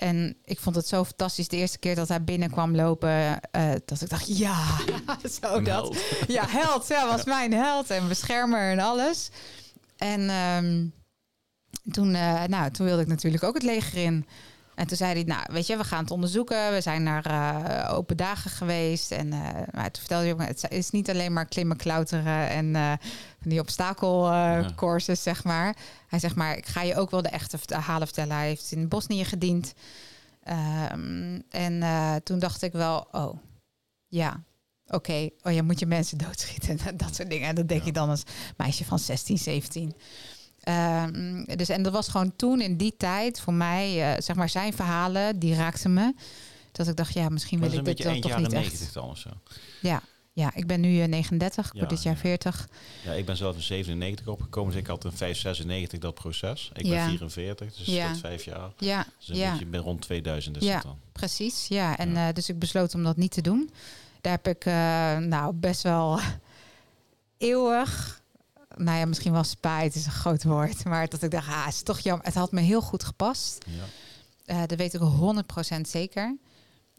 [0.02, 3.40] en ik vond het zo fantastisch de eerste keer dat hij binnenkwam lopen.
[3.40, 4.64] eh, dat ik dacht, ja,
[5.40, 5.82] zo Een dat.
[5.82, 5.98] held.
[6.26, 6.86] Ja, held.
[6.88, 9.30] Ja, was mijn held en beschermer en alles.
[9.96, 10.86] En ehm,
[11.92, 14.26] toen, eh, nou, toen wilde ik natuurlijk ook het leger in.
[14.74, 16.72] En toen zei hij, nou, weet je, we gaan het onderzoeken.
[16.72, 19.10] We zijn naar eh, open dagen geweest.
[19.10, 19.40] En eh,
[19.72, 22.92] maar toen vertelde hij ook, het is niet alleen maar klimmen, klauteren en eh,
[23.40, 25.76] van die obstakelcourses, zeg maar.
[26.08, 28.36] Hij zegt maar, ik ga je ook wel de echte verhalen vertellen.
[28.36, 29.74] Hij heeft in Bosnië gediend.
[30.42, 31.82] Ehm, en
[32.22, 33.38] toen dacht ik wel, oh,
[34.06, 34.42] ja,
[34.86, 36.78] oké, oh, je moet je mensen doodschieten.
[36.96, 37.48] dat soort dingen.
[37.48, 37.86] En dat denk Ja.
[37.86, 38.22] je dan als
[38.56, 39.94] meisje van 16, 17.
[40.62, 44.48] Ehm, dus, en dat was gewoon toen in die tijd voor mij, eh, zeg maar,
[44.48, 46.14] zijn verhalen, die raakten me.
[46.72, 48.94] Dat ik dacht, ja, misschien wil ik dit dan toch niet 90 echt.
[48.94, 49.30] dan of zo.
[49.80, 50.02] Ja,
[50.32, 52.20] ja, ik ben nu eh, 39, ik Ja, word dit jaar ja.
[52.20, 52.68] 40.
[53.04, 56.70] Ja, ik ben zelf in 97 opgekomen, dus ik had in 596 dat proces.
[56.74, 56.90] Ik Ja.
[56.90, 58.08] ben 44, dus Ja.
[58.08, 58.70] dat vijf jaar.
[58.78, 59.58] Ja, Dus een ja.
[59.58, 60.74] beetje rond 2000 is Ja.
[60.74, 60.98] dat dan.
[61.12, 61.66] precies.
[61.68, 63.70] Ja, en eh, dus ik besloot om dat niet te doen.
[64.20, 64.72] Daar heb ik eh,
[65.18, 66.20] nou best wel
[67.38, 68.20] eeuwig.
[68.76, 70.84] Nou ja, misschien wel spijt is een groot woord.
[70.84, 72.26] Maar dat ik dacht, ah, het is toch jammer.
[72.26, 73.64] Het had me heel goed gepast.
[73.66, 73.82] Ja.
[74.44, 76.36] Eh, dat weet ik 100% zeker.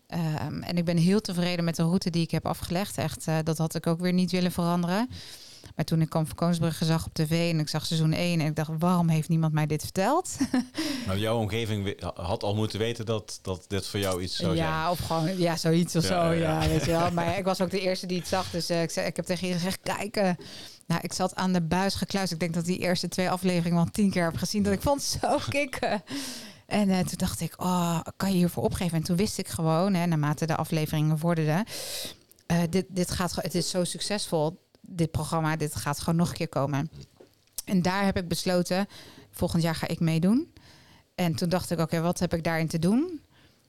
[0.07, 2.97] Ehm, en ik ben heel tevreden met de route die ik heb afgelegd.
[2.97, 5.09] Echt, eh, dat had ik ook weer niet willen veranderen.
[5.75, 8.45] Maar toen ik kwam van Koningsbrugge zag op tv en ik zag seizoen 1 en
[8.45, 10.37] ik dacht, waarom heeft niemand mij dit verteld?
[11.07, 14.91] Nou, jouw omgeving had al moeten weten dat, dat dit voor jou iets zou ja,
[14.91, 16.61] of gewoon, ja, zoiets of Ja, zo, ja.
[16.61, 17.11] ja, weet je wel.
[17.11, 19.25] Maar ik was ook de eerste die het zag, dus eh, ik, zei, ik heb
[19.25, 20.45] tegen iedereen gezegd, kijk, eh,
[20.85, 22.41] nou, ik zat aan de buis gekluisterd.
[22.41, 25.01] Ik denk dat die eerste twee afleveringen wel tien keer heb gezien, dat ik vond
[25.01, 26.03] zo kicken.
[26.65, 28.97] En eh, toen dacht ik, oh, kan je hiervoor opgeven?
[28.97, 31.65] En toen wist ik gewoon, hè, naarmate de afleveringen vorderden,
[32.45, 36.35] eh, dit, dit gaat, het is zo succesvol, dit programma, dit gaat gewoon nog een
[36.35, 36.89] keer komen.
[37.65, 38.87] En daar heb ik besloten,
[39.31, 40.53] volgend jaar ga ik meedoen.
[41.15, 43.21] En toen dacht ik, oké, wat heb ik daarin te doen?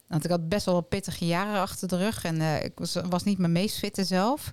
[0.07, 2.97] Want ik had best wel wat pittige jaren achter de rug en eh, ik was,
[3.09, 4.53] was niet mijn meest fitte zelf.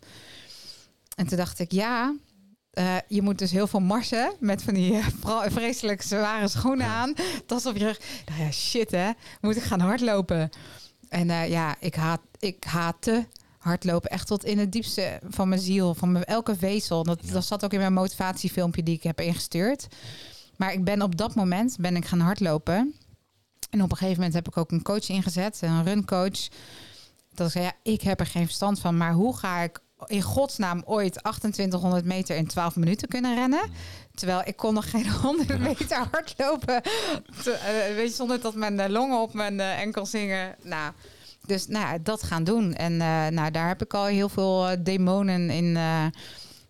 [1.15, 2.15] En toen dacht ik, ja,
[2.71, 7.13] eh, je moet dus heel veel marsen met van die eh, vreselijk zware schoenen aan.
[7.45, 7.99] Tas op je rug.
[8.25, 9.09] Nou ja, shit hè,
[9.41, 10.49] moet ik gaan hardlopen.
[11.09, 15.61] En eh, ja, ik, haat, ik haatte hardlopen echt tot in het diepste van mijn
[15.61, 17.03] ziel, van mijn, elke vezel.
[17.03, 17.33] Dat, Ja.
[17.33, 19.87] dat zat ook in mijn motivatiefilmpje die ik heb ingestuurd.
[20.57, 22.93] Maar ik ben op dat moment ben ik gaan hardlopen.
[23.69, 26.47] En op een gegeven moment heb ik ook een coach ingezet, een runcoach.
[27.33, 30.21] Dat ik zei, ja, ik heb er geen verstand van, maar hoe ga ik in
[30.21, 33.61] godsnaam ooit 2800 meter in 12 minuten kunnen rennen?
[34.15, 36.81] Terwijl ik kon nog geen 100 meter hardlopen.
[37.43, 40.55] Te- eh, weet je, zonder dat mijn eh, longen op mijn eh, enkel zingen.
[40.61, 40.93] Nou,
[41.45, 42.73] dus nou, ja, dat gaan doen.
[42.73, 42.97] En
[43.33, 45.77] nou, daar heb ik al heel veel demonen in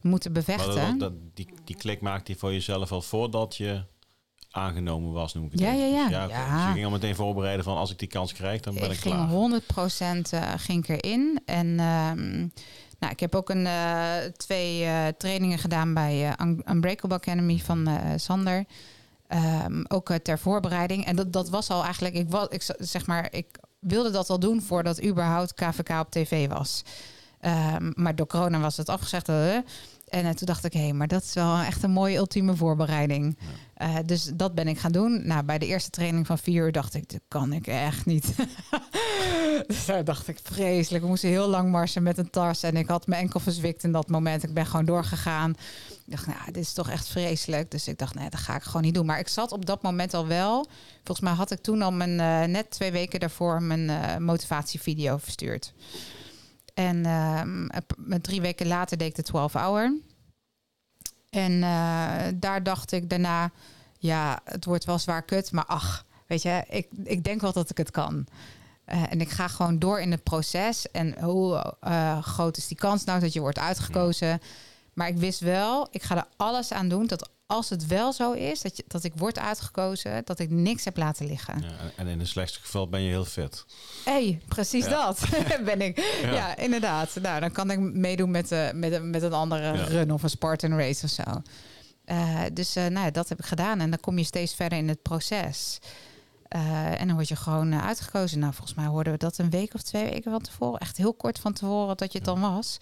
[0.02, 0.76] moeten Maar bevechten.
[0.76, 3.84] dat, dat, die, die klik maakte je voor jezelf al voordat je
[4.52, 6.04] aangenomen was, noem ik het Ja, ja, ja.
[6.04, 6.36] Dus.
[6.36, 6.56] Ja.
[6.56, 8.92] Dus je ging al meteen voorbereiden van als ik die kans krijg, dan ben ik,
[8.92, 9.28] ik klaar.
[9.30, 9.62] ging
[10.26, 11.42] 100% eh, ging ik erin.
[11.46, 12.48] En ehm,
[13.02, 17.58] nou, ik heb ook een, eh, twee eh, trainingen gedaan bij eh, Un- Unbreakable Academy
[17.58, 18.66] van Sander.
[19.28, 21.06] Ehm, ook ter voorbereiding.
[21.06, 23.48] En dat, dat was al eigenlijk, ik, was, ik zeg maar, ik
[23.80, 26.84] wilde dat al doen voordat überhaupt KVK op tv was.
[27.40, 29.28] Ehm, maar door corona was het afgezegd.
[30.12, 33.38] En eh, toen dacht ik, hé, maar dat is wel echt een mooie ultieme voorbereiding.
[33.74, 35.28] Eh, dus dat ben ik gaan doen.
[35.28, 38.34] Nou, bij de eerste training van vier uur dacht ik, dat kan ik echt niet.
[39.68, 41.04] dus daar dacht ik, vreselijk.
[41.04, 42.64] We moesten heel lang marsen met een tas.
[42.64, 44.44] En ik had mijn enkel verzwikt in dat moment.
[44.44, 45.52] Ik ben gewoon doorgegaan.
[45.90, 47.72] Ik dacht, nou, dit is toch echt vreselijk.
[47.72, 49.06] Dus ik dacht, nee, dat ga ik gewoon niet doen.
[49.06, 50.68] Maar ik zat op dat moment al wel.
[51.04, 55.74] Volgens mij had ik toen al mijn, eh, net twee weken daarvoor mijn motivatievideo verstuurd.
[56.88, 59.94] En een- drie weken later deed ik de 12 hour.
[61.30, 63.52] En eh, daar dacht ik daarna,
[63.98, 67.70] ja, het wordt wel zwaar kut, maar ach, weet je, ik, ik denk wel dat
[67.70, 68.26] ik het kan.
[68.86, 70.92] Eh, en ik ga gewoon door in het proces.
[70.92, 74.42] En hoe eh, groot is die kans nou dat je wordt uitgekozen?
[75.02, 78.32] Maar ik wist wel, ik ga er alles aan doen dat als het wel zo
[78.32, 81.62] is, dat, je, dat ik word uitgekozen, dat ik niks heb laten liggen.
[81.62, 83.66] Ja, en in het slechtste geval ben je heel fit.
[84.06, 84.90] hey, precies Ja.
[85.06, 85.26] dat
[85.66, 86.18] ben ik.
[86.22, 86.34] Ja.
[86.34, 86.58] Ja.
[86.58, 87.16] inderdaad.
[87.22, 90.30] Nou, dan kan ik meedoen met, uh, met, een- met een andere run of een
[90.30, 91.24] Spartan race of zo.
[92.06, 93.80] Eh, dus eh, nou, ja, dat heb ik gedaan.
[93.80, 95.80] En dan kom je steeds verder in het proces.
[96.50, 98.40] En dan word je gewoon uitgekozen.
[98.40, 100.80] Nou, volgens mij hoorden we dat een week of twee weken van tevoren.
[100.80, 102.78] Echt heel kort van tevoren dat je het dan was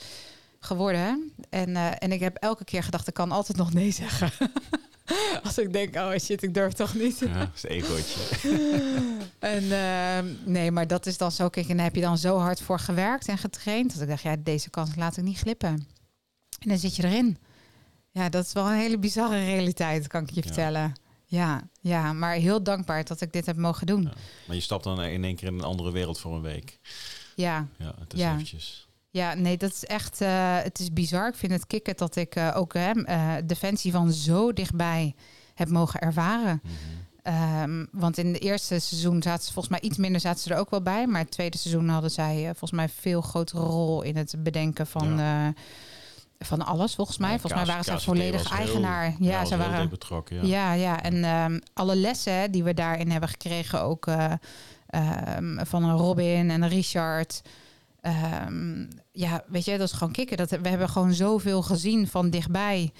[0.60, 1.32] geworden.
[1.49, 4.32] En, eh, en ik heb elke keer gedacht, ik kan altijd nog nee zeggen.
[5.43, 7.20] Als ik denk, oh shit, ik durf toch niet.
[7.20, 8.20] Ja, dat is een egootje.
[9.39, 11.49] En ehm, nee, maar dat is dan zo.
[11.49, 13.93] Kijk, en daar heb je dan zo hard voor gewerkt en getraind.
[13.93, 15.70] Dat ik dacht, ja, deze kans laat ik niet glippen.
[16.60, 17.38] En dan zit je erin.
[18.12, 20.41] Ja, dat is wel een hele bizarre realiteit, kan ik je Ja.
[20.41, 20.93] vertellen.
[21.26, 24.01] Ja, ja, maar heel dankbaar dat ik dit heb mogen doen.
[24.01, 24.12] Ja.
[24.47, 26.80] Maar je stapt dan in één keer in een andere wereld voor een week.
[27.36, 28.88] Ja, Ja, het is eventjes.
[29.12, 31.28] Ja nee, dat is echt, eh, het is bizar.
[31.28, 35.16] Ik vind het kicken dat ik eh, ook hè, eh, Defensie van zo dichtbij
[35.53, 36.62] heb mogen ervaren.
[36.64, 36.74] Mhm.
[37.24, 40.60] Ehm, want in het eerste seizoen zaten ze volgens mij iets minder zaten ze er
[40.60, 41.07] ook wel bij.
[41.07, 45.20] Maar het tweede seizoen hadden zij volgens mij veel grotere rol in het bedenken van,
[46.39, 46.95] van alles.
[46.95, 47.32] Volgens mij.
[47.32, 49.16] Ja, volgens mij waren ze volledig heel- eigenaar.
[49.20, 49.89] ja, ze waren.
[49.89, 50.36] betrokken.
[50.36, 50.43] Ja.
[50.43, 51.01] Ja, ja.
[51.03, 54.07] En ehm, alle lessen die we daarin hebben gekregen ook.
[54.07, 54.32] eh,
[54.88, 57.41] ehm, van een Robin en een Richard.
[58.02, 60.38] Ehm, ja, weet je, dat is gewoon kicken.
[60.38, 62.91] Dat, we hebben gewoon zoveel gezien van dichtbij.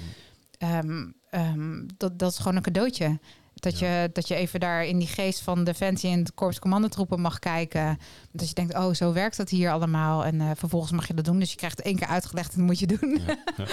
[0.58, 3.20] Ehm, ehm, dat, dat is gewoon een cadeautje.
[3.54, 7.22] Dat, je, dat je even daar in die geest van Defensie en het Korps Commandotroepen
[7.22, 7.98] mag kijken.
[8.32, 10.26] Dat je denkt, oh, zo werkt dat hier allemaal.
[10.26, 11.40] En eh, vervolgens mag je dat doen.
[11.40, 13.22] Dus je krijgt één keer uitgelegd en dat moet je doen.
[13.28, 13.66] Ja, ja.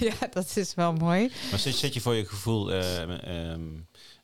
[0.20, 1.32] ja, dat is wel mooi.
[1.50, 2.66] Maar zit, zit je voor je gevoel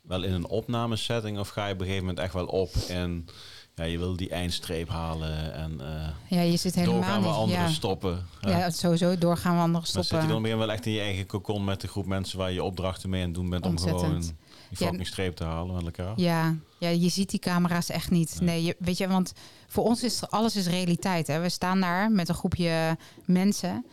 [0.02, 3.26] wel in een opnamesetting of ga je op een gegeven moment echt wel op en
[3.74, 7.62] ja, je wil die eindstreep halen en eh Ja, je zit helemaal doorgaan we anderen
[7.64, 7.70] ja.
[7.70, 8.26] stoppen.
[8.40, 10.28] ja, sowieso doorgaan we anderen Maar zit je stoppen.
[10.28, 13.10] dan weer wel echt in je eigen cocon met de groep mensen waar je opdrachten
[13.10, 14.32] mee aan het doen bent om gewoon die
[14.70, 14.86] Ja.
[14.86, 16.12] fucking streep te halen met elkaar?
[16.16, 18.36] Ja, ja, je ziet die camera's echt niet.
[18.40, 18.48] Nee.
[18.48, 19.32] Nee, je, weet je, want
[19.66, 21.26] voor ons is alles is realiteit.
[21.26, 21.40] Hè?
[21.40, 23.86] We staan daar met een groepje mensen.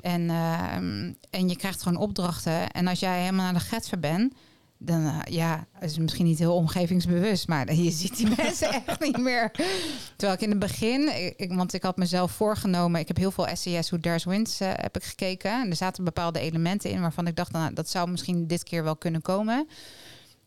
[0.00, 2.70] En, ehm, en je krijgt gewoon opdrachten.
[2.70, 4.34] En als jij helemaal naar de getver bent,
[4.78, 9.00] dan eh, ja, is het misschien niet heel omgevingsbewust, maar je ziet die mensen echt
[9.00, 9.50] niet meer.
[10.16, 13.48] Terwijl ik in het begin, ik, want ik had mezelf voorgenomen, ik heb heel veel
[13.52, 15.62] SES Who Dares Wins eh, heb ik gekeken.
[15.62, 18.84] En er zaten bepaalde elementen in waarvan ik dacht, nou, dat zou misschien dit keer
[18.84, 19.68] wel kunnen komen.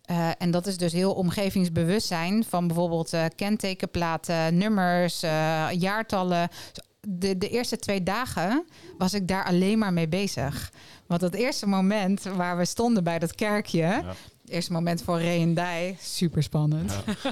[0.02, 5.20] Eh, en dat is dus heel omgevingsbewustzijn van bijvoorbeeld kentekenplaten, nummers,
[5.72, 6.50] jaartallen.
[7.08, 8.66] De, de eerste twee dagen
[8.98, 10.72] was ik daar alleen maar mee bezig.
[11.08, 14.04] Want dat eerste moment waar we stonden bij dat kerkje, Ja.
[14.42, 16.92] het eerste moment voor Ray en Dij, super spannend.
[17.06, 17.14] Ja.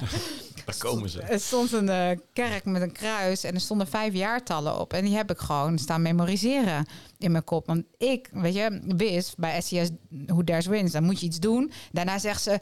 [0.64, 1.20] Daar komen ze.
[1.20, 4.92] Er stond een eh, kerk met een kruis en er stonden vijf jaartallen op.
[4.92, 6.86] En die heb ik gewoon staan memoriseren
[7.18, 7.66] in mijn kop.
[7.66, 9.88] Want ik, weet je, wist bij SCS
[10.26, 11.70] Who Dares Wins, dan moet je iets doen.
[11.92, 12.58] Daarna zegt ze,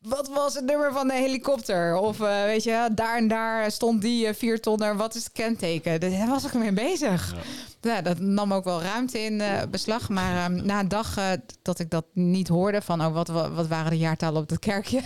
[0.00, 1.96] wat was het nummer van de helikopter?
[1.96, 5.32] Of eh, weet je, daar en daar stond die eh, vier tonner, wat is het
[5.32, 6.00] kenteken?
[6.00, 7.34] Daar was ik mee bezig.
[7.34, 7.40] Ja.
[7.82, 10.08] Ja, dat nam ook wel ruimte in eh, beslag.
[10.08, 11.18] Maar ehm, na een dag
[11.62, 14.58] dat ik dat niet hoorde van oh, wat, wat, wat waren de jaartallen op dat
[14.58, 15.02] kerkje,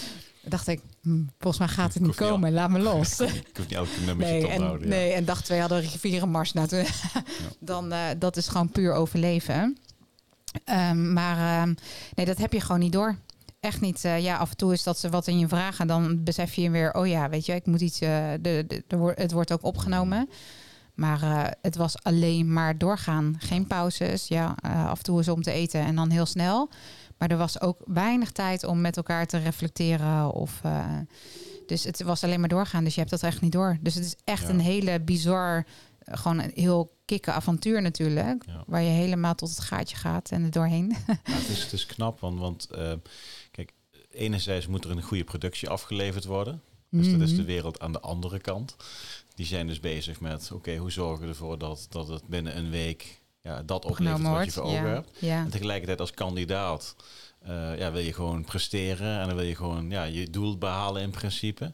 [0.42, 2.52] dacht ik, hm, volgens mij gaat het niet komen.
[2.52, 3.20] Laat me los.
[3.20, 4.88] Ik hoef niet elke nummertje Nee te en, onthouden.
[4.88, 4.94] ja.
[4.94, 6.52] nee, en dag twee hadden we rivierenmars.
[6.52, 6.84] Nou, toen,
[7.60, 9.78] dan, dat is gewoon puur overleven.
[10.64, 11.74] Ehm, maar ehm,
[12.14, 13.16] nee, dat heb je gewoon niet door.
[13.60, 14.04] Echt niet.
[14.04, 15.86] Eh, ja, af en toe is dat ze wat in je vragen.
[15.86, 18.00] Dan besef je weer, oh ja, weet je, ik moet iets.
[18.00, 20.28] eh, de, de, het wordt ook opgenomen.
[20.94, 23.36] Maar eh, het was alleen maar doorgaan.
[23.38, 24.28] Geen pauzes.
[24.28, 26.70] Ja, af en toe eens om te eten en dan heel snel.
[27.18, 30.32] Maar er was ook weinig tijd om met elkaar te reflecteren.
[30.32, 30.60] Of,
[31.66, 32.84] dus het was alleen maar doorgaan.
[32.84, 33.78] Dus je hebt dat echt niet door.
[33.80, 34.48] Dus het is echt Ja.
[34.48, 35.66] een hele bizar,
[36.04, 38.42] gewoon een heel kikke avontuur natuurlijk.
[38.46, 38.62] Ja.
[38.66, 40.96] Waar je helemaal tot het gaatje gaat en er doorheen.
[41.06, 42.68] Ja, het, is, het is knap, want, want
[44.18, 46.62] enerzijds moet er een goede productie afgeleverd worden.
[46.90, 47.46] Dus dat is de Mhm.
[47.46, 48.76] wereld aan de andere kant.
[49.34, 52.70] Die zijn dus bezig met, oké, hoe zorgen we ervoor dat, dat het binnen een
[52.70, 54.86] week ja, dat oplevert wat je voor ogen Ja.
[54.94, 55.10] hebt.
[55.18, 55.44] ja.
[55.44, 56.96] En tegelijkertijd als kandidaat
[57.38, 61.02] eh, ja, wil je gewoon presteren en dan wil je gewoon ja, je doel behalen
[61.02, 61.72] in principe.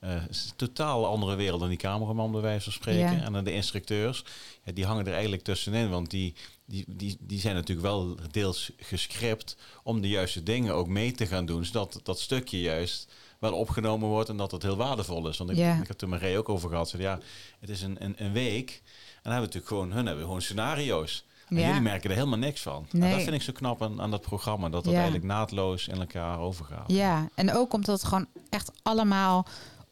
[0.00, 3.16] Eh, het is een totaal andere wereld dan die cameraman bij wijze van spreken.
[3.16, 3.22] Ja.
[3.22, 4.24] En dan de instructeurs,
[4.64, 6.34] ja, die hangen er eigenlijk tussenin, want die,
[6.66, 11.26] die, die, die zijn natuurlijk wel deels gescript om de juiste dingen ook mee te
[11.26, 15.36] gaan doen, zodat dat stukje juist wel opgenomen wordt en dat het heel waardevol is.
[15.38, 16.88] Want ik, ik heb het Ray ook over gehad.
[16.88, 17.18] Zei, ja,
[17.60, 18.82] het is een, een, een week en
[19.22, 21.24] dan hebben we natuurlijk gewoon, hun hebben gewoon scenario's.
[21.48, 21.66] En Ja.
[21.66, 22.86] jullie merken er helemaal niks van.
[22.92, 24.68] En dat vind ik zo knap aan, aan dat programma.
[24.68, 24.98] Dat dat Ja.
[24.98, 26.92] eigenlijk naadloos in elkaar overgaat.
[26.92, 29.46] Ja, en ook omdat het gewoon echt allemaal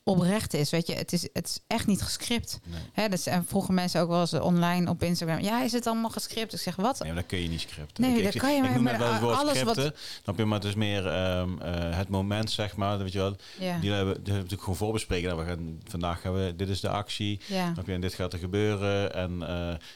[0.05, 0.71] oprecht is.
[0.71, 2.61] Weet je, het is, het is echt niet gescript.
[2.65, 2.81] Nee.
[2.93, 5.41] Hè, dus, en vroegen mensen ook wel eens online op Instagram.
[5.41, 6.53] Ja, is het allemaal gescript?
[6.53, 6.99] Ik zeg, wat?
[6.99, 8.03] Nee, maar dat kun je niet scripten.
[8.05, 10.01] Nee, ik, dat ik, kan je ik maar- het wel het woord alles wat- scripten.
[10.23, 10.45] Snap je?
[10.45, 12.99] Maar het is meer ehm, eh, het moment, zeg maar.
[12.99, 13.37] Weet je wel.
[13.59, 15.29] Ja, Die hebben, die hebben natuurlijk gewoon voorbespreken.
[15.29, 17.41] Nou, we gaan, vandaag gaan we, dit is de actie.
[17.47, 17.73] ja.
[17.87, 17.93] Je?
[17.93, 19.15] En dit gaat er gebeuren.
[19.15, 19.49] En eh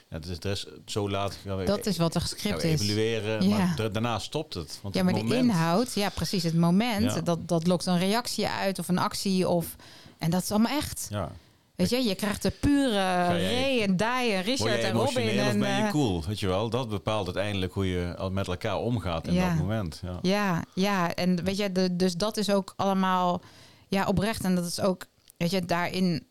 [0.09, 2.81] ja, het is, het is zo laat gaan we, dat is wat er gescript is.
[2.81, 3.49] evalueren.
[3.49, 3.57] Ja.
[3.57, 4.79] Maar daarna stopt het.
[4.83, 8.47] Want Ja, het maar de inhoud, ja precies, het moment, dat, dat lokt een reactie
[8.47, 9.49] uit of een actie.
[9.49, 9.77] Of,
[10.19, 11.07] en dat is allemaal echt.
[11.11, 11.31] Ja.
[11.75, 15.16] Weet je, je krijgt de pure Ray en Die en Richard en Robin.
[15.23, 16.25] emotioneel of En, ben je eh, cool?
[16.27, 16.71] Weet je wel?
[16.71, 19.49] Dat bepaalt uiteindelijk hoe je met elkaar omgaat in Ja.
[19.49, 20.01] dat moment.
[20.03, 20.19] Ja.
[20.23, 23.41] Ja, ja, en weet je, de, dus dat is ook allemaal
[23.89, 24.45] ja, oprecht.
[24.45, 25.05] En dat is ook,
[25.37, 26.27] weet je, daarin,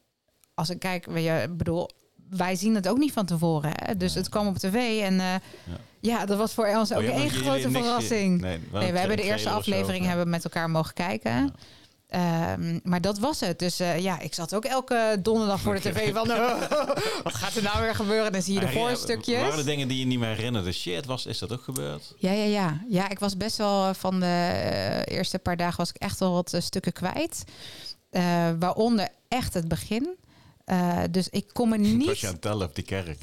[0.53, 1.89] als ik kijk, weet je, bedoel,
[2.29, 3.71] wij zien het ook niet van tevoren.
[3.75, 3.97] Hè?
[3.97, 4.23] Dus Nee.
[4.23, 5.33] het kwam op tv en eh,
[5.99, 6.25] ja.
[6.25, 8.41] dat was voor ons ook Oh, ja, één jullie grote verrassing.
[8.41, 10.07] Nee, een we hebben de eerste zo, aflevering ja.
[10.09, 11.53] hebben met elkaar mogen kijken.
[12.07, 13.59] Ehm, maar dat was het.
[13.59, 16.27] Dus eh, ja, ik zat ook elke donderdag voor de tv van...
[17.23, 18.31] wat gaat er nou weer gebeuren?
[18.31, 19.41] Dan zie je de voorstukjes.
[19.41, 20.71] Waren er dingen die je niet meer herinnerde?
[20.71, 22.13] Shit, was, is dat ook gebeurd?
[22.17, 22.81] Ja, ja, ja.
[22.89, 26.19] Ja, ik was best wel eh, van de eh, eerste paar dagen was ik echt
[26.19, 27.43] wel wat stukken kwijt.
[28.59, 30.17] Waaronder echt het begin.
[30.71, 32.05] Uh, dus ik kon me niet...
[32.05, 33.17] Was je aan het tellen op die kerk?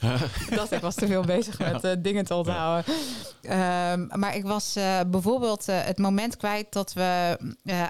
[0.00, 0.16] Ja,
[0.56, 2.94] dat, ik was te veel bezig met uh, dingen te onthouden.
[3.42, 3.92] Ja.
[3.92, 7.38] Um, maar ik was uh, bijvoorbeeld het moment kwijt dat we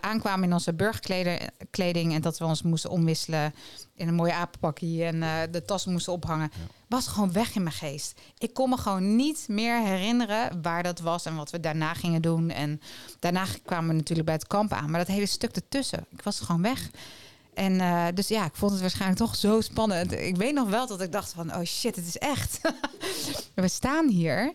[0.00, 2.14] aankwamen in onze burgerkleding...
[2.14, 3.54] en dat we ons moesten omwisselen
[3.94, 6.50] in een mooie apenpakje en de tas moesten ophangen.
[6.52, 6.61] Ja.
[6.88, 8.20] Was gewoon weg in mijn geest.
[8.38, 12.22] Ik kon me gewoon niet meer herinneren waar dat was en wat we daarna gingen
[12.22, 12.50] doen.
[12.50, 12.80] En
[13.18, 14.90] daarna kwamen we natuurlijk bij het kamp aan.
[14.90, 16.90] Maar dat hele stuk ertussen, ik was gewoon weg.
[17.55, 20.12] En uh, dus ja, ik vond het waarschijnlijk toch zo spannend.
[20.12, 22.61] Ik weet nog wel dat ik dacht van, oh shit, het is echt.
[23.55, 24.53] we staan hier.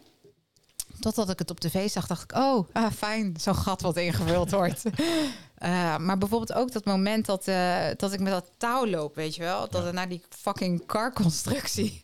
[0.99, 4.51] Totdat ik het op tv zag, dacht ik, oh, ah, fijn, zo'n gat wat ingevuld
[4.51, 4.83] wordt.
[4.85, 9.35] uh, maar bijvoorbeeld ook dat moment dat, uh, dat ik met dat touw loop, weet
[9.35, 9.69] je wel?
[9.69, 9.91] Dat ja.
[9.91, 12.01] naar die fucking carconstructie.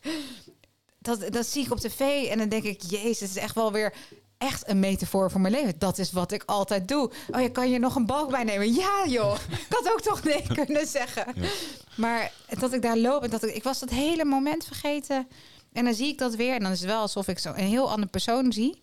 [1.02, 3.72] Dat, dat zie ik op tv en dan denk ik, jezus, het is echt wel
[3.72, 3.94] weer
[4.42, 5.74] echt een metafoor voor mijn leven.
[5.78, 7.10] Dat is wat ik altijd doe.
[7.30, 8.74] Oh, je kan je nog een balk bij nemen?
[8.74, 9.36] Ja, joh.
[9.68, 11.24] Ik had ook toch nee kunnen zeggen.
[11.34, 11.48] Ja.
[11.94, 15.28] Maar dat ik daar loop en dat ik, ik was dat hele moment vergeten.
[15.72, 16.54] En dan zie ik dat weer.
[16.54, 18.80] En dan is het wel alsof ik zo een heel andere persoon zie.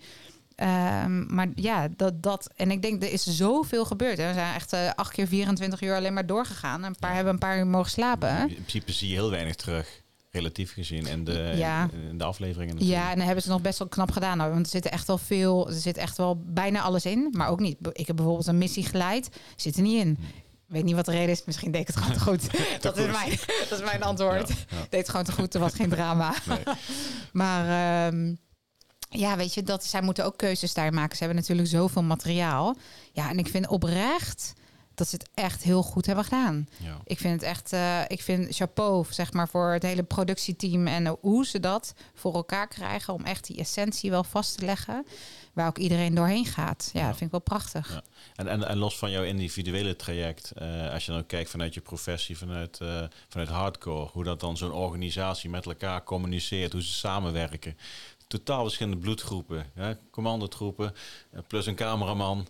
[1.04, 2.50] Um, maar ja, dat, dat.
[2.56, 4.18] En ik denk, er is zoveel gebeurd.
[4.18, 4.28] Hè.
[4.28, 6.84] We zijn echt uh, acht keer 24 uur alleen maar doorgegaan.
[6.84, 8.40] Een paar hebben een paar uur mogen slapen.
[8.40, 9.99] In principe zie je heel weinig terug
[10.32, 11.90] relatief gezien en de, ja.
[12.14, 12.74] de afleveringen.
[12.74, 13.00] Natuurlijk.
[13.02, 14.38] Ja, en dan hebben ze nog best wel knap gedaan.
[14.38, 17.60] Want er zit echt wel veel, er zit echt wel bijna alles in, maar ook
[17.60, 17.78] niet.
[17.92, 20.18] Ik heb bijvoorbeeld een missie geleid, zit er niet in.
[20.68, 21.46] Ik weet niet wat de reden is.
[21.46, 22.50] Misschien deed ik het gewoon te goed.
[22.82, 23.30] dat, is mijn,
[23.70, 24.50] dat is mijn antwoord.
[24.50, 24.86] Ja, ja.
[24.90, 25.54] Deed het gewoon te goed.
[25.54, 26.34] Er was geen drama.
[26.48, 26.76] Nee.
[27.32, 28.38] maar um,
[29.10, 31.18] ja, weet je, dat zij moeten ook keuzes daar maken.
[31.18, 32.76] Ze hebben natuurlijk zoveel materiaal.
[33.12, 34.54] Ja, en ik vind oprecht
[35.00, 36.70] dat ze het echt heel goed hebben gedaan.
[36.78, 36.98] Ja.
[37.04, 41.18] Ik vind het echt, uh, ik vind chapeau, zeg maar, voor het hele productieteam en
[41.22, 45.06] hoe ze dat voor elkaar krijgen om echt die essentie wel vast te leggen,
[45.54, 46.90] waar ook iedereen doorheen gaat.
[46.94, 47.08] Ja, ja.
[47.08, 47.94] dat vind ik wel prachtig.
[47.94, 48.04] Ja.
[48.36, 51.74] En, en, en los van jouw individuele traject, uh, als je dan ook kijkt vanuit
[51.74, 56.84] je professie, vanuit, uh, vanuit hardcore, hoe dat dan zo'n organisatie met elkaar communiceert, hoe
[56.84, 57.78] ze samenwerken
[58.30, 59.66] totaal verschillende bloedgroepen.
[59.74, 59.94] Hè?
[60.12, 60.94] Commandotroepen,
[61.48, 62.48] plus een cameraman.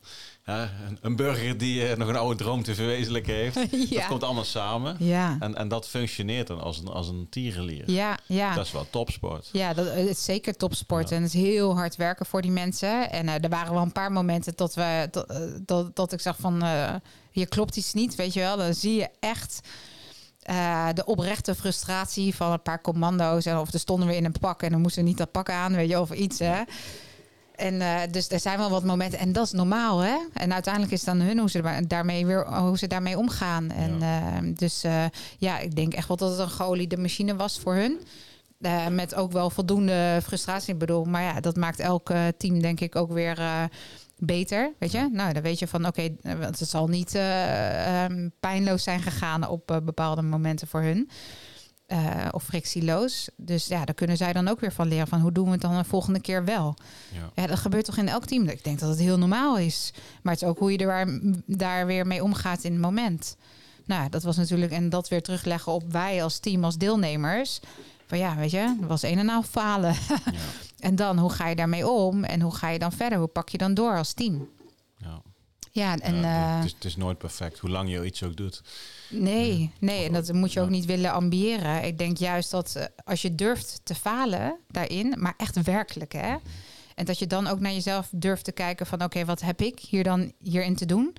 [1.01, 3.55] Een, burger die uh, nog een oude droom te verwezenlijken heeft.
[3.89, 3.99] ja.
[3.99, 4.95] Dat komt allemaal samen.
[4.99, 5.37] Ja.
[5.39, 7.91] En, en dat functioneert dan als een, als een tierenlier.
[7.91, 8.55] Ja, ja.
[8.55, 9.49] Dat is wel topsport.
[9.51, 11.09] Ja, dat het is zeker topsport.
[11.09, 11.15] Ja.
[11.15, 13.11] En het is heel hard werken voor die mensen.
[13.11, 16.21] En uh, er waren wel een paar momenten dat, we, dat, uh, dat, dat ik
[16.21, 16.63] zag van...
[17.31, 18.57] hier klopt iets niet, weet je wel.
[18.57, 19.61] Dan zie je echt...
[20.49, 23.45] Uh, de oprechte frustratie van een paar commando's.
[23.45, 25.49] En of er stonden we in een pak en dan moesten we niet dat pak
[25.49, 26.39] aan, weet je, of iets.
[26.39, 26.61] Hè?
[27.55, 29.19] En uh, dus er zijn wel wat momenten.
[29.19, 30.17] En dat is normaal, hè?
[30.33, 33.71] En uiteindelijk is het dan hun hoe ze daarmee weer hoe ze daarmee omgaan.
[33.71, 34.41] En ja.
[34.41, 34.83] uh, dus
[35.37, 37.99] ja, ik denk echt wel dat het een geoliede machine was voor hun.
[38.91, 40.73] met ook wel voldoende frustratie.
[40.73, 43.69] Ik bedoel, maar ja, dat maakt elk team denk ik ook weer
[44.19, 45.09] beter, weet je?
[45.11, 49.47] Nou, dan weet je van, oké, okay, het zal niet uh, um, pijnloos zijn gegaan
[49.47, 51.09] op uh, bepaalde momenten voor hun.
[51.87, 53.29] Uh, of frictieloos.
[53.35, 55.61] Dus ja, daar kunnen zij dan ook weer van leren van hoe doen we het
[55.61, 56.75] dan de volgende keer wel.
[57.13, 57.41] Ja.
[57.41, 57.47] ja.
[57.47, 58.47] dat gebeurt toch in elk team.
[58.47, 59.93] Ik denk dat het heel normaal is.
[60.21, 63.37] Maar het is ook hoe je er waar, daar weer mee omgaat in het moment.
[63.85, 67.59] Nou, dat was natuurlijk, en dat weer terugleggen op wij als team, als deelnemers.
[68.09, 69.95] Van ja, weet je, er was een en al falen.
[70.25, 70.39] Ja.
[70.79, 72.23] En dan, hoe ga je daarmee om?
[72.23, 73.17] En hoe ga je dan verder?
[73.17, 74.49] Hoe pak je dan door als team?
[74.97, 75.21] Ja.
[75.71, 76.15] Ja, en...
[76.15, 78.61] Uh, het, is, het, is, nooit perfect, hoe lang je iets ook doet.
[79.09, 81.83] Nee, nee, en dat moet je ook niet willen ambiëren.
[81.83, 86.35] Ik denk juist dat uh, als je durft te falen daarin, maar echt werkelijk, hè?
[86.95, 88.97] En dat je dan ook naar jezelf durft te kijken van...
[88.97, 91.15] oké, okay, wat heb ik hier dan hierin te doen?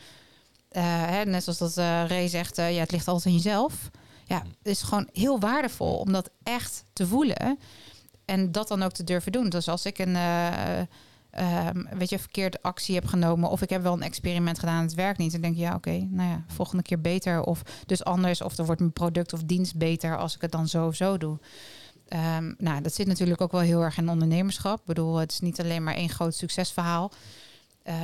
[0.72, 1.76] Uh, hè, net zoals dat
[2.10, 3.90] Ray zegt, ja, het ligt altijd in jezelf.
[4.30, 7.58] Ja, het is gewoon heel waardevol om dat echt te voelen...
[8.24, 9.48] En dat dan ook te durven doen.
[9.48, 13.92] Dus als ik een uh, weet je, verkeerde actie heb genomen, of ik heb wel
[13.92, 16.82] een experiment gedaan, het werkt niet, dan denk je ja, oké, okay, nou ja, volgende
[16.82, 20.40] keer beter, of dus anders, of er wordt mijn product of dienst beter als ik
[20.40, 21.38] het dan zo of zo doe.
[22.36, 24.78] Um, nou, dat zit natuurlijk ook wel heel erg in ondernemerschap.
[24.78, 27.12] Ik bedoel, het is niet alleen maar één groot succesverhaal.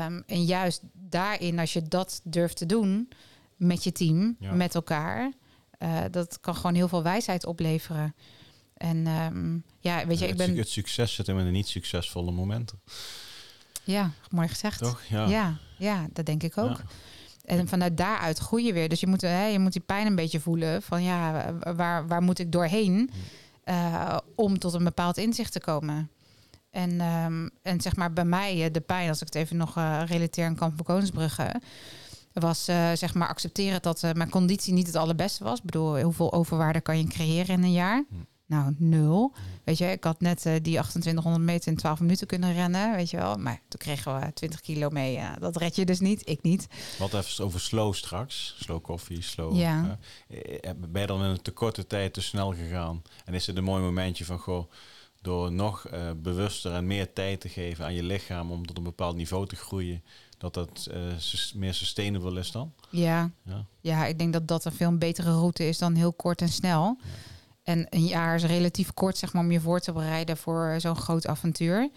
[0.05, 3.09] Um, en juist daarin, als je dat durft te doen
[3.57, 4.53] met je team, ja.
[4.53, 5.33] met elkaar,
[5.79, 8.15] uh, dat kan gewoon heel veel wijsheid opleveren.
[8.77, 10.57] En um, ja, weet je, ik ben...
[10.57, 12.81] Het succes zit in de niet succesvolle momenten.
[13.85, 14.79] Ja, mooi gezegd.
[14.79, 15.03] Toch?
[15.09, 16.77] Ja, ja, ja dat denk ik ook.
[16.77, 16.85] Ja.
[17.45, 18.89] En vanuit daaruit groei je weer.
[18.89, 20.83] Dus je moet, hè, je moet die pijn een beetje voelen.
[20.83, 23.11] Van ja, waar, waar moet ik doorheen
[23.65, 26.11] uh, om tot een bepaald inzicht te komen?
[26.71, 30.03] En, um, en zeg maar bij mij, de pijn, als ik het even nog uh,
[30.07, 31.61] relateer aan Kamp Koningsbrugge,
[32.41, 35.59] was uh, zeg maar accepteren dat uh, mijn conditie niet het allerbeste was.
[35.59, 38.05] Ik bedoel, hoeveel overwaarde kan je creëren in een jaar?
[38.47, 39.35] Nou, nul.
[39.65, 43.11] Weet je, ik had net eh, die 2800 meter in 12 minuten kunnen rennen, weet
[43.11, 43.37] je wel.
[43.37, 45.21] Maar toen kregen we 20 kilo mee.
[45.39, 46.69] Dat red je dus niet, ik niet.
[46.99, 48.57] Wat even over slow straks.
[48.59, 49.57] Slow koffie, slow.
[49.57, 49.99] Ja.
[50.29, 53.03] eh, ben je dan in een te korte tijd te snel gegaan?
[53.25, 54.71] En is het een mooi momentje van, goh,
[55.27, 58.83] door nog eh, bewuster en meer tijd te geven aan je lichaam om tot een
[58.83, 60.03] bepaald niveau te groeien,
[60.39, 61.01] dat dat eh,
[61.55, 62.73] meer sustainable is dan?
[62.91, 63.31] Ja.
[63.43, 63.65] Ja.
[63.81, 66.99] ja, ik denk dat dat een veel betere route is dan heel kort en snel.
[67.63, 70.97] En een jaar is relatief kort, zeg maar, om je voor te bereiden voor zo'n
[70.97, 71.91] groot avontuur.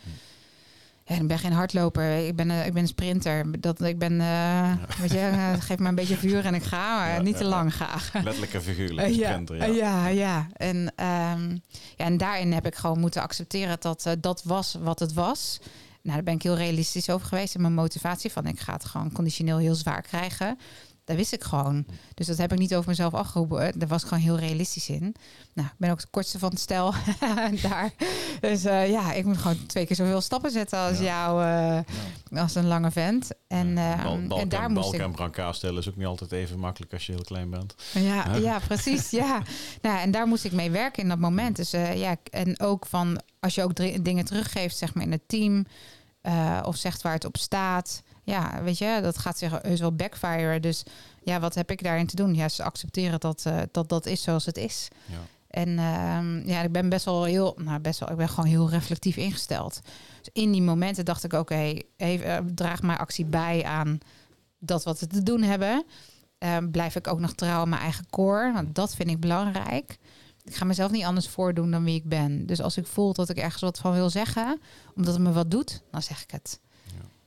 [1.09, 2.27] Ja, ik ben geen hardloper.
[2.27, 3.61] Ik ben, ik ben een sprinter.
[3.61, 6.95] Dat, ik ben, eh, weet je, eh, geef me een beetje vuur en ik ga,
[6.95, 7.49] maar Ja, niet ja, te ja.
[7.49, 8.13] lang graag.
[8.13, 9.07] Letterlijk en figuurlijk.
[9.07, 9.65] Ja, sprinter, ja.
[9.65, 10.47] ja, ja.
[10.53, 11.49] En, ehm,
[11.95, 15.59] ja, en daarin heb ik gewoon moeten accepteren dat dat was wat het was.
[16.01, 18.31] Nou, daar ben ik heel realistisch over geweest in mijn motivatie.
[18.31, 20.57] Van ik ga het gewoon conditioneel heel zwaar krijgen.
[21.09, 21.85] Dat wist ik gewoon.
[22.13, 23.79] Dus dat heb ik niet over mezelf afgeroepen.
[23.79, 25.15] Daar was ik gewoon heel realistisch in.
[25.53, 26.93] Nou, ik ben ook het kortste van het stel
[27.69, 27.91] daar.
[28.39, 31.03] Dus eh, ja, ik moet gewoon twee keer zoveel stappen zetten als Ja.
[31.03, 31.43] jou,
[32.31, 33.27] eh, als een lange vent.
[33.47, 36.59] En, ehm, bal- en daar moest ik en brancard stellen is ook niet altijd even
[36.59, 37.75] makkelijk als je heel klein bent.
[37.93, 39.09] ja, ja, precies.
[39.09, 39.41] Ja.
[39.81, 41.55] Nou, en daar moest ik mee werken in dat moment.
[41.55, 45.27] Dus eh, ja, en ook van als je ook dingen teruggeeft, zeg maar in het
[45.27, 45.65] team,
[46.21, 48.01] eh, of zegt waar het op staat.
[48.29, 50.59] Ja, weet je, dat gaat zich heus wel backfire.
[50.59, 50.83] Dus
[51.23, 52.35] ja, wat heb ik daarin te doen?
[52.35, 54.87] Ja, ze accepteren dat eh, dat, dat is zoals het is.
[55.05, 55.17] Ja.
[55.47, 58.69] En ehm, ja, ik ben best wel heel, nou best wel, ik ben gewoon heel
[58.69, 59.79] reflectief ingesteld.
[60.19, 63.99] Dus in die momenten dacht ik, oké, even eh, draag mijn actie bij aan
[64.59, 65.85] dat wat we te doen hebben.
[66.37, 69.97] Ehm, blijf ik ook nog trouw aan mijn eigen core, want dat vind ik belangrijk.
[70.43, 72.45] Ik ga mezelf niet anders voordoen dan wie ik ben.
[72.45, 74.59] Dus als ik voel dat ik ergens wat van wil zeggen,
[74.95, 76.59] omdat het me wat doet, dan zeg ik het.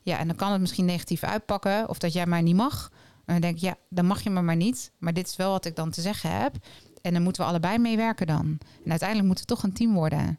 [0.03, 0.12] Ja.
[0.12, 2.91] Ja, en dan kan het misschien negatief uitpakken, of dat jij mij niet mag.
[3.24, 4.93] En dan denk ik, ja, dan mag je me maar niet.
[4.99, 6.55] Maar dit is wel wat ik dan te zeggen heb.
[7.03, 8.59] En dan moeten we allebei meewerken dan.
[8.85, 10.39] En uiteindelijk moet het toch een team worden.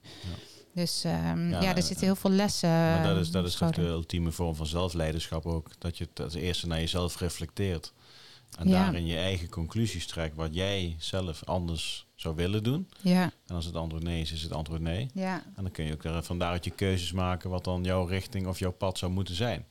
[0.74, 2.70] Dus ehm, Ja, ja, er zitten heel veel lessen.
[2.70, 5.70] Maar dat is, dat is de ultieme vorm van zelfleiderschap ook.
[5.78, 7.94] Dat je het als eerste naar jezelf reflecteert.
[8.60, 8.84] En Ja.
[8.84, 10.36] daarin je eigen conclusies trekt.
[10.36, 12.90] Wat jij zelf anders zou willen doen.
[13.02, 15.10] Ja, En als het antwoord nee is, is het antwoord nee.
[15.14, 18.06] ja, En dan kun je ook daar van daaruit je keuzes maken wat dan jouw
[18.06, 19.66] richting of jouw pad zou moeten zijn.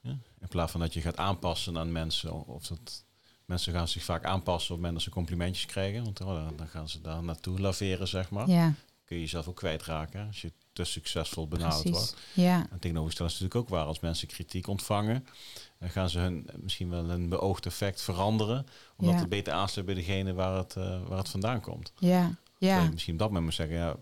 [0.00, 0.10] Ja?
[0.40, 2.46] In plaats van dat je gaat aanpassen aan mensen.
[2.46, 3.04] Of dat
[3.44, 6.04] mensen gaan zich vaak aanpassen op het moment dat ze complimentjes krijgen.
[6.04, 8.48] Want oh, dan- gaan ze daar naartoe laveren, zeg maar.
[8.48, 8.74] ja,
[9.04, 11.98] Kun je jezelf ook kwijtraken als je te succesvol benaderd precies.
[12.10, 12.16] wordt.
[12.32, 13.86] Ja, En tegenovergesteld is natuurlijk ook waar.
[13.86, 15.26] Als mensen kritiek ontvangen,
[15.78, 18.66] dan gaan ze hun misschien wel een beoogd effect veranderen.
[18.96, 19.20] Omdat Ja.
[19.20, 21.92] het beter aansluit bij degene waar het, eh, waar het vandaan komt.
[21.98, 22.82] ja, ja.
[22.82, 23.96] je misschien op dat moment moet zeggen, ja,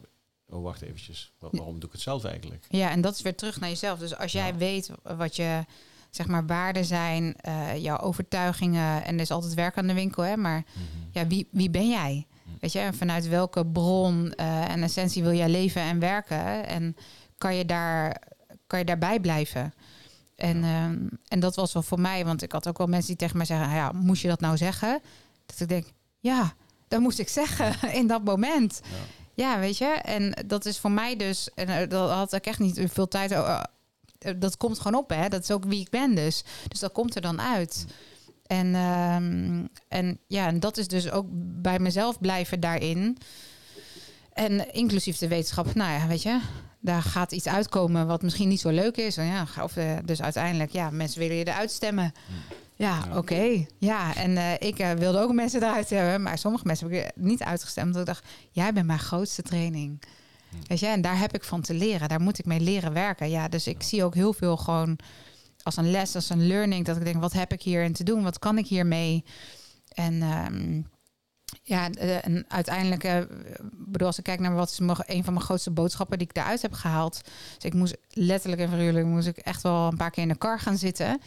[0.49, 2.67] oh wacht eventjes, wa- waarom doe ik het zelf eigenlijk?
[2.69, 3.99] Ja, en dat is weer terug naar jezelf.
[3.99, 4.55] Dus als jij Ja.
[4.57, 5.65] weet wat je
[6.11, 10.23] zeg maar waarden zijn, eh, jouw overtuigingen en er is altijd werk aan de winkel,
[10.23, 10.65] hè, maar
[11.13, 12.27] ja, wie, wie ben jij?
[12.63, 16.67] Weet je, en vanuit welke bron eh, en essentie wil jij leven en werken?
[16.67, 16.97] En
[17.39, 18.23] kan je, daar,
[18.67, 19.75] kan je daarbij blijven?
[20.37, 20.99] En, ehm,
[21.29, 23.47] en dat was wel voor mij, want ik had ook wel mensen die tegen mij
[23.47, 25.01] zeggen: "Ah ja, moest je dat nou zeggen?
[25.47, 25.87] Dat ik denk,
[26.19, 26.53] ja,
[26.89, 28.81] dat moest ik zeggen in dat moment.
[28.85, 28.97] Ja.
[29.35, 32.59] Ja, weet je, en dat is voor mij dus, en eh, dat had ik echt
[32.59, 33.31] niet veel tijd.
[33.31, 33.63] eh,
[34.37, 35.29] dat komt gewoon op, hè?
[35.29, 36.45] Dat is ook wie ik ben, dus.
[36.69, 37.87] Dus dat komt er dan uit.
[38.53, 41.27] En, ehm, en ja, en dat is dus ook
[41.63, 43.19] bij mezelf blijven daarin.
[44.33, 46.41] En inclusief de wetenschap, nou ja, weet je,
[46.81, 49.17] daar gaat iets uitkomen wat misschien niet zo leuk is.
[49.17, 52.13] En ja, of, eh, dus uiteindelijk, ja, mensen willen je eruit stemmen.
[52.77, 53.17] Ja, Ja.
[53.17, 53.67] oké.
[53.79, 57.11] Ja, en eh, ik eh, wilde ook mensen eruit hebben, maar sommige mensen heb ik
[57.15, 57.87] niet uitgestemd.
[57.87, 60.03] Omdat ik dacht, jij bent mijn grootste training.
[60.67, 62.09] Weet je, en daar heb ik van te leren.
[62.09, 63.31] Daar moet ik mee leren werken.
[63.31, 64.99] Ja, dus ik zie ook heel veel gewoon
[65.63, 66.85] als een les, als een learning.
[66.85, 68.23] Dat ik denk, wat heb ik hierin te doen?
[68.23, 69.25] Wat kan ik hiermee?
[69.89, 70.83] En ehm,
[71.63, 73.21] ja, eh, en uiteindelijk, eh,
[73.73, 76.63] bedoel, als ik kijk naar wat is een van mijn grootste boodschappen die ik daaruit
[76.63, 77.21] heb gehaald.
[77.55, 80.37] Dus ik moest letterlijk en figuurlijk moest ik echt wel een paar keer in de
[80.37, 81.21] kar gaan zitten.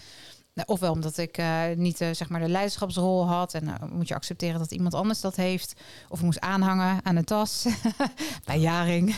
[0.56, 3.54] Nou, Ofwel omdat ik eh, niet eh, zeg maar de leiderschapsrol had.
[3.54, 5.74] En eh, moet je accepteren dat iemand anders dat heeft.
[6.10, 7.66] Of moest aanhangen aan de tas.
[8.46, 9.16] Bij Jaring.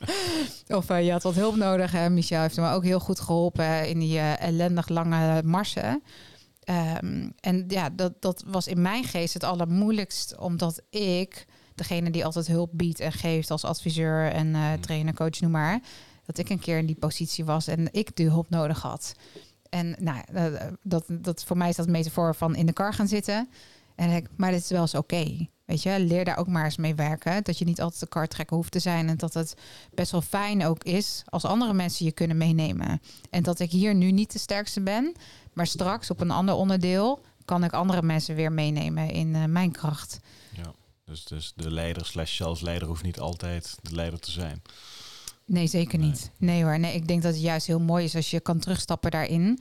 [0.68, 1.92] of je had wat hulp nodig.
[1.92, 2.10] Hè.
[2.10, 6.02] Michel heeft me ook heel goed geholpen in die ellendig lange marsen.
[6.60, 10.38] Ehm, en ja, dat, dat was in mijn geest het allermoeilijkst.
[10.38, 15.40] Omdat ik, degene die altijd hulp biedt en geeft als adviseur en eh, trainer, coach,
[15.40, 15.80] noem maar.
[16.26, 19.14] Dat ik een keer in die positie was en ik de hulp nodig had.
[19.70, 23.08] En nou, eh, dat, dat voor mij is dat metafoor van in de kar gaan
[23.08, 23.48] zitten.
[23.94, 25.48] En ik, maar dit is wel eens oké.
[25.64, 27.44] Weet je, leer daar ook maar eens mee werken.
[27.44, 29.08] Dat je niet altijd de kar trekken hoeft te zijn.
[29.08, 29.54] En dat het
[29.94, 33.00] best wel fijn ook is als andere mensen je kunnen meenemen.
[33.30, 35.12] En dat ik hier nu niet de sterkste ben.
[35.52, 39.72] Maar straks op een ander onderdeel kan ik andere mensen weer meenemen in eh, mijn
[39.72, 40.20] kracht.
[40.56, 40.72] Ja.
[41.04, 44.62] Dus, dus de leider slash zelfs leider hoeft niet altijd de leider te zijn.
[45.50, 46.30] Nee, zeker niet.
[46.36, 46.78] Nee hoor.
[46.78, 49.60] Nee, ik denk dat het juist heel mooi is als je kan terugstappen daarin.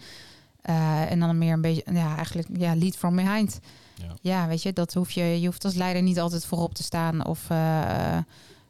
[0.61, 3.59] Eh, en dan meer een beetje, ja, eigenlijk, ja, lead from behind.
[3.95, 4.15] Ja.
[4.21, 7.25] Ja, weet je, dat hoef je, je hoeft als leider niet altijd voorop te staan
[7.25, 8.17] of eh,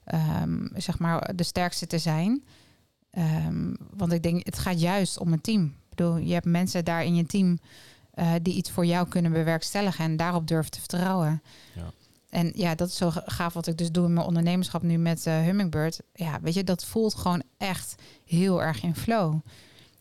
[0.04, 2.44] ehm, zeg maar de sterkste te zijn.
[3.12, 5.64] Ehm, want ik denk, het gaat juist om een team.
[5.64, 7.60] Ik bedoel, je hebt mensen daar in je team
[8.14, 11.42] eh, die iets voor jou kunnen bewerkstelligen en daarop durven te vertrouwen.
[11.76, 11.92] Ja.
[12.30, 15.26] En ja, dat is zo gaaf wat ik dus doe in mijn ondernemerschap nu met
[15.26, 16.00] eh, Hummingbird.
[16.14, 17.96] Ja, weet je, dat voelt gewoon echt
[18.26, 19.40] heel erg in flow.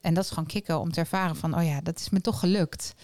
[0.00, 2.40] En dat is gewoon kicken om te ervaren van, oh ja, dat is me toch
[2.40, 2.94] gelukt.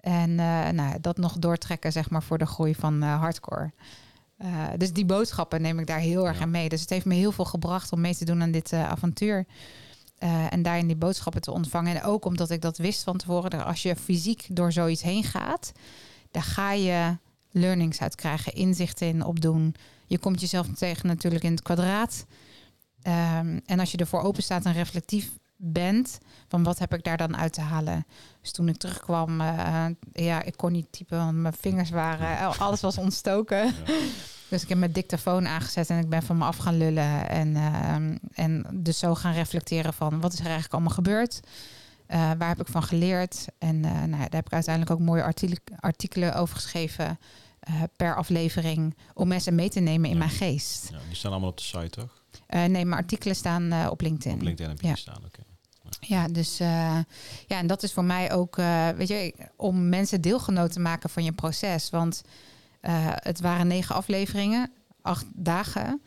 [0.00, 3.72] En eh, nou, dat nog doortrekken, zeg maar, voor de groei van eh, hardcore.
[4.76, 6.42] Dus die boodschappen neem ik daar heel erg Ja.
[6.42, 6.68] aan mee.
[6.68, 9.46] Dus het heeft me heel veel gebracht om mee te doen aan dit avontuur.
[10.50, 11.96] En daarin die boodschappen te ontvangen.
[11.96, 13.64] En ook omdat ik dat wist van tevoren.
[13.64, 15.72] Als je fysiek door zoiets heen gaat,
[16.30, 17.16] daar ga je
[17.52, 19.74] learnings uit krijgen, inzichten in opdoen.
[20.06, 22.26] Je komt jezelf tegen natuurlijk in het kwadraat.
[23.02, 26.18] Ehm, en als je ervoor open staat en reflectief bent,
[26.48, 28.06] van wat heb ik daar dan uit te halen?
[28.40, 32.60] Dus toen ik terugkwam, eh, ja, ik kon niet typen, want mijn vingers waren, eh,
[32.60, 33.64] alles was ontstoken.
[33.64, 33.72] Ja.
[34.48, 37.28] Dus ik heb mijn dictafoon aangezet en ik ben van me af gaan lullen.
[37.28, 41.40] En, ehm, en dus zo gaan reflecteren van wat is er eigenlijk allemaal gebeurd?
[42.12, 43.46] Eh, waar heb ik van geleerd?
[43.58, 47.18] En eh, nou, daar heb ik uiteindelijk ook mooie artik- artikelen over geschreven
[47.60, 48.96] eh, per aflevering.
[49.14, 50.18] Om mensen mee te nemen in Ja.
[50.18, 50.88] mijn geest.
[50.90, 52.22] Ja, die staan allemaal op de site, toch?
[52.48, 54.34] Nee, mijn artikelen staan op LinkedIn.
[54.34, 54.92] Op LinkedIn heb je Ja.
[54.92, 55.40] die staan, oké.
[56.00, 57.04] Ja, dus ja,
[57.46, 58.56] en dat is voor mij ook,
[58.96, 61.90] weet je, om mensen deelgenoot te maken van je proces.
[61.90, 62.22] Want
[63.14, 64.70] het waren negen afleveringen,
[65.02, 66.02] acht dagen.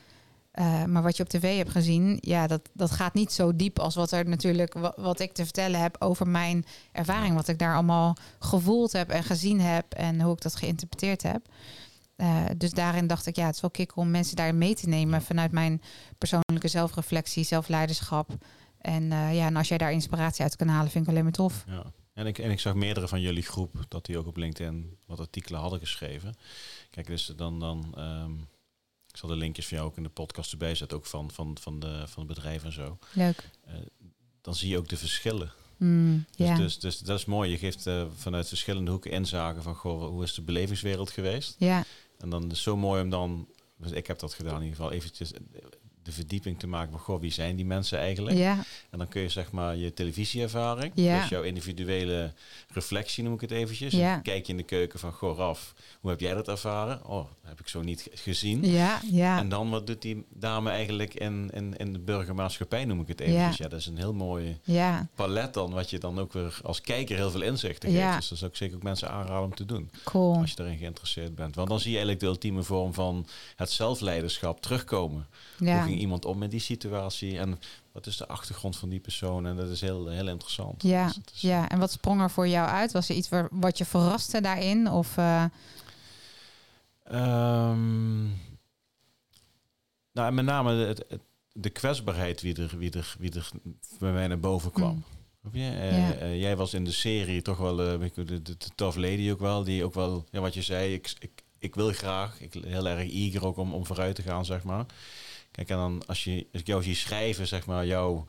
[0.56, 3.80] Eh, maar wat je op tv hebt gezien, ja, dat, dat gaat niet zo diep
[3.80, 7.36] als wat er natuurlijk, wat, wat ik te vertellen heb over mijn ervaring.
[7.36, 11.48] Wat ik daar allemaal gevoeld heb en gezien heb en hoe ik dat geïnterpreteerd heb.
[12.16, 14.88] Eh, dus daarin dacht ik, ja, het is wel kicken om mensen daarin mee te
[14.90, 15.82] nemen vanuit mijn
[16.18, 18.32] persoonlijke zelfreflectie, zelfleiderschap.
[18.78, 21.32] En eh, ja, en als jij daar inspiratie uit kan halen, vind ik alleen maar
[21.32, 21.64] tof.
[21.68, 21.84] Ja.
[22.14, 25.20] En ik, en ik zag meerdere van jullie groep dat die ook op LinkedIn wat
[25.20, 26.36] artikelen hadden geschreven.
[26.90, 28.32] Kijk, dus dan, dan ehm,
[29.16, 31.58] ik zal de linkjes van jou ook in de podcast erbij zetten, ook van, van,
[31.62, 32.98] van, de, van het bedrijf en zo.
[33.14, 33.50] Leuk.
[34.42, 35.52] Dan zie je ook de verschillen.
[35.78, 36.56] Mm, Dus, ja.
[36.56, 37.52] dus, dus dat is mooi.
[37.52, 41.56] Je geeft eh, vanuit verschillende hoeken inzagen van goh, hoe is de belevingswereld geweest.
[41.60, 41.84] ja,
[42.18, 43.48] En dan is het zo mooi om dan,
[43.78, 45.32] dus ik heb dat gedaan in ieder geval, eventjes
[46.06, 48.38] de verdieping te maken van goh, wie zijn die mensen eigenlijk?
[48.38, 48.58] ja,
[48.90, 51.20] En dan kun je zeg maar je televisieervaring, Ja.
[51.20, 52.34] dus jouw individuele
[52.74, 53.94] reflectie noem ik het eventjes.
[53.94, 54.18] Ja.
[54.18, 57.06] Kijk je in de keuken van goh Raf, hoe heb jij dat ervaren?
[57.06, 58.66] Oh, dat heb ik zo niet ge- gezien.
[58.66, 59.38] ja, ja.
[59.40, 63.20] En dan wat doet die dame eigenlijk in, in, in de burgermaatschappij noem ik het
[63.20, 63.58] eventjes.
[63.58, 63.64] Ja.
[63.64, 66.82] Ja, dat is een heel mooi ja, palet dan, wat je dan ook weer als
[66.82, 68.02] kijker heel veel inzichten geeft.
[68.02, 68.16] Ja.
[68.16, 69.90] Dus dat zou ik zeker ook mensen aanraden om te doen.
[70.04, 70.36] cool.
[70.36, 71.56] Als je daarin geïnteresseerd bent.
[71.56, 75.28] Want dan zie je eigenlijk de ultieme vorm van het zelfleiderschap terugkomen.
[75.58, 77.40] Hoe Ja, ging iemand om met die situatie?
[77.40, 77.60] En
[77.92, 79.46] wat is de achtergrond van die persoon?
[79.46, 80.84] En dat is heel, heel interessant.
[80.84, 81.70] ja, Dus is- ja.
[81.70, 82.92] En wat sprong er voor jou uit?
[82.92, 84.90] Was er iets waar, wat je verraste daarin?
[84.92, 85.44] Of eh,
[87.04, 88.24] Ehm,
[90.12, 91.22] nou, en met name het, het-
[91.54, 93.50] de kwetsbaarheid wie er, wie, er, wie er
[94.00, 95.04] bij mij naar boven kwam.
[95.42, 95.50] Mm.
[95.52, 95.70] Je?
[95.70, 99.32] Eh, eh, jij was in de serie toch wel eh, de, de, de tough lady
[99.32, 99.64] ook wel.
[99.64, 102.42] Die ook wel, ja, wat je zei, ik, ik, ik wil graag.
[102.42, 104.86] Ik heel erg eager ook om, om vooruit te gaan, zeg maar.
[105.56, 108.26] Kijk, en dan als, je, als ik jou zie schrijven, zeg maar, jouw...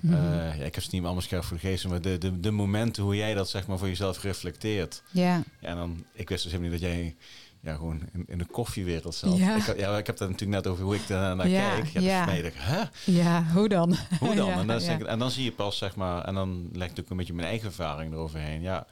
[0.00, 0.14] Mhm.
[0.14, 2.50] eh, ja, ik heb het niet allemaal scherp voor de geest, maar de, de, de
[2.50, 5.02] momenten hoe jij dat zeg maar voor jezelf reflecteert.
[5.10, 5.22] ja,
[5.60, 7.16] Ja, en dan, ik wist dus helemaal niet dat jij
[7.60, 9.36] ja, gewoon in, in de koffiewereld zat.
[9.36, 9.56] Ja.
[9.56, 11.88] Ik, ja, ik heb het natuurlijk net over hoe ik daar naar Ja, kijk.
[11.88, 12.26] Ja, ja.
[12.26, 12.82] dus dacht hè?
[13.12, 13.96] ja, hoe dan?
[14.20, 14.46] Hoe dan?
[14.52, 14.92] Ja, en, dan ja.
[14.92, 17.32] ik- en dan zie je pas, zeg maar, en dan leg ik ook een beetje
[17.34, 18.60] mijn eigen ervaring eroverheen.
[18.62, 18.86] Ja,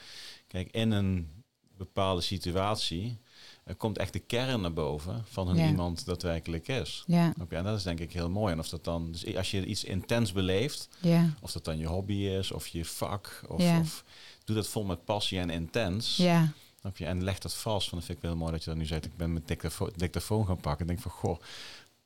[0.46, 1.28] kijk, in een
[1.76, 3.18] bepaalde situatie
[3.64, 5.66] eh, komt echt de kern naar boven van hoe Ja.
[5.68, 7.04] iemand daadwerkelijk is.
[7.06, 7.32] Ja?
[7.48, 8.52] En dat is denk ik heel mooi.
[8.52, 11.86] En of dat dan, dus als je iets intens beleeft, ja, of dat dan je
[11.86, 13.78] hobby is, of je vak, of, Ja.
[13.80, 14.04] of
[14.44, 16.16] doe dat vol met passie en intens.
[16.16, 16.52] ja,
[16.94, 17.06] je?
[17.06, 17.90] En leg dat vast.
[17.90, 19.04] Want dat vind ik wel heel mooi dat je dat nu zegt.
[19.04, 20.80] Ik ben mijn dictafo dictafoon gaan pakken.
[20.80, 21.40] En denk van, goh,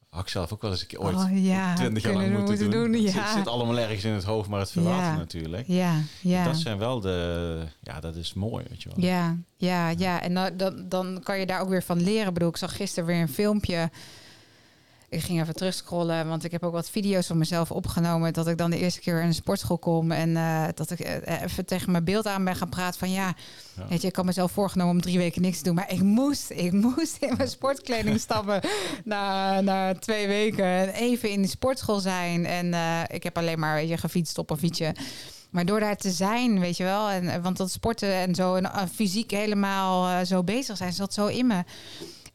[0.09, 2.59] had ik zelf ook wel eens een keer ooit Oh, ja, twintig jaar lang moeten
[2.71, 2.81] doen.
[2.81, 5.17] moeten doen, Het zit, allemaal ergens in het hoofd, maar het Ja.
[5.17, 5.65] natuurlijk.
[5.67, 6.45] ja, ja.
[6.45, 7.63] Dat zijn wel de...
[7.83, 9.05] Ja, dat is mooi, weet je wel.
[9.05, 10.21] Ja, ja, ja.
[10.23, 12.27] En dan, dan, dan kan je daar ook weer van leren.
[12.29, 13.91] Ik bedoel, ik zag gisteren weer een filmpje.
[15.17, 18.33] Ik ging even terugscrollen, want ik heb ook wat video's van mezelf opgenomen.
[18.33, 20.13] Dat ik dan de eerste keer in een sportschool kom.
[20.13, 22.99] En eh, dat ik eh, even tegen mijn beeld aan ben gaan praten.
[22.99, 23.35] Van ja,
[23.77, 23.87] Ja.
[23.89, 25.75] weet je, ik had mezelf voorgenomen om drie weken niks te doen.
[25.75, 28.61] Maar ik moest, ik moest in mijn sportkleding stappen
[29.05, 30.65] na, na twee weken.
[30.65, 32.47] En even in de sportschool zijn.
[32.47, 34.95] En eh, ik heb alleen maar weet je, gefietst op een fietsje.
[35.51, 37.09] Maar door daar te zijn, weet je wel.
[37.11, 40.93] En, eh, want dat sporten en zo en eh, fysiek helemaal eh, zo bezig zijn,
[40.93, 41.65] zat zo in me.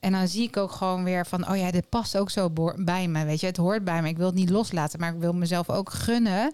[0.02, 3.07] En dan zie ik ook gewoon weer van, oh ja, dit past ook zo bij
[3.07, 3.45] me, weet je.
[3.45, 4.07] Het hoort bij me.
[4.10, 6.53] Ik wil het niet loslaten, maar ik wil mezelf ook gunnen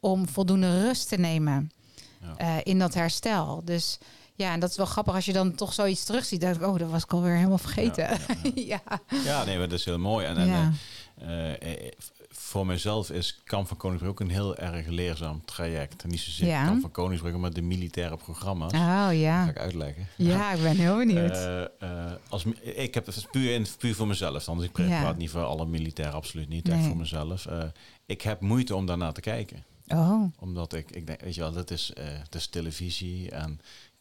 [0.00, 1.70] om voldoende rust te nemen
[2.20, 2.34] Ja.
[2.36, 3.62] eh, in dat herstel.
[3.64, 3.98] Dus
[4.34, 6.40] ja, en dat is wel grappig als je dan toch zoiets terugziet.
[6.40, 8.04] Dan denk ik, oh, dat was ik alweer helemaal vergeten.
[8.04, 9.00] Ja, Ja, ja, ja.
[9.24, 10.26] Ja, nee, maar dat is heel mooi.
[10.26, 10.72] En, en ja.
[11.18, 11.92] eh, eh,
[12.52, 16.02] voor mezelf is Kamp van Koningsbrug ook een heel erg leerzaam traject.
[16.02, 16.64] En niet zozeer Ja.
[16.64, 18.72] Kamp van Koningsbrug, maar de militaire programma's.
[18.72, 19.48] Oh Dat ga ja.
[19.48, 20.06] ik uitleggen.
[20.16, 21.30] Ja, ik ben heel benieuwd.
[21.36, 24.44] Eh, eh, als, ik heb het puur, in, puur voor mezelf.
[24.44, 24.56] Dan.
[24.56, 25.12] Dus ik praat Ja.
[25.12, 26.68] niet voor alle militairen, absoluut niet.
[26.68, 26.86] Echt Nee.
[26.88, 27.46] voor mezelf.
[27.46, 27.62] Eh,
[28.06, 29.64] ik heb moeite om daarna te kijken.
[29.88, 33.30] oh, Omdat ik, ik denk, weet je wel, dat is, eh dat is televisie.
[33.30, 33.60] En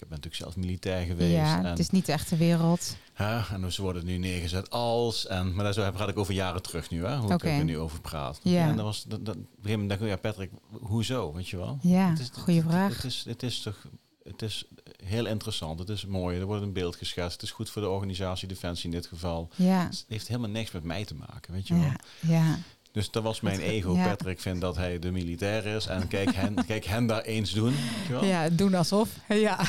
[0.10, 1.32] ben natuurlijk zelf militair geweest.
[1.36, 2.96] ja, en, het is niet de echte wereld.
[3.14, 5.28] hè, en ze worden nu neergezet als.
[5.28, 7.48] En, maar daar zo praat ik over jaren terug nu, hè, hoe Oké.
[7.50, 8.40] ik er nu over praat.
[8.44, 8.68] Ja.
[8.68, 10.52] En dan was dat, dat, op een gegeven moment ik, ja, Patrick,
[10.82, 11.34] hoezo?
[11.34, 11.78] Weet je wel?
[11.82, 12.96] Ja, Het is- goede het- vraag.
[12.96, 13.78] Het is, het is toch
[14.24, 14.66] het is
[15.04, 15.80] heel interessant.
[15.80, 16.40] Het is mooi.
[16.40, 17.32] Er wordt een beeld geschetst.
[17.34, 19.50] Het is goed voor de organisatie Defensie in dit geval.
[19.56, 21.84] Ja, Het heeft helemaal niks met mij te maken, weet je wel.
[21.84, 22.58] ja, ja.
[22.92, 23.96] Dus dat was mijn ego.
[23.96, 24.08] ja.
[24.08, 25.88] Patrick vindt dat hij de militair is.
[25.88, 27.72] En kijk hen, kijk hen daar eens doen.
[27.74, 28.26] Weet je wel.
[28.26, 29.10] Ja, doen alsof.
[29.28, 29.60] Ja.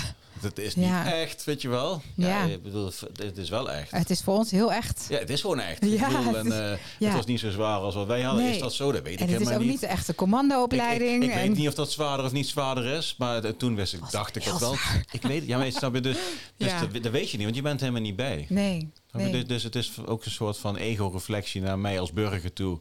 [0.42, 1.12] Dat is niet Ja.
[1.12, 2.02] echt, weet je wel.
[2.16, 2.44] Ja, Ja.
[2.52, 3.90] Ik bedoel, het is wel echt.
[3.90, 5.06] Het is voor ons heel echt.
[5.08, 5.84] Ja, het is gewoon echt.
[5.86, 7.06] Ja, ik bedoel, het en, is- eh.
[7.06, 8.42] Het was niet zo zwaar als wat wij hadden.
[8.44, 8.54] Nee.
[8.54, 8.92] Is dat zo?
[8.92, 9.70] Dat weet En ik het is helemaal ook niet.
[9.70, 11.24] niet de echte Ik, ik, commandoopleiding.
[11.24, 14.10] ik weet niet of dat zwaarder of niet zwaarder is, maar toen wist ik, Was
[14.10, 14.76] dacht ik dat wel.
[15.10, 16.16] Ik weet, ja, maar snap je dus,
[16.56, 16.80] dus Ja.
[16.80, 18.46] dat, dat weet je niet, want je bent helemaal niet bij.
[18.48, 19.30] Nee, nee.
[19.32, 22.78] Dus, dus het is ook een soort van ego-reflectie naar mij als burger toe,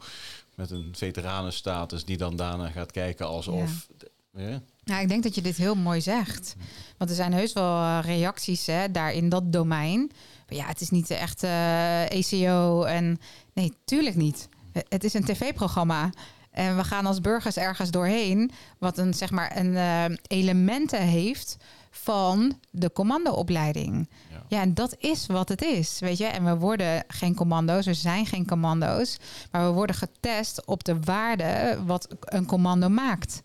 [0.55, 3.87] met een veteranenstatus die dan daarna gaat kijken alsof.
[4.35, 4.61] Ja.
[4.83, 6.55] Ja, ik denk dat je dit heel mooi zegt.
[6.97, 10.11] Want er zijn heus wel eh, reacties hè, daar in dat domein.
[10.47, 12.83] Maar ja, het is niet de echte eh, ECO.
[12.83, 13.19] En
[13.53, 14.49] nee, tuurlijk niet.
[14.73, 16.09] Eh, Het is een tv-programma.
[16.51, 18.51] En we gaan als burgers ergens doorheen.
[18.77, 21.57] Wat een, zeg maar, een elementen heeft
[21.91, 24.09] van de commandoopleiding.
[24.29, 24.43] Ja.
[24.47, 26.25] Ja, en dat is wat het is, weet je.
[26.25, 29.17] En we worden geen commando's, er zijn geen commando's.
[29.51, 33.41] Maar we worden getest op de waarde wat een commando maakt.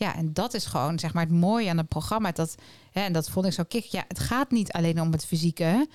[0.00, 2.32] Ja, en dat is gewoon zeg maar het mooie aan het programma.
[2.32, 2.54] Dat,
[2.92, 3.84] hè, en dat vond ik zo kick.
[3.84, 5.88] Ja, het gaat niet alleen om het fysieke.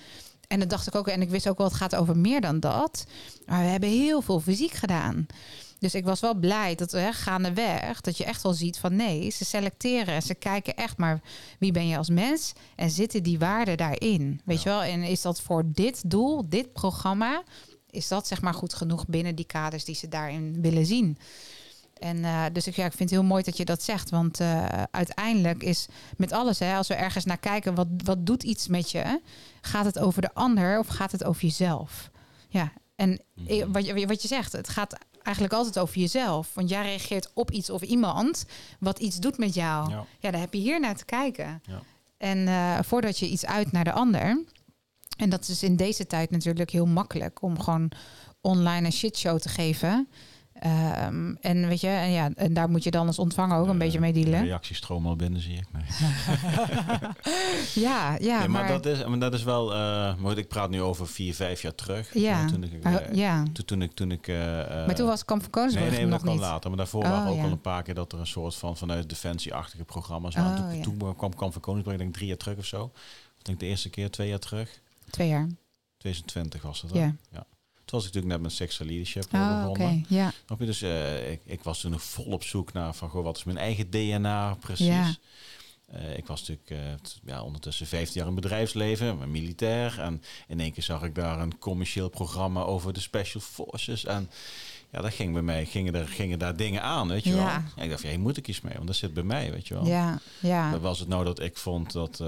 [0.48, 1.08] En dat dacht ik ook.
[1.08, 3.06] En ik wist ook wel, het gaat over meer dan dat.
[3.46, 5.26] Maar we hebben heel veel fysiek gedaan.
[5.78, 8.96] Dus ik was wel blij dat we hè, gaandeweg, dat je echt wel ziet van
[8.96, 11.20] nee, ze selecteren en ze kijken echt maar
[11.58, 14.40] wie ben je als mens en zitten die waarden daarin.
[14.44, 14.82] Weet je wel?
[14.82, 17.42] En is dat voor dit doel, dit programma,
[17.90, 21.18] is dat zeg maar goed genoeg binnen die kaders die ze daarin willen zien?
[21.98, 24.10] En eh, dus ik, ja, ik vind het heel mooi dat je dat zegt.
[24.10, 25.86] Want eh, uiteindelijk is
[26.16, 29.20] met alles, hè, als we ergens naar kijken, wat, wat doet iets met je?
[29.60, 32.10] Gaat het over de ander of gaat het over jezelf?
[32.48, 36.54] Ja, en eh, wat, je, wat je zegt, het gaat eigenlijk altijd over jezelf.
[36.54, 38.44] Want jij reageert op iets of iemand
[38.78, 39.90] wat iets doet met jou.
[39.90, 40.04] Ja.
[40.18, 41.62] Ja, daar heb je hier naar te kijken.
[41.66, 41.82] Ja.
[42.16, 44.44] En voordat je iets uit naar de ander.
[45.16, 47.90] En dat is in deze tijd natuurlijk heel makkelijk om gewoon
[48.40, 50.08] online een shitshow te geven.
[50.60, 53.72] Ehm, en weet je, en ja, en daar moet je dan als ontvanger ook een
[53.72, 54.44] Eh, beetje mee dealen.
[54.44, 55.64] Reactiestroom al binnen, zie ik.
[55.72, 55.82] Nee.
[57.74, 59.72] Ja, ja, Nee, maar, maar, dat is, maar dat is wel.
[59.74, 62.14] eh, maar ik praat nu over vier, vijf jaar terug.
[62.14, 63.42] ja, Toen ik, eh, ja.
[63.52, 64.26] toen, toen ik, toen ik.
[64.28, 66.68] maar toen was Kamp van Koningsbrug Nee, nee, nog dat kwam later.
[66.68, 67.42] Maar daarvoor Oh, waren ook ja.
[67.44, 70.56] al een paar keer dat er een soort van vanuit defensieachtige programma's Oh, waren.
[70.56, 70.82] toen, ja.
[70.82, 72.90] toen kwam Kamp van Koningsbrug, denk ik drie jaar terug of zo.
[73.38, 74.80] Ik denk de eerste keer, twee jaar terug.
[75.10, 75.48] Twee jaar.
[75.98, 76.92] 2020 was het.
[76.92, 76.98] hè?
[76.98, 77.46] Ja.
[77.86, 79.68] Toen was ik natuurlijk net met Sexual Leadership Oh, begonnen.
[79.68, 80.02] oké.
[80.14, 80.32] Ja.
[80.58, 80.66] Je?
[80.66, 83.44] Dus eh, ik, ik was toen nog vol op zoek naar van, goh, wat is
[83.44, 84.86] mijn eigen DNA precies?
[84.86, 85.14] Ja.
[85.86, 90.00] Eh, ik was natuurlijk t- ja, ondertussen 15 jaar in bedrijfsleven, maar militair.
[90.00, 94.04] En in één keer zag ik daar een commercieel programma over de Special Forces.
[94.04, 94.30] En
[94.92, 97.40] ja, dat ging bij mij, gingen, er, gingen daar dingen aan, weet je wel.
[97.40, 97.64] Ja.
[97.76, 99.68] En ik dacht, ja, hier moet ik iets mee, want dat zit bij mij, weet
[99.68, 99.86] je wel.
[99.86, 100.70] Ja, ja.
[100.70, 102.22] Maar Was het nou dat ik vond dat...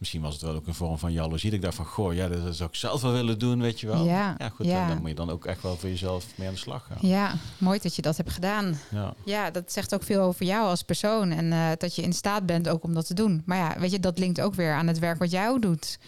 [0.00, 1.50] misschien was het wel ook een vorm van jaloezie.
[1.50, 3.86] Dat Ik dacht van, goh, ja, dat zou ik zelf wel willen doen, weet je
[3.86, 4.04] wel.
[4.04, 4.88] Ja, goed, ja.
[4.88, 7.08] dan- moet je dan ook echt wel voor jezelf mee aan de slag gaan.
[7.08, 8.78] Ja, mooi dat je dat hebt gedaan.
[8.90, 9.14] Ja.
[9.24, 11.30] Ja, dat zegt ook veel over jou als persoon.
[11.30, 13.42] En eh, dat je in staat bent ook om dat te doen.
[13.46, 15.98] Maar ja, weet je, dat linkt ook weer aan het werk wat jij doet.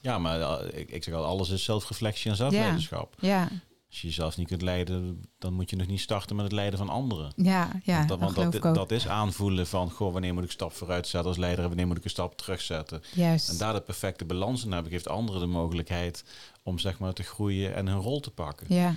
[0.00, 3.14] Ja, maar eh, ik, ik zeg al, alles is zelfreflectie en zelfleiderschap.
[3.18, 3.48] Ja,
[3.94, 6.78] Als je jezelf niet kunt leiden, dan moet je nog niet starten met het leiden
[6.78, 7.32] van anderen.
[7.36, 8.06] ja, ja.
[8.06, 11.30] want dat, dat want is aanvoelen van, goh, wanneer moet ik een stap vooruit zetten
[11.30, 13.02] als leider en wanneer moet ik een stap terugzetten.
[13.14, 13.48] Juist.
[13.48, 16.24] En daar de perfecte balans in hebben, geeft anderen de mogelijkheid
[16.62, 18.66] om zeg maar te groeien en hun rol te pakken.
[18.68, 18.94] Ja,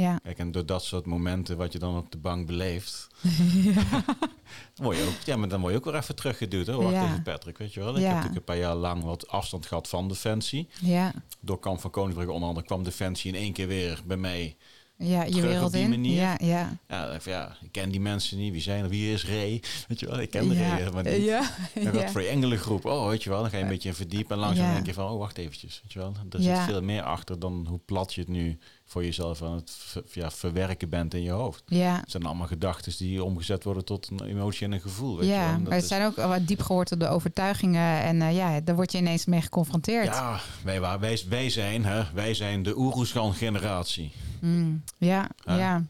[0.00, 0.18] ja.
[0.22, 3.06] Kijk, en door dat soort momenten wat je dan op de bank beleeft,
[4.76, 6.66] word je ook, ja, maar dan word je ook weer even teruggeduwd.
[6.66, 6.74] Hè?
[6.76, 7.04] Wacht Ja.
[7.04, 7.88] even, Patrick, weet je wel.
[7.96, 8.02] Ik Ja.
[8.02, 10.68] heb natuurlijk een paar jaar lang wat afstand gehad van Defensie.
[10.80, 14.56] Ja, Door Kamp van Koningsbrugge onder andere kwam Defensie in één keer weer bij mij
[14.96, 15.88] Ja, je op die in.
[15.90, 16.20] manier.
[16.20, 16.78] Ja, ja.
[16.88, 18.52] Ja, ja, ik ken die mensen niet.
[18.52, 18.88] Wie zijn er?
[18.90, 19.62] Wie is Ray?
[19.88, 20.68] Weet je wel, ik ken de ja.
[20.68, 21.24] Ray helemaal niet.
[21.24, 21.90] Ja, En ja.
[21.92, 22.84] wat voor engelengroep.
[22.84, 23.40] Oh, weet je wel.
[23.40, 24.34] Dan ga je een beetje in verdiepen.
[24.36, 24.72] En langzaam Ja.
[24.74, 25.80] denk je van, oh, wacht eventjes.
[25.82, 26.12] Weet je wel.
[26.30, 26.56] Er Ja.
[26.56, 28.58] zit veel meer achter dan hoe plat je het nu
[28.90, 31.62] voor jezelf aan het ja, verwerken bent in je hoofd.
[31.66, 31.96] ja.
[32.00, 35.16] Het zijn allemaal gedachten die omgezet worden tot een emotie en een gevoel.
[35.16, 35.40] Weet je wel.
[35.40, 38.02] Ja, En dat maar het is- zijn ook wat diep gewortelde overtuigingen.
[38.02, 40.06] En eh, ja, daar word je ineens mee geconfronteerd.
[40.06, 44.12] Ja, wij, wij, wij zijn, hè, wij zijn de Oeroesgan-generatie.
[44.40, 45.56] Mm, ja, Ja.
[45.56, 45.82] ja.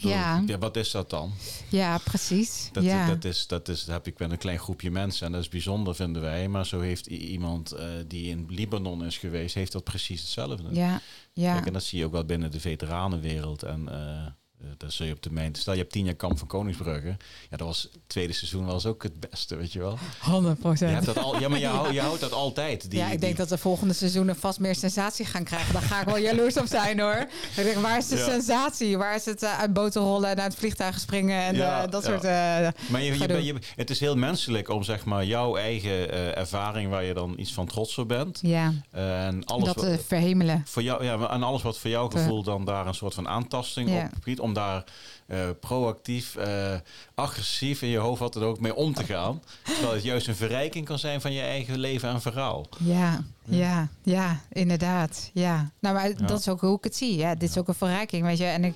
[0.00, 0.58] Ja, ja.
[0.58, 1.32] Wat is dat dan?
[1.68, 2.68] ja, precies.
[2.72, 3.06] Dat, ja.
[3.06, 5.48] dat, is, dat is, dat heb ik met een klein groepje mensen en dat is
[5.48, 6.48] bijzonder, vinden wij.
[6.48, 10.62] Maar zo heeft iemand eh, die in Libanon is geweest, heeft dat precies hetzelfde.
[10.70, 11.00] ja,
[11.32, 11.52] ja.
[11.52, 13.62] Kijk, en dat zie je ook wel binnen de veteranenwereld.
[13.62, 14.26] En eh
[14.60, 15.54] eh, daar zul je op termijn...
[15.54, 17.16] Stel, je hebt tien jaar kamp van Koningsbrugge.
[17.50, 19.98] Ja, dat was het tweede seizoen was ook het beste, weet je wel.
[20.20, 22.90] 100 Je hebt dat al, ja, maar je, houdt, je houdt dat altijd.
[22.90, 25.72] Die, ja, ik denk dat de volgende seizoenen vast meer sensatie gaan krijgen.
[25.72, 27.26] Daar ga ik wel jaloers op zijn hoor.
[27.56, 28.24] Ik denk, waar is de Ja.
[28.24, 28.98] sensatie?
[28.98, 32.04] Waar is het uh, uit boten rollen en uit vliegtuigen springen en Ja, uh, dat
[32.04, 32.24] soort...
[32.24, 36.36] Uh, Maar je, je, ben- je, het is heel menselijk om zeg maar jouw eigen
[36.36, 38.38] ervaring waar je dan iets van trots op bent.
[38.42, 40.62] Ja, en alles dat wat, verhemelen.
[40.66, 44.02] voor jou, ja, en alles wat voor jouw gevoel dan daar een soort van aantasting
[44.02, 44.84] op biedt, om daar
[45.26, 46.74] uh, proactief, uh,
[47.14, 49.42] agressief in je hoofd wat dan ook mee om te gaan.
[49.64, 52.66] Terwijl het juist een verrijking kan zijn van je eigen leven en verhaal.
[52.78, 55.30] Ja, ja, ja, inderdaad.
[55.32, 55.70] Ja.
[55.80, 56.14] Nou, maar Ja.
[56.26, 57.16] dat is ook hoe ik het zie.
[57.16, 58.44] Ja, dit is ook een verrijking, weet je.
[58.44, 58.74] En ik...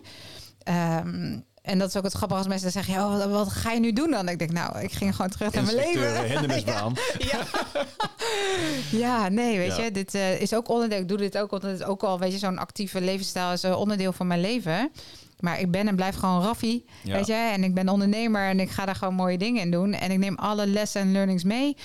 [0.62, 3.02] ehm, en dat is ook het grappige als mensen dan zeggen...
[3.02, 4.28] Ja, wat, wat ga je nu doen dan?
[4.28, 6.24] Ik denk, nou, ik ging gewoon terug naar mijn leven.
[6.24, 6.94] hindernisbaan.
[7.32, 7.40] ja.
[8.90, 9.82] ja, nee, weet Ja.
[9.84, 10.98] je, dit eh, is ook onderdeel.
[10.98, 13.74] Ik doe dit ook omdat het ook al, weet je, zo'n actieve levensstijl is een
[13.74, 14.90] onderdeel van mijn leven.
[15.42, 17.14] Maar ik ben en blijf gewoon raffie, Ja.
[17.16, 17.32] weet je.
[17.32, 19.92] En ik ben ondernemer en ik ga daar gewoon mooie dingen in doen.
[19.92, 21.76] En ik neem alle lessen en learnings mee.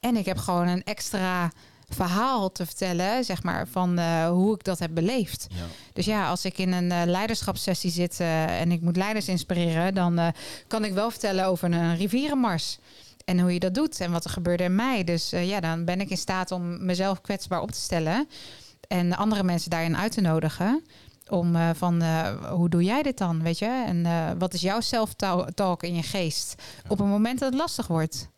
[0.00, 1.50] En ik heb gewoon een extra
[1.88, 5.46] verhaal te vertellen, zeg maar, van eh, hoe ik dat heb beleefd.
[5.50, 5.64] Ja.
[5.92, 9.94] Dus ja, als ik in een eh, leiderschapssessie zit eh, en ik moet leiders inspireren,
[9.94, 10.32] dan
[10.66, 12.78] kan ik wel vertellen over een rivierenmars.
[13.24, 15.04] En hoe je dat doet en wat er gebeurde in mij.
[15.04, 18.28] Dus ja, dan ben ik in staat om mezelf kwetsbaar op te stellen.
[18.88, 20.84] En andere mensen daarin uit te nodigen.
[21.30, 23.42] Om eh, van eh, hoe doe jij dit dan?
[23.42, 23.84] Weet je?
[23.86, 26.62] En eh, wat is jouw self-talk in je geest?
[26.88, 28.28] Op een moment dat het lastig wordt.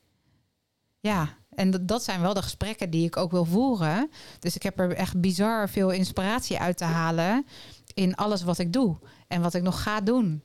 [1.01, 4.11] Ja, en dat- zijn wel de gesprekken die ik ook wil voeren.
[4.39, 7.47] Dus ik heb er echt bizar veel inspiratie uit te halen
[7.95, 8.97] in alles wat ik doe
[9.29, 10.43] en wat ik nog ga doen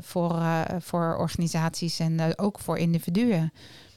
[0.00, 0.42] voor,
[0.78, 3.52] voor organisaties en ook voor individuen.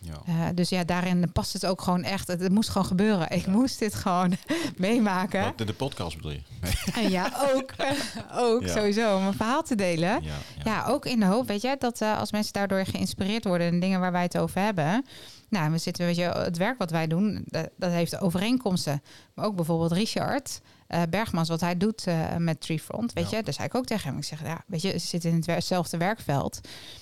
[0.06, 0.22] Ja.
[0.26, 2.28] Eh, dus ja, daarin past het ook gewoon echt.
[2.28, 3.30] Het, het moest gewoon gebeuren.
[3.32, 4.34] Ik moest dit gewoon
[4.78, 5.44] meemaken.
[5.44, 6.42] Wat, de, de podcast bedoel je?
[6.96, 7.10] Nee.
[7.10, 7.72] Ja, ook,
[8.46, 8.74] ook Ja.
[8.74, 10.24] sowieso om een verhaal te delen.
[10.64, 13.80] Ja, ook in de hoop, weet je, dat eh, als mensen daardoor geïnspireerd worden in
[13.80, 15.06] dingen waar wij het over hebben.
[15.50, 19.02] Nou, we zitten, weet je, het werk wat wij doen, dat, dat heeft overeenkomsten.
[19.34, 23.38] Maar ook bijvoorbeeld Richard eh, Bergmans, wat hij doet eh, met Treefront, weet Ja.
[23.38, 23.44] je.
[23.44, 24.18] Daar zei ik ook tegen hem.
[24.18, 26.60] Ik zeg, ja, weet je, ze zitten in hetzelfde werkveld.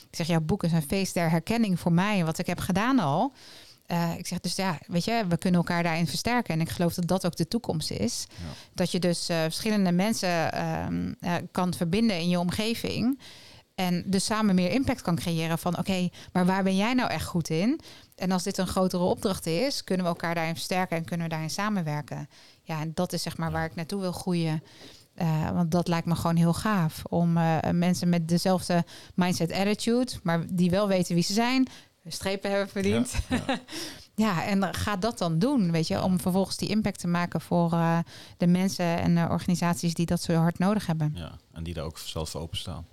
[0.10, 2.60] Ik zeg, jouw boek is een feest der herkenning voor mij en wat ik heb
[2.60, 3.34] gedaan al.
[3.86, 6.54] Eh, ik zeg dus ja, weet je, we kunnen elkaar daarin versterken.
[6.54, 8.26] En ik geloof dat dat ook de toekomst is.
[8.30, 8.36] Ja.
[8.74, 13.20] Dat je dus verschillende mensen ehm, eh, kan verbinden in je omgeving.
[13.76, 17.26] En dus samen meer impact kan creëren van oké, maar waar ben jij nou echt
[17.26, 17.80] goed in?
[18.16, 21.32] En als dit een grotere opdracht is, kunnen we elkaar daarin versterken en kunnen we
[21.32, 22.30] daarin samenwerken.
[22.64, 24.64] Ja, en dat is zeg maar waar ik naartoe wil groeien.
[25.14, 27.04] Eh, want dat lijkt me gewoon heel gaaf.
[27.10, 28.86] Om eh, mensen met dezelfde
[29.16, 31.68] mindset attitude, maar die wel weten wie ze zijn,
[32.08, 33.14] strepen hebben verdiend.
[33.30, 33.60] Ja, ja.
[34.16, 37.72] Ja, en ga dat dan doen, weet je, om vervolgens die impact te maken voor
[37.72, 38.00] eh,
[38.38, 41.12] de mensen en de organisaties die dat zo hard nodig hebben.
[41.16, 42.86] Ja, en die daar ook zelf voor openstaan.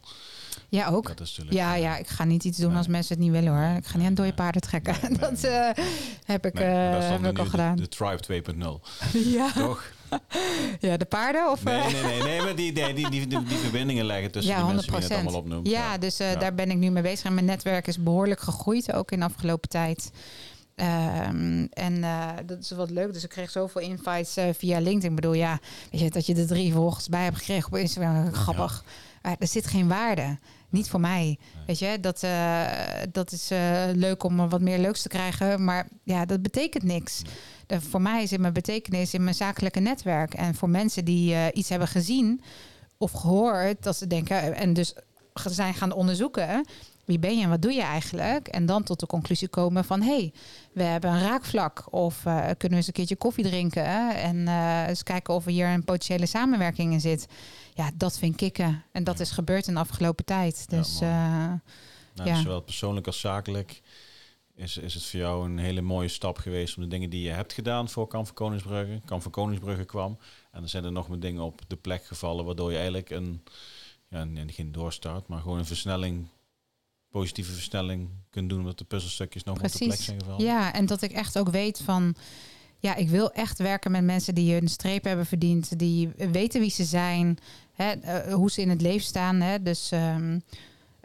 [0.71, 1.07] Ja, ook.
[1.07, 1.67] Dat is natuurlijk...
[1.67, 2.77] Ja, eh, ja, ik ga niet iets doen Nee.
[2.79, 3.77] als mensen het niet willen hoor.
[3.77, 4.95] Ik ga niet aan dode paarden trekken.
[5.03, 5.85] Nee, nee, dat eh,
[6.25, 7.77] heb ik, maar dat heb ik al de- gedaan.
[7.77, 8.81] De, Tribe 2.0,
[9.39, 9.53] ja.
[9.53, 9.93] toch?
[10.81, 11.65] ja, de paarden of...
[11.65, 14.93] Nee, nee, nee, nee, maar die, die, die, die, verbindingen leggen tussen Ja, die mensen
[14.93, 15.09] die je 100%.
[15.09, 15.69] net allemaal opnoemt.
[15.69, 16.35] Ja, dus Ja.
[16.37, 17.25] daar ben ik nu mee bezig.
[17.25, 20.11] En mijn netwerk is behoorlijk gegroeid, ook in de afgelopen tijd.
[20.75, 22.01] Ehm, en
[22.47, 23.13] dat is wat leuk.
[23.13, 25.09] Dus ik kreeg zoveel invites via LinkedIn.
[25.11, 25.59] Ik bedoel, ja,
[25.91, 28.85] weet je, dat je er drie volgers bij hebt gekregen op Instagram, grappig.
[29.23, 30.39] Maar er zit geen waarde.
[30.71, 31.39] Niet voor mij.
[31.67, 32.67] Weet je, dat, eh,
[33.13, 35.65] dat is eh, leuk om wat meer leuks te krijgen.
[35.65, 37.23] Maar ja, dat betekent niks.
[37.23, 37.33] Nee.
[37.67, 40.35] De- voor mij zit mijn betekenis in mijn zakelijke netwerk.
[40.35, 42.41] En voor mensen die eh, iets hebben gezien
[42.99, 44.95] of gehoord, dat ze denken en dus
[45.35, 46.65] zijn gaan onderzoeken.
[47.05, 48.49] Wie ben je en wat doe je eigenlijk?
[48.49, 50.03] En dan tot de conclusie komen van...
[50.03, 50.33] hé, hey,
[50.73, 51.85] we hebben een raakvlak.
[51.91, 54.15] Of kunnen we eens een keertje koffie drinken...
[54.15, 54.49] en
[54.89, 57.27] eens kijken of er hier een potentiële samenwerking in zit.
[57.81, 58.83] Ja, dat vind ik kicken.
[58.93, 59.25] En dat Ja.
[59.25, 60.65] is gebeurd in de afgelopen tijd.
[60.69, 61.13] Ja, Dus mooi.
[61.13, 61.53] eh,
[62.15, 62.41] Nou, Ja.
[62.41, 63.81] Zowel persoonlijk als zakelijk
[64.55, 67.31] is, is het voor jou een hele mooie stap geweest om de dingen die je
[67.31, 70.19] hebt gedaan voor Kamp van Koningsbrugge, Kamp van Koningsbrugge kwam.
[70.53, 73.43] En dan zijn er nog meer dingen op de plek gevallen, waardoor je eigenlijk een,
[74.09, 76.27] ja, geen doorstart, maar gewoon een versnelling,
[77.11, 80.45] positieve versnelling kunt doen, omdat de puzzelstukjes nog op de plek zijn gevallen.
[80.45, 82.15] Ja, en dat ik echt ook weet van,
[82.79, 86.71] ja, ik wil echt werken met mensen die een streep hebben verdiend, die weten wie
[86.71, 87.39] ze zijn,
[87.83, 87.95] hè,
[88.29, 89.41] uh, hoe ze in het leven staan.
[89.41, 89.63] Hè.
[89.63, 90.43] Dus um,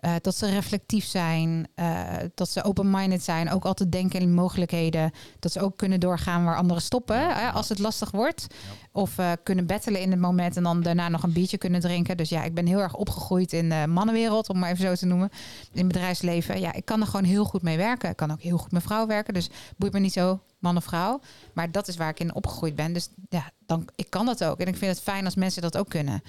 [0.05, 2.01] uh, dat ze reflectief zijn, uh,
[2.35, 5.11] dat ze open-minded zijn, ook altijd denken in mogelijkheden.
[5.39, 8.47] Dat ze ook kunnen doorgaan waar anderen stoppen ja, als het lastig wordt.
[8.49, 8.57] Ja.
[8.91, 12.17] Of uh, kunnen battelen in het moment en dan daarna nog een biertje kunnen drinken.
[12.17, 15.05] Dus ja, ik ben heel erg opgegroeid in de mannenwereld, om maar even zo te
[15.05, 15.29] noemen.
[15.71, 16.59] In bedrijfsleven.
[16.59, 18.09] Ja, ik kan er gewoon heel goed mee werken.
[18.09, 19.33] Ik kan ook heel goed met vrouw werken.
[19.33, 21.19] Dus boeit me niet zo man of vrouw.
[21.53, 22.93] Maar dat is waar ik in opgegroeid ben.
[22.93, 24.59] Dus ja, dan, ik kan dat ook.
[24.59, 26.21] En ik vind het fijn als mensen dat ook kunnen.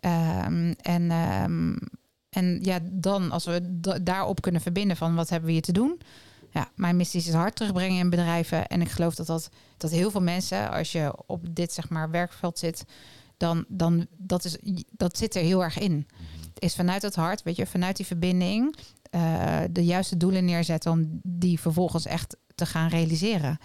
[0.00, 0.46] Ja.
[0.46, 1.10] Um, en...
[1.10, 1.78] Um,
[2.34, 6.00] en ja, dan als we daarop kunnen verbinden van wat hebben we hier te doen.
[6.50, 8.66] Ja, mijn missie is het hard terugbrengen in bedrijven.
[8.66, 12.10] En ik geloof dat, dat, dat heel veel mensen, als je op dit zeg maar
[12.10, 12.84] werkveld zit,
[13.36, 14.56] dan, dan dat, is,
[14.90, 16.06] dat zit er heel erg in.
[16.54, 18.76] Het is vanuit het hart, weet je, vanuit die verbinding
[19.10, 23.58] uh, de juiste doelen neerzetten om die vervolgens echt te gaan realiseren.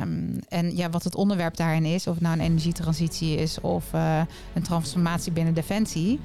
[0.00, 3.92] Um, en ja, wat het onderwerp daarin is, of het nou een energietransitie is of
[3.92, 4.22] uh,
[4.54, 6.20] een transformatie binnen defensie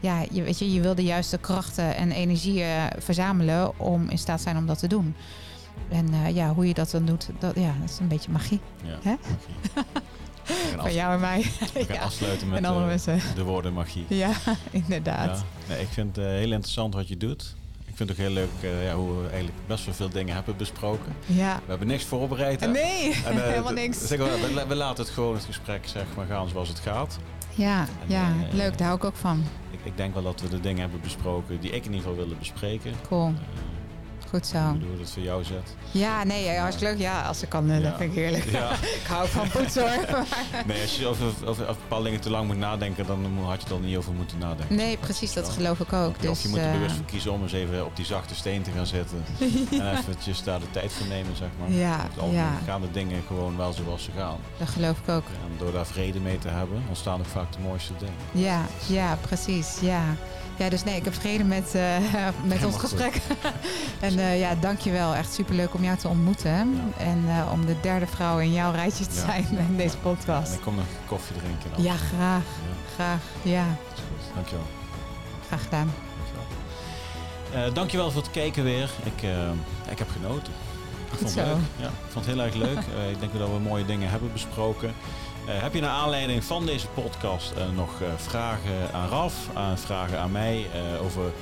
[0.00, 4.40] ja, je, weet je, je wil de juiste krachten en energieën verzamelen om in staat
[4.40, 5.14] zijn om dat te doen.
[5.88, 8.60] En uh, ja, hoe je dat dan doet, dat, ja, dat is een beetje magie.
[8.82, 9.14] Ja, Hè?
[9.74, 9.84] magie.
[10.76, 11.46] Van jou en mij.
[11.72, 12.02] We gaan ja.
[12.02, 14.04] afsluiten met uh, de woorden magie.
[14.08, 14.32] Ja,
[14.70, 15.38] inderdaad.
[15.38, 15.74] Ja.
[15.74, 17.54] Nee, ik vind het uh, heel interessant wat je doet.
[17.86, 20.56] Ik vind het ook heel leuk ja, hoe we eigenlijk best wel veel dingen hebben
[20.56, 21.12] besproken.
[21.26, 21.56] Ja.
[21.64, 22.60] We hebben niks voorbereid.
[22.60, 24.06] Nee, en, helemaal niks.
[24.06, 27.18] Zeg, we, we, laten het gewoon het gesprek zeg maar, gaan zoals het gaat.
[27.54, 28.78] Ja, en, ja leuk.
[28.78, 29.44] Daar hou ik ook van
[29.82, 32.34] ik denk wel dat we de dingen hebben besproken die ik in ieder geval wilde
[32.34, 32.92] bespreken.
[33.06, 33.32] Cool.
[34.30, 34.58] Goed zo.
[34.58, 35.74] Ik bedoel, dat voor jou zet.
[35.90, 37.02] Ja, nee, hartstikke leuk.
[37.02, 37.80] Ja, als ik kan, ja.
[37.80, 38.44] dat vind ik heerlijk.
[38.44, 38.72] Ja.
[39.02, 40.24] ik hou van poetsen hoor.
[40.66, 43.74] nee, als je over, over, over, bepaalde dingen te lang moet nadenken, dan had je
[43.74, 44.76] er niet over moeten nadenken.
[44.76, 46.08] Nee, precies, dat geloof ik ook.
[46.08, 48.34] Of, dus, of je moet er bewust voor kiezen om eens even op die zachte
[48.34, 49.24] steen te gaan zitten.
[49.80, 51.70] en eventjes daar de tijd voor nemen, zeg maar.
[51.72, 52.58] Ja, ja.
[52.64, 54.38] gaan de dingen gewoon wel zoals ze gaan.
[54.58, 55.24] Dat geloof ik ook.
[55.24, 58.14] En door daar vrede mee te hebben, ontstaan ook vaak de mooiste dingen.
[58.32, 59.78] Ja, ja, precies.
[59.80, 60.02] Ja.
[60.60, 63.14] Ja, dus nee, ik heb vrede met, uh, met ons gesprek.
[64.00, 65.14] en uh, ja, dankjewel.
[65.14, 66.50] Echt superleuk om jou te ontmoeten.
[66.50, 67.04] Ja.
[67.04, 70.50] En uh, om de derde vrouw in jouw rijtje te zijn in deze podcast.
[70.50, 71.70] Ja, ik kom nog koffie drinken.
[71.74, 71.82] Dan.
[71.82, 72.42] Ja, graag.
[72.94, 73.64] Graag, ja.
[74.34, 74.66] Dankjewel.
[75.46, 75.92] Graag gedaan.
[76.16, 77.72] Dankjewel.
[77.72, 78.90] dankjewel voor het kijken weer.
[79.02, 79.22] Ik,
[79.90, 80.52] ik heb genoten.
[81.10, 81.56] Ik vond het leuk.
[81.76, 82.78] Ja, ik vond het heel erg leuk.
[83.14, 84.94] ik denk dat we mooie dingen hebben besproken.
[85.46, 90.18] Uh, heb je naar aanleiding van deze podcast uh, nog uh, vragen aan Raf, vragen
[90.18, 90.66] aan mij
[91.02, 91.32] over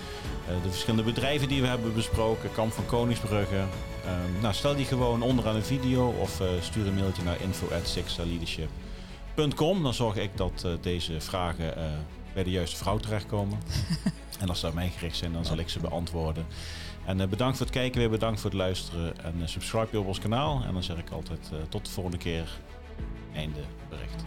[0.63, 3.65] de verschillende bedrijven die we hebben besproken, Kamp van Koningsbrugge?
[4.05, 9.83] Ehm, nou, stel die gewoon onderaan een video of stuur een mailtje naar info@sixaleadership.com.
[9.83, 11.75] Dan zorg ik dat deze vragen
[12.35, 13.59] bij de juiste vrouw terechtkomen.
[14.41, 16.47] en als ze aan mij gericht zijn, dan zal ik ze beantwoorden.
[17.05, 20.19] En bedankt voor het kijken weer, bedankt voor het luisteren en subscribe je op ons
[20.19, 20.63] kanaal.
[20.67, 22.49] En dan zeg ik altijd tot de volgende keer.
[23.35, 24.25] Einde bericht.